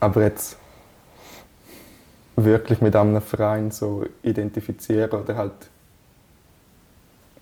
Aber 0.00 0.22
jetzt 0.22 0.56
wirklich 2.36 2.80
mit 2.80 2.96
einem 2.96 3.20
Verein 3.20 3.70
so 3.70 4.04
identifizieren 4.22 5.10
oder 5.10 5.36
halt 5.36 5.52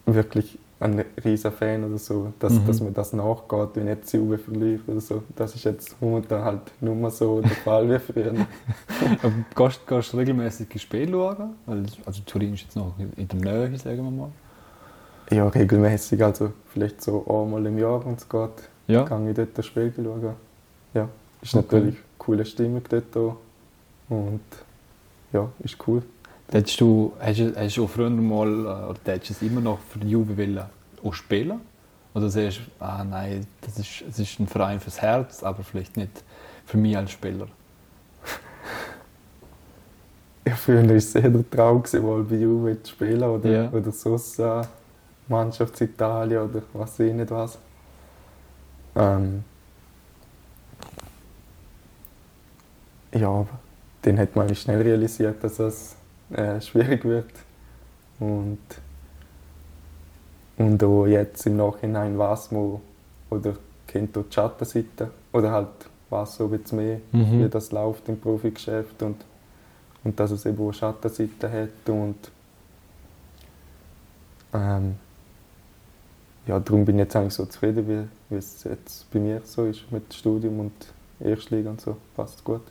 wirklich 0.06 0.58
ein 0.80 1.04
riesen 1.24 1.52
Fan 1.52 1.84
oder 1.84 1.96
so, 1.98 2.32
dass, 2.40 2.54
Mhm. 2.54 2.66
dass 2.66 2.80
mir 2.80 2.90
das 2.90 3.12
nachgeht, 3.12 3.68
wenn 3.74 3.86
jetzt 3.86 4.12
Juve 4.12 4.36
verliert 4.36 4.80
oder 4.88 5.00
so. 5.00 5.22
Das 5.36 5.54
ist 5.54 5.64
jetzt 5.64 6.00
momentan 6.02 6.42
halt 6.44 6.60
nur 6.80 6.96
mal 6.96 7.10
so 7.10 7.40
der 7.40 7.50
Fall 7.52 7.88
wie 7.88 7.98
früher. 8.00 8.34
Aber 9.22 9.32
gehst, 9.68 9.86
gehst 9.86 10.12
du 10.12 10.16
regelmäßig 10.16 10.68
die 10.68 10.78
Spiele 10.80 11.12
schauen? 11.12 11.54
Also 12.04 12.22
Turin 12.26 12.54
ist 12.54 12.62
jetzt 12.64 12.76
noch 12.76 12.94
in 13.16 13.28
der 13.28 13.38
Nähe, 13.68 13.78
sagen 13.78 14.02
wir 14.02 14.10
mal. 14.10 14.28
Ja, 15.30 15.46
regelmäßig, 15.46 16.22
also 16.24 16.52
vielleicht 16.72 17.00
so 17.00 17.24
einmal 17.28 17.64
im 17.64 17.78
Jahr, 17.78 18.04
wenn 18.04 18.14
es 18.14 18.28
geht. 18.28 18.50
Ja. 18.88 19.04
kann 19.04 19.26
ich 19.28 19.36
dort 19.36 19.56
das 19.56 19.64
Spiel 19.64 19.92
schauen. 19.94 20.34
Ja, 20.92 21.08
ist 21.40 21.54
Okay. 21.54 21.64
natürlich 21.76 21.94
eine 21.94 22.04
coole 22.18 22.44
Stimmung 22.44 22.82
dort 22.88 23.16
auch. 23.16 23.36
Und 24.08 24.40
ja, 25.32 25.50
ist 25.60 25.76
cool. 25.86 26.02
Hättest 26.50 26.80
du, 26.80 27.12
hast, 27.20 27.38
du- 27.38 27.54
hast 27.56 27.76
du 27.76 27.84
auch 27.84 27.90
früher 27.90 28.10
mal, 28.10 28.48
äh, 28.48 28.90
oder 28.90 28.98
hättest 29.06 29.30
du 29.30 29.46
es 29.46 29.50
immer 29.50 29.60
noch 29.60 29.78
für 29.80 29.98
die 29.98 30.10
Juve 30.10 30.36
wollen, 30.36 30.60
auch 31.02 31.14
spielen? 31.14 31.60
Oder 32.14 32.28
sagst 32.28 32.58
du, 32.58 32.84
ah 32.84 33.04
nein, 33.04 33.46
das 33.62 33.78
ist, 33.78 34.02
es 34.08 34.18
ist 34.18 34.38
ein 34.38 34.46
Verein 34.46 34.80
fürs 34.80 35.00
Herz, 35.00 35.42
aber 35.42 35.62
vielleicht 35.62 35.96
nicht 35.96 36.22
für 36.66 36.76
mich 36.76 36.96
als 36.96 37.10
Spieler? 37.12 37.48
Ja, 40.46 40.54
früher 40.56 40.82
war 40.88 40.96
es 40.96 41.14
eher 41.14 41.30
der 41.30 41.48
Traum, 41.50 41.82
mal 42.02 42.22
bei 42.24 42.36
Juve 42.36 42.82
zu 42.82 42.92
spielen 42.92 43.22
oder, 43.22 43.48
Ja. 43.50 43.70
oder 43.72 43.92
sonst 43.92 44.38
äh, 44.38 44.62
Mannschaftsitalien 45.28 46.42
oder 46.50 46.62
was 46.72 46.98
weiß 46.98 47.06
ich 47.08 47.14
nicht 47.14 47.30
was. 47.30 47.58
Ähm, 48.94 49.44
ja, 53.12 53.28
aber 53.28 53.61
dann 54.02 54.18
hat 54.18 54.36
man 54.36 54.54
schnell 54.54 54.82
realisiert, 54.82 55.42
dass 55.44 55.58
es 55.58 55.96
äh, 56.32 56.60
schwierig 56.60 57.04
wird. 57.04 57.30
Und, 58.20 58.58
und 60.56 60.82
auch 60.84 61.06
jetzt 61.06 61.46
im 61.46 61.56
Nachhinein 61.56 62.18
weiß 62.18 62.52
man 62.52 62.80
oder 63.30 63.56
kennt 63.86 64.16
auch 64.16 64.24
die 64.24 64.32
Schattenseite 64.34 65.10
oder 65.32 65.50
halt 65.52 65.68
weiß 66.10 66.36
so 66.36 66.48
bisschen 66.48 66.78
mehr, 66.78 67.00
Mhm. 67.12 67.44
wie 67.44 67.48
das 67.48 67.72
läuft 67.72 68.08
im 68.08 68.20
Profigeschäft 68.20 69.02
und, 69.02 69.24
und 70.04 70.18
dass 70.20 70.30
es 70.30 70.44
eben 70.46 70.58
auch 70.66 70.72
Schattenseite 70.72 71.50
hat 71.50 71.88
und 71.88 72.16
ähm, 74.52 74.96
ja, 76.46 76.58
darum 76.58 76.84
bin 76.84 76.96
ich 76.96 77.04
jetzt 77.04 77.16
eigentlich 77.16 77.34
so 77.34 77.46
zufrieden, 77.46 77.86
wie, 77.88 78.34
wie 78.34 78.38
es 78.38 78.64
jetzt 78.64 79.10
bei 79.12 79.18
mir 79.20 79.40
so 79.44 79.64
ist 79.66 79.90
mit 79.92 80.12
Studium 80.12 80.60
und 80.60 80.72
Erstliga 81.20 81.70
und 81.70 81.80
so. 81.80 81.96
Passt 82.16 82.42
gut. 82.44 82.62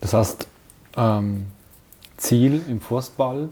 Das 0.00 0.14
heißt, 0.14 0.46
ähm, 0.96 1.46
Ziel 2.16 2.62
im 2.68 2.80
Fußball, 2.80 3.48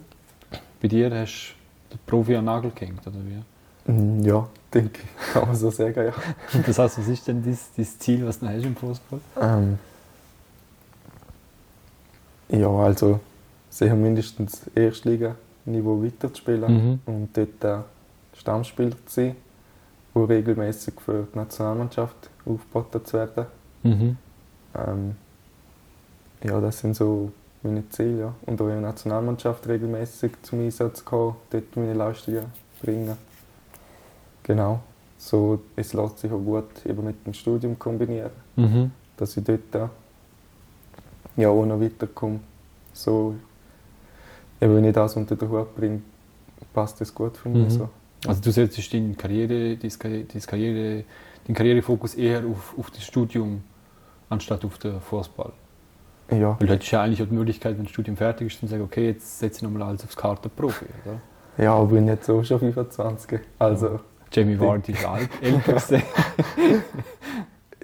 bei 0.81 0.89
dir 0.89 1.11
hast 1.15 1.55
du 1.91 1.97
den 1.97 2.01
Profi 2.07 2.35
an 2.37 2.41
den 2.43 2.45
Nagel 2.47 2.71
gehängt, 2.75 3.07
oder 3.07 3.17
wie? 3.25 3.91
Mm, 3.93 4.25
Ja, 4.25 4.47
denke 4.73 5.01
ich, 5.03 5.33
kann 5.33 5.47
man 5.49 5.57
so 5.57 5.71
sagen, 5.71 6.07
ja. 6.07 6.13
Das 6.67 6.79
heißt, 6.79 6.99
was 6.99 7.09
ist 7.09 7.27
denn 7.29 7.45
das, 7.45 7.71
das 7.77 7.99
Ziel, 7.99 8.27
was 8.27 8.39
du 8.41 8.49
hast 8.49 8.65
im 8.65 8.77
Fußball? 8.77 9.21
Ähm, 9.41 9.79
ja, 12.49 12.69
also 12.69 13.21
sicher 13.71 13.95
mindestens 13.95 14.63
Erstliga-Niveau 14.75 16.03
weiterzuspielen 16.03 16.73
Mhm. 16.75 17.01
und 17.07 17.29
dort 17.37 17.65
äh, 17.65 17.83
Stammspieler 18.39 18.97
zu 19.07 19.15
sein, 19.15 19.37
wo 20.15 20.25
regelmäßig 20.25 20.95
für 21.05 21.27
die 21.33 21.39
Nationalmannschaft 21.39 22.31
aufgeboten 22.45 23.05
zu 23.05 23.17
werden. 23.17 23.47
Mhm. 23.83 24.17
Ähm, 24.75 25.17
ja, 26.47 26.61
das 26.61 26.79
sind 26.79 26.95
so 26.95 27.33
meine 27.63 27.89
Ziele. 27.91 28.21
Ja. 28.21 28.35
Und 28.47 28.61
auch 28.61 28.67
in 28.67 28.73
der 28.73 28.81
Nationalmannschaft 28.83 29.67
regelmäßig 29.69 30.33
zum 30.43 30.61
Einsatz 30.61 31.05
kommen, 31.05 31.37
dort 31.51 31.77
meine 31.77 31.95
Leistungen 31.95 32.47
bringen. 32.81 33.17
Genau. 34.43 34.81
So, 35.19 35.61
es 35.75 35.93
lässt 35.93 36.19
sich 36.19 36.31
auch 36.31 36.39
gut 36.39 36.85
eben 36.87 37.05
mit 37.05 37.27
dem 37.27 37.35
Studium 37.35 37.79
kombinieren, 37.79 38.31
Mhm. 38.57 38.91
dass 39.17 39.37
ich 39.37 39.45
dort 39.45 39.75
äh, 39.75 39.89
ja 41.37 41.49
auch 41.49 41.65
noch 41.65 41.81
weiterkomme. 41.81 42.41
So, 42.93 43.35
eben 44.61 44.77
wenn 44.77 44.85
ich 44.85 44.95
das 44.95 45.17
unter 45.17 45.35
den 45.35 45.49
Hut 45.49 45.75
bringe, 45.75 46.03
passt 46.73 47.01
das 47.01 47.13
gut 47.15 47.37
für 47.37 47.49
mich. 47.49 47.65
Mhm. 47.65 47.71
So. 47.71 47.89
Also 48.27 48.41
du 48.43 48.53
setzt 48.53 48.93
deine 48.93 49.15
Karriere, 49.15 49.77
dein 49.77 49.91
Karriere, 49.99 50.25
dein 50.33 50.43
Karriere, 50.43 51.05
den 51.49 51.55
Karrierefokus 51.55 52.15
eher 52.15 52.45
auf, 52.47 52.75
auf 52.79 52.91
das 52.91 53.03
Studium 53.05 53.63
anstatt 54.29 54.65
auf 54.65 54.79
den 54.79 55.01
Fußball. 55.01 55.53
Ja, 56.31 56.57
Weil 56.59 56.67
du 56.67 56.73
hättest 56.75 56.91
ja 56.91 57.03
eigentlich 57.03 57.23
auch 57.23 57.29
die 57.29 57.35
Möglichkeit, 57.35 57.77
wenn 57.77 57.85
das 57.85 57.93
Studium 57.93 58.17
fertig 58.17 58.49
ist, 58.49 58.59
zu 58.61 58.67
sagen, 58.67 58.83
okay, 58.83 59.07
jetzt 59.09 59.39
setze 59.39 59.59
ich 59.59 59.63
nochmal 59.63 59.83
alles 59.85 60.03
aufs 60.05 60.17
Kartenprofi, 60.17 60.87
oder? 61.05 61.21
ja, 61.63 61.73
aber 61.75 61.85
ich 61.85 61.91
bin 61.91 62.09
jetzt 62.09 62.29
auch 62.29 62.43
schon 62.43 62.59
25. 62.59 63.41
Also, 63.59 64.01
Jamie 64.33 64.59
Vardy 64.59 64.93
ist 64.93 65.05
alt, 65.05 65.31
älter 65.41 66.03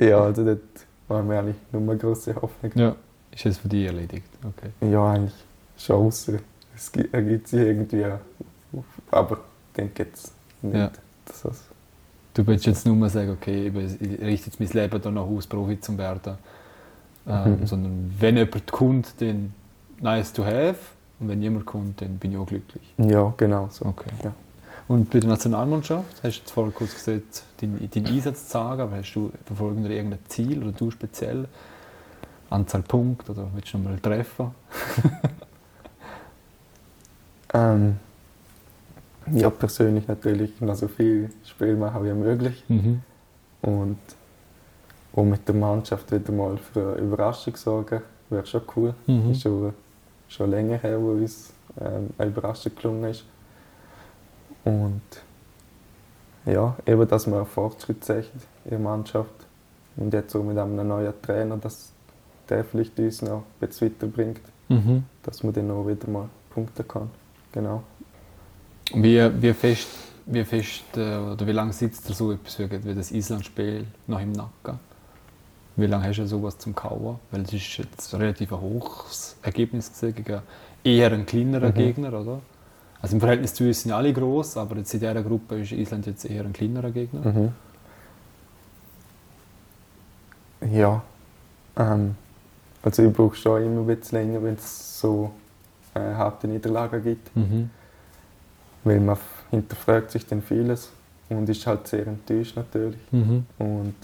ja, 0.01 0.21
also 0.21 0.45
dort 0.45 0.61
war 1.09 1.23
mir 1.23 1.39
eigentlich 1.39 1.57
nur 1.71 1.83
eine 1.83 1.97
grosse 1.97 2.35
Hoffnung. 2.35 2.73
Ja, 2.75 2.97
ist 3.31 3.45
jetzt 3.45 3.59
für 3.59 3.69
dich 3.69 3.87
erledigt. 3.87 4.27
Okay. 4.43 4.91
Ja, 4.91 5.13
eigentlich 5.13 5.35
schon 5.79 6.07
außer. 6.07 6.35
Es 6.75 6.91
gi- 6.91 7.09
ergibt 7.13 7.49
sich 7.49 7.61
irgendwie. 7.61 8.05
auf- 8.07 8.85
Aber 9.11 9.37
ich 9.37 9.77
denke 9.77 10.03
jetzt 10.05 10.33
nicht, 10.63 10.75
Ja. 10.77 10.91
dass 11.27 11.43
das 11.43 11.63
Du 12.35 12.47
willst 12.47 12.65
jetzt 12.65 12.87
nur 12.87 12.97
mal 12.97 13.11
sagen, 13.11 13.31
okay, 13.31 13.67
ich 13.69 14.21
richte 14.23 14.47
jetzt 14.51 14.59
mein 14.59 14.69
Leben 14.71 15.01
danach 15.03 15.23
aus, 15.27 15.47
Profi 15.47 15.79
zu 15.79 15.97
werden. 15.99 16.39
Ähm, 17.27 17.61
mhm. 17.61 17.67
Sondern 17.67 18.15
wenn 18.19 18.37
jemand 18.37 18.73
kommt, 18.73 19.21
dann 19.21 19.55
nice 20.01 20.33
to 20.33 20.45
have. 20.45 20.77
Und 21.21 21.29
wenn 21.29 21.39
niemand 21.39 21.67
kommt, 21.67 22.01
dann 22.01 22.19
bin 22.19 22.33
ich 22.33 22.39
auch 22.39 22.47
glücklich. 22.47 22.83
Ja, 22.99 23.33
genau 23.37 23.69
so. 23.71 23.87
Okay. 23.87 24.11
Ja. 24.25 24.33
Und 24.89 25.11
bei 25.11 25.21
der 25.21 25.31
Nationalmannschaft, 25.31 26.23
hast 26.23 26.23
du 26.23 26.41
jetzt 26.41 26.51
vorher 26.51 26.73
kurz 26.73 26.95
gesagt, 26.95 27.45
deinen, 27.61 27.89
deinen 27.89 28.07
Einsatz 28.07 28.47
zu 28.47 28.53
sagen, 28.53 28.83
aber 28.83 28.97
hast 28.97 29.15
du 29.15 29.31
verfolgen 29.45 29.85
irgendein 29.87 30.19
Ziel 30.27 30.63
oder 30.63 30.73
du 30.73 30.91
speziell? 30.91 31.47
Anzahl 32.51 32.83
Punkte 32.83 33.33
oder 33.33 33.49
willst 33.55 33.73
du 33.73 33.79
noch 33.79 33.91
mal 33.91 33.99
treffen? 34.01 34.51
ähm, 37.55 37.97
ja, 39.31 39.49
persönlich 39.49 40.09
natürlich 40.09 40.61
noch 40.61 40.75
so 40.75 40.89
viel 40.89 41.31
Spiel 41.47 41.77
machen 41.77 42.05
wie 42.05 42.13
möglich. 42.13 42.65
Mhm. 42.69 43.03
Und 43.63 43.99
auch 45.15 45.25
mit 45.25 45.47
der 45.47 45.55
Mannschaft 45.55 46.11
wieder 46.13 46.33
mal 46.33 46.57
für 46.57 46.95
eine 46.95 47.07
Überraschung 47.07 47.57
sorgen, 47.57 48.03
wäre 48.31 48.47
schon 48.47 48.63
cool. 48.77 48.95
Mhm. 49.07 49.33
Ist 49.33 49.43
schon, 49.43 49.75
schon 50.29 50.51
länger 50.51 50.79
her, 50.79 51.01
wo 51.01 51.13
uns 51.13 51.53
ähm, 51.81 52.11
eine 52.19 52.31
Überraschung 52.31 52.73
gelungen 52.75 53.11
ist. 53.11 53.25
Und 54.65 55.03
ja, 56.47 56.77
eben, 56.87 57.07
dass 57.07 57.27
man 57.27 57.47
Fortschritt 57.47 58.05
sieht 58.05 58.31
in 58.65 58.71
der 58.71 58.79
Mannschaft. 58.79 59.31
Und 59.97 60.13
jetzt 60.15 60.35
auch 60.35 60.43
mit 60.43 60.57
einem 60.57 60.89
neuen 60.89 61.13
Trainer, 61.21 61.57
dass 61.59 61.93
der 62.49 62.65
vielleicht 62.65 62.99
uns 62.99 63.23
noch 63.23 63.45
bisschen 63.61 63.91
weiterbringt, 63.91 64.41
mhm. 64.69 65.05
dass 65.23 65.43
man 65.43 65.53
dann 65.53 65.71
auch 65.71 65.87
wieder 65.87 66.09
mal 66.09 66.29
punkten 66.51 66.87
kann. 66.89 67.11
Genau. 67.53 67.83
Wie, 68.95 69.43
wie 69.43 69.53
fest, 69.53 69.89
wie 70.27 70.45
fest 70.45 70.85
äh, 70.97 71.17
oder 71.19 71.47
wie 71.47 71.53
lange 71.53 71.73
sitzt 71.73 72.09
da 72.09 72.15
so 72.15 72.33
etwas 72.33 72.59
wie 72.59 72.95
das 72.95 73.11
Island-Spiel 73.11 73.87
noch 74.07 74.21
im 74.21 74.33
Nacken? 74.33 74.79
Wie 75.77 75.87
lange 75.87 76.07
hast 76.07 76.19
du 76.19 76.27
sowas 76.27 76.59
zum 76.59 76.75
Kauen? 76.75 77.19
Weil 77.31 77.43
es 77.43 77.53
ist 77.53 77.79
jetzt 77.79 78.13
relativ 78.15 78.53
ein 78.53 78.61
hohes 78.61 79.37
Ergebnis 79.43 79.93
gegen 80.01 80.43
eher 80.85 81.13
einen 81.13 81.27
kleineren 81.27 81.71
mhm. 81.71 81.75
Gegner, 81.75 82.09
oder? 82.09 82.41
Also 83.01 83.17
im 83.17 83.21
Verhältnis 83.21 83.55
zu 83.55 83.65
uns 83.65 83.83
sind 83.83 83.93
alle 83.93 84.13
groß, 84.13 84.57
aber 84.59 84.77
jetzt 84.77 84.95
in 84.95 85.01
dieser 85.01 85.23
Gruppe 85.23 85.61
ist 85.61 85.73
Island 85.73 86.07
jetzt 86.07 86.25
eher 86.25 86.45
ein 86.45 86.53
kleinerer 86.53 86.91
Gegner. 86.91 87.33
Mhm. 87.33 87.53
Ja. 90.73 91.03
Ähm, 91.77 92.15
also 92.83 93.03
ich 93.03 93.13
brauche 93.13 93.35
schon 93.35 93.63
immer 93.63 93.81
ein 93.81 93.87
bisschen 93.87 94.19
länger, 94.19 94.43
wenn 94.43 94.55
es 94.55 95.01
so 95.01 95.31
äh, 95.95 96.01
harte 96.01 96.47
Niederlagen 96.47 97.03
gibt. 97.03 97.35
Mhm 97.37 97.71
weil 98.85 99.01
man 99.01 99.17
hinterfragt 99.51 100.11
sich 100.11 100.27
dann 100.27 100.43
vieles 100.43 100.91
und 101.29 101.49
ist 101.49 101.67
halt 101.67 101.87
sehr 101.87 102.07
enttäuscht 102.07 102.57
natürlich. 102.57 103.01
Mhm. 103.11 103.47
Und 103.59 103.95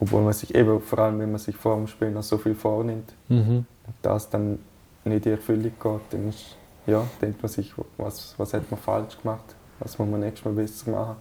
obwohl 0.00 0.22
man 0.22 0.32
sich 0.32 0.54
eben, 0.54 0.80
vor 0.80 0.98
allem 1.00 1.18
wenn 1.18 1.30
man 1.30 1.38
sich 1.38 1.56
vor 1.56 1.76
dem 1.76 1.86
Spiel 1.86 2.10
noch 2.10 2.22
so 2.22 2.38
viel 2.38 2.54
vornimmt 2.54 3.12
mhm. 3.28 3.66
und 3.86 3.94
das 4.02 4.30
dann 4.30 4.58
nicht 5.04 5.26
in 5.26 5.32
Erfüllung 5.32 5.72
geht, 5.80 6.00
dann 6.10 6.28
ist, 6.28 6.56
ja, 6.86 7.04
denkt 7.20 7.42
man 7.42 7.50
sich, 7.50 7.72
was, 7.96 8.34
was 8.38 8.54
hat 8.54 8.70
man 8.70 8.78
falsch 8.78 9.20
gemacht, 9.20 9.54
was 9.80 9.98
muss 9.98 10.08
man 10.08 10.20
nächstes 10.20 10.44
Mal 10.44 10.54
besser 10.54 10.90
machen. 10.90 11.16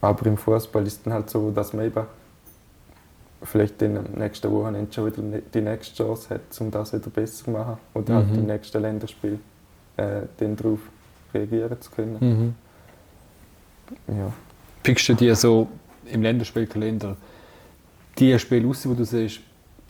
Aber 0.00 0.26
im 0.26 0.36
Fußball 0.36 0.86
ist 0.86 0.98
es 0.98 1.02
dann 1.02 1.12
halt 1.12 1.30
so, 1.30 1.50
dass 1.50 1.72
man 1.72 1.86
eben 1.86 2.06
vielleicht 3.42 3.80
in 3.82 3.94
den 3.94 4.12
nächsten 4.14 4.50
Wochen 4.50 4.88
schon 4.90 5.06
wieder 5.06 5.40
die 5.54 5.60
nächste 5.60 6.04
Chance 6.04 6.30
hat, 6.30 6.60
um 6.60 6.70
das 6.70 6.92
wieder 6.92 7.10
besser 7.10 7.44
zu 7.44 7.50
machen. 7.50 7.76
Oder 7.94 8.14
halt 8.14 8.26
mhm. 8.26 8.30
halt 8.30 8.40
im 8.40 8.46
nächsten 8.46 8.82
Länderspiel 8.82 9.38
äh, 9.96 10.22
dann 10.38 10.56
darauf 10.56 10.80
reagieren 11.34 11.80
zu 11.80 11.90
können. 11.90 12.16
Mhm. 14.08 14.14
Ja. 14.16 14.32
Pickst 14.82 15.08
du 15.08 15.14
dir 15.14 15.36
so 15.36 15.68
im 16.06 16.22
Länderspielkalender 16.22 17.16
die 18.18 18.38
Spiele 18.38 18.68
aus, 18.68 18.86
wo 18.88 18.94
du 18.94 19.04
siehst, 19.04 19.40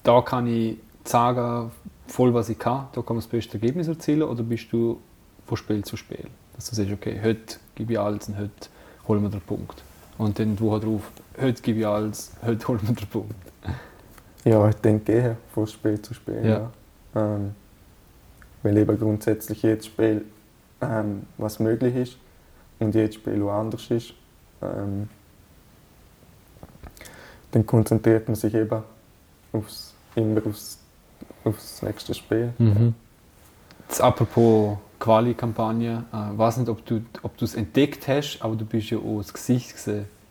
da 0.03 0.21
kann 0.21 0.47
ich 0.47 0.77
sagen, 1.05 1.71
voll 2.07 2.33
was 2.35 2.49
ich 2.49 2.59
kann, 2.59 2.89
da 2.93 3.03
kann 3.03 3.17
man 3.17 3.23
das 3.23 3.27
beste 3.27 3.55
Ergebnis 3.55 3.89
erzielen, 3.89 4.23
oder 4.23 4.43
bist 4.43 4.73
du 4.73 5.01
von 5.47 5.57
Spiel 5.57 5.85
zu 5.85 5.97
Spiel? 5.97 6.27
Dass 6.55 6.71
du 6.71 6.77
sagst, 6.77 6.93
okay, 6.93 7.21
heute 7.23 7.57
gebe 7.75 7.95
ich 7.95 7.99
alles 7.99 8.29
und 8.29 8.39
heute 8.39 8.69
holen 9.09 9.23
wir 9.23 9.31
den 9.31 9.41
Punkt. 9.41 9.83
Und 10.19 10.39
dann 10.39 10.57
die 10.57 10.63
Woche 10.63 10.81
drauf, 10.81 11.11
heute 11.41 11.63
gebe 11.63 11.81
ich 11.81 11.87
alles, 11.87 12.33
heute 12.45 12.69
holen 12.69 12.81
wir 12.83 12.95
den 12.95 13.09
Punkt. 13.09 13.35
Ja, 14.45 14.69
ich 14.69 14.77
denke 14.77 15.37
von 15.53 15.67
Spiel 15.67 16.01
zu 16.01 16.15
Spiel. 16.15 16.41
Ja. 16.45 16.71
ja. 17.15 17.35
Ähm, 17.35 17.55
weil 18.63 18.77
eben 18.77 18.99
grundsätzlich 18.99 19.63
jedes 19.63 19.87
Spiel 19.87 20.25
ähm, 20.81 21.23
was 21.39 21.59
möglich 21.59 21.95
ist 21.97 22.19
und 22.79 22.95
jedes 22.95 23.17
Spiel 23.17 23.43
auch 23.43 23.53
anders 23.53 23.91
ist. 23.91 24.15
Ähm, 24.61 25.09
dann 27.53 27.67
konzentriert 27.67 28.29
man 28.29 28.35
sich 28.35 28.55
eben 28.55 28.83
aufs, 29.53 29.95
immer 30.15 30.41
aufs, 30.47 30.79
aufs 31.45 31.83
nächste 31.83 32.15
Spiel. 32.15 32.53
Mhm. 32.59 32.95
Jetzt 33.89 34.01
apropos 34.01 34.79
Quali-Kampagne, 34.99 36.05
ich 36.11 36.19
äh, 36.19 36.39
weiß 36.39 36.59
nicht, 36.59 36.69
ob 36.69 36.85
du 36.87 37.45
es 37.45 37.55
entdeckt 37.55 38.09
hast, 38.09 38.39
aber 38.41 38.57
du 38.57 38.65
bist 38.65 38.91
ja 38.91 38.99
auch 38.99 39.19
das 39.19 39.33
Gesicht 39.33 39.75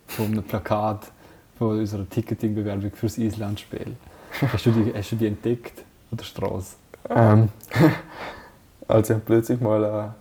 von 0.08 0.26
einem 0.26 0.44
Plakat 0.44 1.12
von 1.58 1.80
unserer 1.80 2.10
Ticketing-Bewerbung 2.10 2.92
fürs 2.92 3.18
Island-Spiel. 3.18 3.96
Hast, 4.42 4.66
du 4.66 4.72
die, 4.72 4.94
hast 4.94 5.12
du 5.12 5.16
die 5.18 5.28
entdeckt 5.28 5.84
oder 6.12 6.24
Straße? 6.24 6.76
Ähm, 7.10 7.50
also 8.88 9.14
ich 9.14 9.16
habe 9.16 9.26
plötzlich 9.26 9.60
mal 9.60 9.84
eine, 9.84 10.16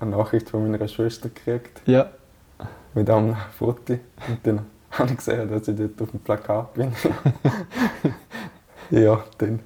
eine, 0.00 0.16
Nachricht 0.16 0.50
von 0.50 0.70
meiner 0.70 0.88
Schwester 0.88 1.28
gekriegt. 1.28 1.82
Ja. 1.86 2.10
Mit 2.94 3.08
einem 3.08 3.36
Foto. 3.58 3.92
Und 3.92 4.38
dann 4.42 4.66
habe 4.98 5.10
ich 5.10 5.16
gesehen, 5.16 5.50
dass 5.50 5.66
ich 5.68 5.76
dort 5.76 6.02
auf 6.02 6.10
dem 6.10 6.20
Plakat 6.20 6.74
bin. 6.74 6.92
ja, 8.90 9.24
dann. 9.38 9.60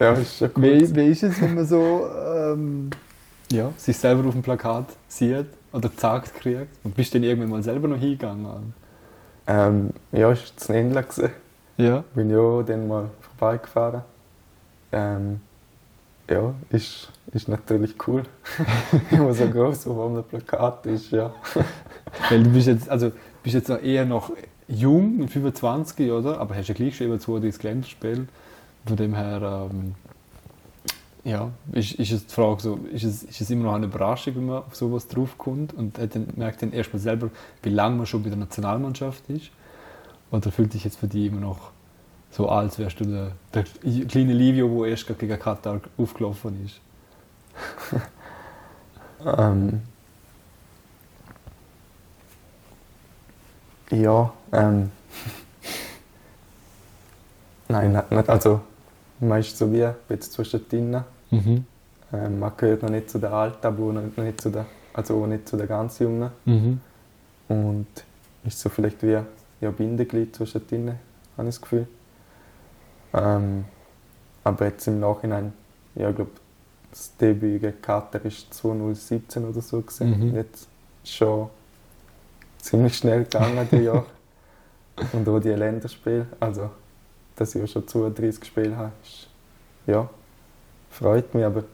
Ja, 0.00 0.12
ist 0.12 0.38
schon 0.38 0.50
cool. 0.56 0.62
Wie, 0.62 0.96
wie 0.96 1.06
ist 1.06 1.22
es, 1.22 1.40
wenn 1.40 1.54
man 1.54 1.66
so 1.66 2.08
ähm, 2.34 2.90
ja, 3.52 3.72
sich 3.76 3.96
selber 3.96 4.26
auf 4.26 4.34
dem 4.34 4.42
Plakat 4.42 4.86
sieht 5.08 5.46
oder 5.72 5.88
gezeigt 5.88 6.34
kriegt? 6.34 6.68
Und 6.82 6.96
bist 6.96 7.14
du 7.14 7.18
dann 7.18 7.28
irgendwann 7.28 7.50
mal 7.50 7.62
selber 7.62 7.86
noch 7.86 7.98
hingegangen? 7.98 8.74
Ähm, 9.46 9.90
ja, 10.12 10.32
ist 10.32 10.54
das 10.56 10.68
Ländler 10.68 11.02
gesehen. 11.02 11.30
Ja. 11.76 12.02
Bin 12.14 12.30
ja 12.30 12.62
dann 12.62 12.88
mal 12.88 13.10
vorbeigefahren. 13.20 14.02
Ähm, 14.92 15.40
ja, 16.28 16.54
ist, 16.70 17.10
ist 17.32 17.48
natürlich 17.48 17.94
cool. 18.06 18.22
Immer 19.10 19.32
so 19.32 19.46
groß 19.48 19.86
auf 19.86 20.10
einem 20.10 20.24
Plakat 20.24 20.86
ist, 20.86 21.10
ja. 21.10 21.32
Weil 22.28 22.42
du 22.42 22.50
bist 22.50 22.68
jetzt, 22.68 22.88
also 22.88 23.12
bist 23.42 23.54
jetzt 23.54 23.70
eher 23.70 24.04
noch 24.04 24.32
jung, 24.68 25.18
mit 25.18 25.30
25, 25.30 26.10
oder? 26.10 26.40
Aber 26.40 26.54
hast 26.54 26.68
ja 26.68 26.74
gleich 26.74 26.96
schon 26.96 27.06
über 27.08 27.18
32 27.18 27.62
Länderspiel. 27.62 28.28
Von 28.86 28.96
dem 28.96 29.14
her, 29.14 29.68
ähm, 29.70 29.94
ja, 31.24 31.50
ist, 31.72 31.92
ist 31.94 32.12
es 32.12 32.26
die 32.26 32.34
Frage 32.34 32.62
so, 32.62 32.80
ist 32.92 33.04
es, 33.04 33.22
ist 33.22 33.40
es 33.40 33.50
immer 33.50 33.64
noch 33.64 33.74
eine 33.74 33.86
Überraschung, 33.86 34.36
wenn 34.36 34.46
man 34.46 34.58
auf 34.58 34.74
sowas 34.74 35.06
draufkommt 35.08 35.74
und 35.74 35.98
dann 35.98 36.28
merkt 36.36 36.62
dann 36.62 36.72
erstmal 36.72 37.00
selber, 37.00 37.30
wie 37.62 37.68
lange 37.68 37.96
man 37.96 38.06
schon 38.06 38.22
bei 38.22 38.30
der 38.30 38.38
Nationalmannschaft 38.38 39.28
ist? 39.28 39.50
Oder 40.30 40.50
fühlt 40.50 40.72
sich 40.72 40.84
jetzt 40.84 40.98
für 40.98 41.08
dich 41.08 41.26
immer 41.26 41.40
noch 41.40 41.72
so 42.30 42.48
als 42.48 42.78
wärst 42.78 43.00
du 43.00 43.04
der, 43.04 43.32
der 43.52 43.64
kleine 44.06 44.32
Livio, 44.32 44.82
der 44.82 44.92
erst 44.92 45.18
gegen 45.18 45.38
Katar 45.38 45.80
aufgelaufen 45.98 46.64
ist. 46.64 46.80
ähm, 49.26 49.82
ja, 53.90 54.32
ähm, 54.52 54.90
nein, 57.68 57.92
nicht, 58.10 58.28
also 58.28 58.60
man 59.20 59.40
ist 59.40 59.56
so 59.56 59.72
wie 59.72 59.86
jetzt 60.08 60.32
zwischendrin. 60.32 61.02
Mhm. 61.30 61.64
Ähm, 62.12 62.38
man 62.38 62.52
gehört 62.56 62.82
noch 62.82 62.90
nicht 62.90 63.10
zu 63.10 63.18
den 63.18 63.32
Alten, 63.32 63.66
aber 63.66 63.92
noch 63.92 64.16
nicht 64.16 64.40
zu 64.40 64.50
den, 64.50 64.64
also 64.92 65.22
auch 65.22 65.26
nicht 65.26 65.48
zu 65.48 65.56
den 65.56 65.68
ganz 65.68 65.98
Jungen. 65.98 66.30
Mhm. 66.44 66.80
Und 67.48 67.86
ist 68.44 68.60
so 68.60 68.68
vielleicht 68.68 69.02
wie 69.02 69.18
ja, 69.60 69.70
Bindeglied 69.70 70.34
zwischendrin, 70.34 70.98
habe 71.36 71.48
ich 71.48 71.54
das 71.54 71.60
Gefühl. 71.60 71.86
Ähm, 73.12 73.64
aber 74.44 74.66
jetzt 74.66 74.86
im 74.86 75.00
Nachhinein, 75.00 75.52
ja, 75.94 76.10
ich 76.10 76.16
glaube, 76.16 76.30
das 76.90 77.16
Debüt 77.16 77.60
gegen 77.60 77.82
Katar 77.82 78.24
war 78.24 78.30
2017 78.30 79.44
oder 79.44 79.60
so. 79.60 79.80
Gewesen. 79.80 80.30
Mhm. 80.30 80.34
Jetzt 80.34 80.68
schon 81.04 81.50
ziemlich 82.62 82.96
schnell 82.96 83.24
gegangen, 83.24 83.68
die 83.70 83.76
Jahre. 83.76 84.06
Und 85.12 85.28
auch 85.28 85.40
die 85.40 85.48
Länderspiele. 85.48 86.26
Also, 86.38 86.70
dass 87.36 87.54
ich 87.54 87.62
auch 87.62 87.68
schon 87.68 87.88
32 87.88 88.44
Spiele 88.44 88.76
habe, 88.76 88.92
ist, 89.02 89.28
ja, 89.86 90.08
freut 90.90 91.34
mich, 91.34 91.44
aber 91.44 91.64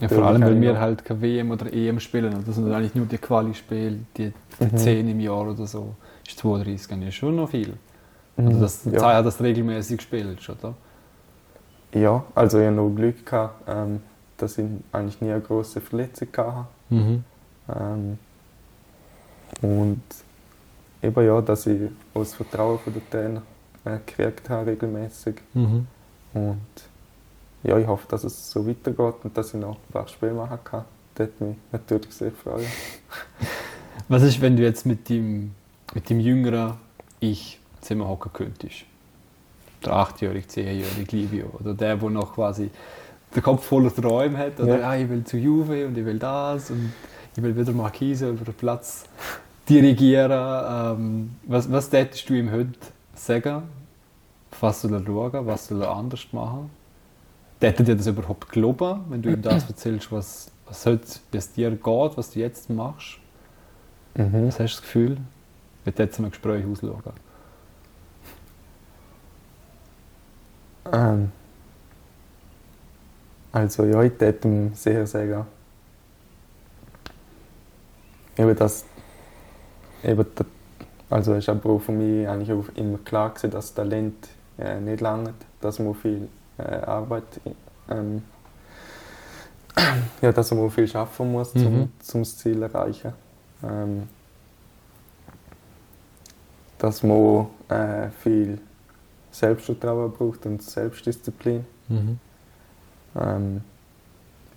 ja, 0.00 0.08
vor 0.08 0.24
allem, 0.24 0.42
weil 0.42 0.60
wir 0.60 0.80
halt 0.80 1.04
kein 1.04 1.20
WM 1.20 1.50
oder 1.50 1.72
EM 1.72 2.00
spielen. 2.00 2.42
Das 2.46 2.54
sind 2.56 2.72
eigentlich 2.72 2.94
nur 2.94 3.06
die 3.06 3.18
Quali-Spiele, 3.18 3.98
die, 4.16 4.32
die 4.58 4.64
mhm. 4.64 4.76
10 4.76 5.08
im 5.08 5.20
Jahr 5.20 5.42
oder 5.42 5.66
so. 5.66 5.94
Ist 6.26 6.38
32 6.38 7.02
ja 7.02 7.10
schon 7.10 7.36
noch 7.36 7.50
viel. 7.50 7.74
Also 8.36 8.50
mhm. 8.50 8.60
das 8.60 8.84
ja. 8.90 9.14
hat 9.14 9.26
das 9.26 9.40
regelmäßig 9.40 9.98
gespielt, 9.98 10.38
oder? 10.48 10.74
Ja, 11.92 12.24
also 12.34 12.58
ich 12.58 12.66
hatte 12.66 12.76
noch 12.76 12.90
Glück, 12.90 13.24
gehabt, 13.24 13.62
ähm, 13.68 14.00
dass 14.36 14.58
ich 14.58 14.66
eigentlich 14.90 15.20
nie 15.20 15.30
eine 15.30 15.40
große 15.40 15.80
Verletzung 15.80 16.28
hatte. 16.36 16.66
Mhm. 16.90 17.24
Ähm, 17.68 18.18
Und 19.62 20.02
eben 21.02 21.26
ja, 21.26 21.40
dass 21.40 21.66
ich 21.66 21.90
auch 22.14 22.20
das 22.20 22.34
Vertrauen 22.34 22.78
von 22.78 22.92
den 22.92 23.10
Trainer 23.10 23.42
äh, 23.84 23.98
gekriegt 24.04 24.48
habe 24.50 24.70
regelmäßig. 24.72 25.36
Mhm. 25.54 25.86
Und 26.32 26.60
ja, 27.62 27.78
ich 27.78 27.86
hoffe, 27.86 28.06
dass 28.08 28.24
es 28.24 28.50
so 28.50 28.66
weitergeht 28.66 29.14
und 29.24 29.36
dass 29.36 29.54
ich 29.54 29.60
noch 29.60 29.76
ein 29.76 29.92
paar 29.92 30.08
Spiele 30.08 30.32
machen 30.34 30.58
kann. 30.64 30.84
Das 31.14 31.28
würde 31.28 31.44
mich 31.44 31.56
natürlich 31.72 32.12
sehr 32.12 32.32
freuen. 32.32 32.66
Was 34.08 34.22
ist, 34.22 34.40
wenn 34.40 34.56
du 34.56 34.62
jetzt 34.62 34.84
mit 34.84 35.08
dem, 35.08 35.52
mit 35.94 36.10
dem 36.10 36.20
jüngeren 36.20 36.74
Ich 37.20 37.60
Zimmer 37.80 38.08
hocken 38.08 38.32
könntest? 38.32 38.84
Der 39.84 39.92
8-jährige, 39.92 40.46
10-jährige 40.46 41.16
Livio 41.16 41.46
oder 41.60 41.74
der, 41.74 41.96
der 41.96 42.10
noch 42.10 42.34
quasi 42.34 42.70
den 43.34 43.42
Kopf 43.42 43.64
voller 43.64 43.94
Träume 43.94 44.38
hat 44.38 44.60
oder 44.60 44.80
Ja. 44.80 44.88
ah, 44.90 44.96
ich 44.96 45.08
will 45.08 45.24
zu 45.24 45.36
Juve 45.36 45.86
und 45.86 45.96
ich 45.96 46.04
will 46.04 46.18
das 46.18 46.70
und 46.70 46.92
ich 47.36 47.42
will 47.42 47.56
wieder 47.56 47.72
Markise 47.72 48.30
über 48.30 48.44
den 48.44 48.54
Platz 48.54 49.04
dirigieren. 49.68 50.30
Ähm, 50.32 51.36
was, 51.44 51.70
was 51.70 51.90
tätest 51.90 52.28
du 52.28 52.34
ihm 52.34 52.50
heute 52.50 52.78
sagen? 53.14 53.62
Was 54.60 54.82
soll 54.82 54.94
er 54.94 55.04
schauen? 55.04 55.46
Was 55.46 55.66
soll 55.66 55.82
er 55.82 55.90
anders 55.90 56.26
machen? 56.32 56.70
Tätet 57.60 57.88
dir 57.88 57.96
das 57.96 58.06
überhaupt 58.06 58.48
glauben, 58.50 59.00
wenn 59.08 59.22
du 59.22 59.30
ihm 59.30 59.42
das 59.42 59.64
erzählst, 59.68 60.12
was, 60.12 60.50
was 60.66 60.86
heute, 60.86 61.06
wie 61.32 61.38
es 61.38 61.52
dir 61.52 61.70
geht, 61.70 61.82
was 62.16 62.30
du 62.30 62.38
jetzt 62.38 62.70
machst? 62.70 63.18
Mhm. 64.14 64.46
Was 64.46 64.60
hast 64.60 64.74
du 64.74 64.76
das 64.76 64.82
Gefühl? 64.82 65.16
Wie 65.16 65.86
wird 65.86 65.98
jetzt 65.98 66.18
ein 66.20 66.30
Gespräch 66.30 66.64
ausschauen? 66.64 67.02
Ähm, 70.92 71.32
also 73.50 73.84
ja, 73.84 74.02
ich 74.02 74.20
würde 74.20 74.48
ihm 74.48 74.74
sehr 74.74 75.06
sagen, 75.06 75.46
eben 78.36 78.56
das, 78.56 78.84
eben 80.02 80.26
das, 80.34 80.46
also 81.10 81.32
es 81.32 81.44
ist 81.44 81.48
aber 81.48 81.70
auch 81.70 81.78
für 81.80 81.92
mich 81.92 82.26
eigentlich 82.28 82.52
auch 82.52 82.68
immer 82.76 82.98
klar 82.98 83.30
gewesen, 83.30 83.50
dass 83.50 83.74
Talent 83.74 84.28
äh, 84.58 84.80
nicht 84.80 85.00
lange, 85.00 85.34
dass 85.60 85.78
man 85.78 85.94
viel 85.94 86.28
äh, 86.58 86.62
Arbeit, 86.62 87.24
ähm, 87.90 88.22
ja, 90.22 90.32
dass 90.32 90.50
man 90.52 90.70
viel 90.70 90.88
schaffen 90.88 91.32
muss, 91.32 91.54
Mhm. 91.54 91.60
zum, 91.60 91.92
zum 92.00 92.22
das 92.22 92.38
Ziel 92.38 92.62
erreichen. 92.62 93.12
Ähm, 93.62 94.08
dass 96.78 97.02
man 97.02 97.46
äh, 97.68 98.10
viel 98.10 98.58
Selbstvertrauen 99.30 100.12
braucht 100.12 100.44
und 100.46 100.62
Selbstdisziplin. 100.62 101.64
Mhm. 101.88 102.18
Ähm, 103.18 103.60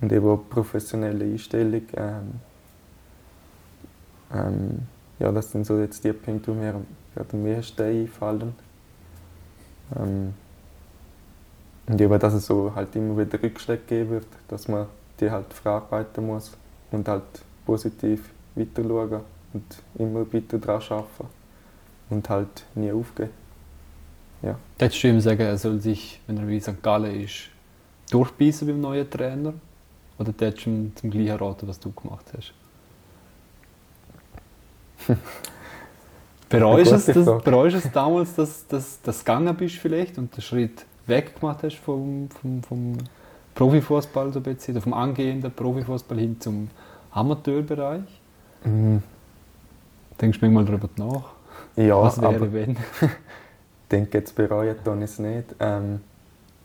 und 0.02 0.12
eben 0.12 0.28
auch 0.28 0.42
professionelle 0.50 1.26
Einstellung. 1.26 1.84
Ähm, 1.96 2.34
ähm, 4.34 4.88
ja, 5.20 5.32
das 5.32 5.52
sind 5.52 5.66
so 5.66 5.80
jetzt 5.80 6.04
die 6.04 6.14
Punkte, 6.14 6.52
die 6.52 6.58
mir 6.58 6.82
gerade 7.16 7.34
am 7.34 7.44
meisten 7.44 7.82
einfallen. 7.82 8.54
Ähm, 9.96 10.34
und 11.88 12.02
eben, 12.02 12.20
dass 12.20 12.34
es 12.34 12.46
so 12.46 12.74
halt 12.76 12.96
immer 12.96 13.18
wieder 13.18 13.42
Rückschläge 13.42 13.84
geben 13.88 14.10
wird, 14.12 14.28
dass 14.48 14.68
man 14.68 14.88
die 15.20 15.32
halt 15.32 15.54
verarbeiten 15.54 16.26
muss 16.26 16.52
und 16.92 17.08
halt 17.08 17.24
positiv 17.66 18.30
weiter 18.56 18.84
schauen 18.84 19.22
und 19.54 19.64
immer 19.98 20.34
weiter 20.34 20.58
daran 20.58 20.82
arbeiten 20.90 21.28
und 22.10 22.30
halt 22.30 22.66
nie 22.76 22.92
aufgeben. 22.92 23.30
Würdest 24.78 25.04
du 25.04 25.08
ihm 25.08 25.20
sagen, 25.20 25.42
er 25.42 25.58
soll 25.58 25.82
sich, 25.82 26.22
wenn 26.28 26.38
er 26.38 26.48
wie 26.48 26.60
St. 26.60 26.84
Gallen 26.84 27.22
ist, 27.22 27.50
durchbeissen 28.12 28.68
beim 28.68 28.82
neuen 28.82 29.10
Trainer? 29.10 29.54
Oder 30.20 30.34
würdest 30.38 30.66
du 30.66 30.70
ihm 30.70 30.96
zum 30.96 31.10
gleichen 31.10 31.38
raten, 31.38 31.68
was 31.68 31.80
du 31.80 31.92
gemacht 31.92 32.26
hast? 32.36 32.54
bereust, 36.50 36.92
es, 36.92 37.06
gute 37.06 37.24
das, 37.24 37.44
bereust 37.44 37.76
es 37.76 37.92
damals, 37.92 38.36
dass 38.36 38.68
du 38.68 39.12
gegangen 39.12 39.56
bist 39.56 39.76
vielleicht 39.76 40.18
und 40.18 40.36
den 40.36 40.42
Schritt 40.42 40.86
weg 41.06 41.40
gemacht 41.40 41.60
hast 41.64 41.78
vom, 41.78 42.30
vom, 42.30 42.64
vom 42.64 42.98
Profifußball 43.56 44.34
so 44.34 44.40
ein 44.40 44.44
bisschen, 44.44 44.76
oder 44.76 44.82
vom 44.82 44.94
angehenden 44.94 45.52
Profifußball 45.52 46.20
hin 46.20 46.40
zum 46.40 46.70
Amateurbereich? 47.12 48.22
Mm, 48.64 48.98
Denkst 50.20 50.40
du 50.40 50.46
manchmal 50.46 50.66
darüber 50.66 50.90
nach? 50.98 51.24
Ja, 51.76 52.02
was 52.02 52.20
wäre, 52.20 52.36
aber 52.36 52.52
wenn? 52.52 52.72
ich 53.02 53.90
denke, 53.92 54.18
jetzt 54.18 54.36
bereuen 54.36 54.76
ich 54.76 55.04
es 55.04 55.20
nicht. 55.20 55.56
Ähm, 55.60 56.02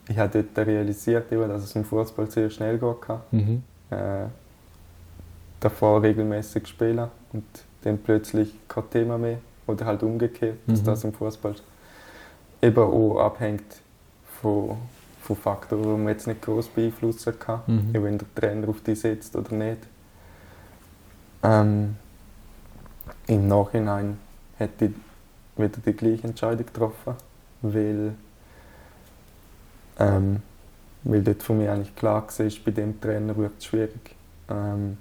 ich 0.08 0.18
habe 0.18 0.42
dort 0.42 0.66
realisiert, 0.66 1.30
dass 1.30 1.64
es 1.64 1.76
im 1.76 1.84
Fußball 1.84 2.30
sehr 2.30 2.50
schnell 2.50 2.78
gehen 2.78 2.94
kann. 3.00 3.20
Mhm. 3.30 3.62
Äh, 3.90 4.26
davor 5.60 6.02
regelmäßig 6.02 6.66
spielen 6.66 7.08
und 7.32 7.44
dann 7.82 7.98
plötzlich 7.98 8.54
kein 8.68 8.90
Thema 8.90 9.18
mehr. 9.18 9.38
Oder 9.66 9.86
halt 9.86 10.02
umgekehrt, 10.02 10.58
dass 10.66 10.80
Mhm. 10.80 10.84
das 10.86 11.04
im 11.04 11.12
Fußball 11.12 11.54
eben 12.60 12.78
auch 12.82 13.18
abhängt 13.20 13.80
von, 14.40 14.76
von 15.22 15.36
Faktoren, 15.36 15.82
die 15.82 15.88
man 15.88 16.08
jetzt 16.08 16.26
nicht 16.26 16.42
groß 16.42 16.68
beeinflussen 16.68 17.38
kann. 17.38 17.60
Mhm. 17.66 17.90
Wenn 17.92 18.18
der 18.18 18.34
Trainer 18.34 18.68
auf 18.68 18.80
dich 18.82 19.00
setzt 19.00 19.36
oder 19.36 19.54
nicht. 19.54 19.78
Ähm, 21.42 21.96
Im 23.26 23.48
Nachhinein 23.48 24.18
hätte 24.58 24.86
ich 24.86 24.92
wieder 25.56 25.78
die 25.84 25.92
gleiche 25.92 26.26
Entscheidung 26.28 26.66
getroffen, 26.66 27.14
weil, 27.62 28.14
ähm, 29.98 30.42
weil 31.04 31.22
dort 31.22 31.42
für 31.42 31.52
mich 31.52 31.68
eigentlich 31.68 31.94
klar 31.96 32.22
war, 32.26 32.46
bei 32.64 32.70
dem 32.70 33.00
Trainer 33.00 33.36
wird 33.36 33.52
es 33.58 33.64
schwierig. 33.64 34.14
Ähm, 34.48 34.98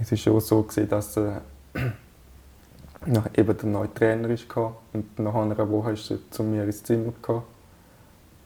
es 0.00 0.10
war 0.10 0.18
schon 0.18 0.40
so, 0.40 0.62
gewesen, 0.62 0.88
dass 0.88 1.16
äh, 1.16 1.40
nach 3.06 3.26
eben 3.34 3.56
der 3.56 3.68
neue 3.68 3.92
Trainer 3.92 4.28
ist 4.30 4.48
und 4.92 5.18
nach 5.18 5.34
einer 5.34 5.70
Woche 5.70 5.92
ist 5.92 6.10
er 6.10 6.18
zu 6.30 6.42
mir 6.42 6.64
ins 6.64 6.82
Zimmer 6.82 7.12
gekommen 7.12 7.42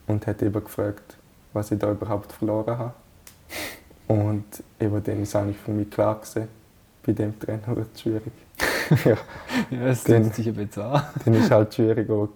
und 0.06 0.26
hat 0.26 0.42
eben 0.42 0.64
gefragt, 0.64 1.16
was 1.52 1.70
ich 1.70 1.78
da 1.78 1.90
überhaupt 1.90 2.32
verloren 2.32 2.78
habe. 2.78 2.94
Und 4.08 4.44
eben 4.80 5.02
dann 5.04 5.22
ist 5.22 5.36
eigentlich 5.36 5.58
für 5.58 5.70
mich 5.70 5.90
klar 5.90 6.14
gewesen, 6.16 6.48
bei 7.04 7.12
dem 7.12 7.38
Trainer 7.38 7.76
wird 7.76 7.88
es 7.94 8.00
schwierig. 8.00 8.32
ja, 9.04 9.16
Ja, 9.70 9.86
es 9.88 10.04
Den- 10.04 10.24
tut 10.24 10.34
sich 10.34 10.48
ein 10.48 10.54
bisschen 10.54 10.82
an. 10.82 11.02
dann 11.24 11.34
ist 11.34 11.50
halt 11.50 11.74
schwierig, 11.74 12.08
auch, 12.10 12.28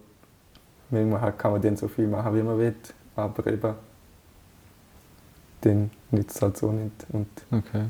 man 1.11 1.21
halt 1.21 1.39
kann 1.39 1.53
man 1.53 1.63
dann 1.63 1.77
so 1.77 1.89
viel 1.89 2.07
machen, 2.07 2.35
wie 2.37 2.43
man 2.43 2.59
will, 2.59 2.75
aber 3.17 3.47
eben 3.51 3.75
dann 5.63 5.91
nützt 6.11 6.37
es 6.37 6.43
halt 6.43 6.57
so 6.57 6.71
nicht. 6.73 6.93
Und 7.11 7.29
Okay. 7.51 7.85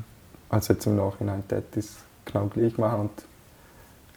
also 0.49 0.73
jetzt 0.73 0.85
im 0.85 0.95
Nachhinein 0.95 1.43
ich 1.79 1.85
es 1.85 1.97
genau 2.25 2.47
gleich 2.47 2.77
machen 2.77 3.01
und 3.01 3.11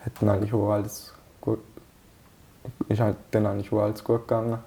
hätte 0.01 0.21
dann 0.21 0.31
eigentlich 0.31 0.53
auch 0.53 0.71
alles 0.71 1.13
gut, 1.41 1.61
ist 2.89 3.01
halt 3.01 3.17
dann 3.31 3.47
eigentlich 3.47 3.73
auch 3.73 3.83
alles 3.83 4.03
gut 4.03 4.23
gegangen. 4.23 4.59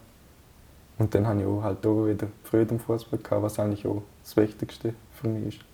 Und 0.98 1.16
dann 1.16 1.26
habe 1.26 1.40
ich 1.40 1.46
auch 1.46 1.64
halt 1.64 1.86
auch 1.86 2.06
wieder 2.06 2.28
Freude 2.44 2.72
am 2.72 2.80
Fußball 2.80 3.20
gehabt, 3.20 3.42
was 3.42 3.58
eigentlich 3.60 3.88
auch 3.88 4.04
das 4.22 4.36
Wichtigste 4.36 4.94
für 5.14 5.30
mich 5.30 5.56
ist. 5.56 5.66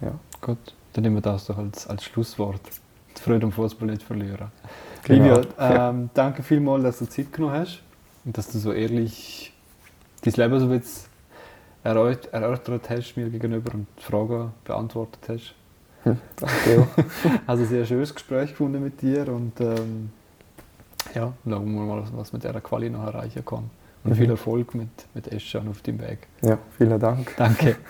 Ja. 0.00 0.12
Gut, 0.40 0.74
dann 0.92 1.02
nehmen 1.02 1.16
wir 1.16 1.22
das 1.22 1.46
doch 1.46 1.58
als, 1.58 1.86
als 1.86 2.02
Schlusswort. 2.04 2.60
Die 3.16 3.20
Freude 3.20 3.46
am 3.46 3.52
Fußball 3.52 3.86
nicht 3.86 4.02
verlieren. 4.02 4.50
Genau. 5.04 5.36
Livio, 5.36 5.50
ähm, 5.58 6.10
danke 6.12 6.42
vielmals, 6.42 6.82
dass 6.82 6.98
du 6.98 7.08
Zeit 7.08 7.32
genommen 7.32 7.54
hast 7.54 7.82
und 8.24 8.36
dass 8.36 8.50
du 8.50 8.58
so 8.58 8.72
ehrlich 8.72 9.52
dein 10.22 10.34
Leben 10.34 10.60
so 10.60 10.72
jetzt 10.72 11.08
erörtert 11.84 12.90
hast 12.90 13.16
mir 13.16 13.28
gegenüber 13.28 13.74
und 13.74 13.86
Fragen 13.96 14.52
beantwortet 14.64 15.28
hast. 15.28 15.54
Danke 16.36 16.80
auch. 16.80 17.30
Also 17.46 17.64
sehr 17.64 17.84
schönes 17.86 18.14
Gespräch 18.14 18.50
gefunden 18.50 18.82
mit 18.82 19.00
dir 19.00 19.28
und 19.28 19.60
ähm, 19.60 20.10
ja, 21.14 21.32
schauen 21.48 21.74
wir 21.74 21.82
mal, 21.82 22.02
was 22.14 22.32
mit 22.32 22.42
dieser 22.42 22.60
Quali 22.60 22.90
noch 22.90 23.04
erreichen 23.04 23.44
kann. 23.44 23.70
Und 24.04 24.10
Mhm. 24.10 24.16
viel 24.16 24.30
Erfolg 24.30 24.74
mit, 24.74 24.88
mit 25.14 25.28
Eschan 25.28 25.68
auf 25.68 25.80
dem 25.82 26.00
Weg. 26.00 26.26
Ja, 26.42 26.58
vielen 26.76 26.98
Dank. 26.98 27.34
Danke. 27.36 27.76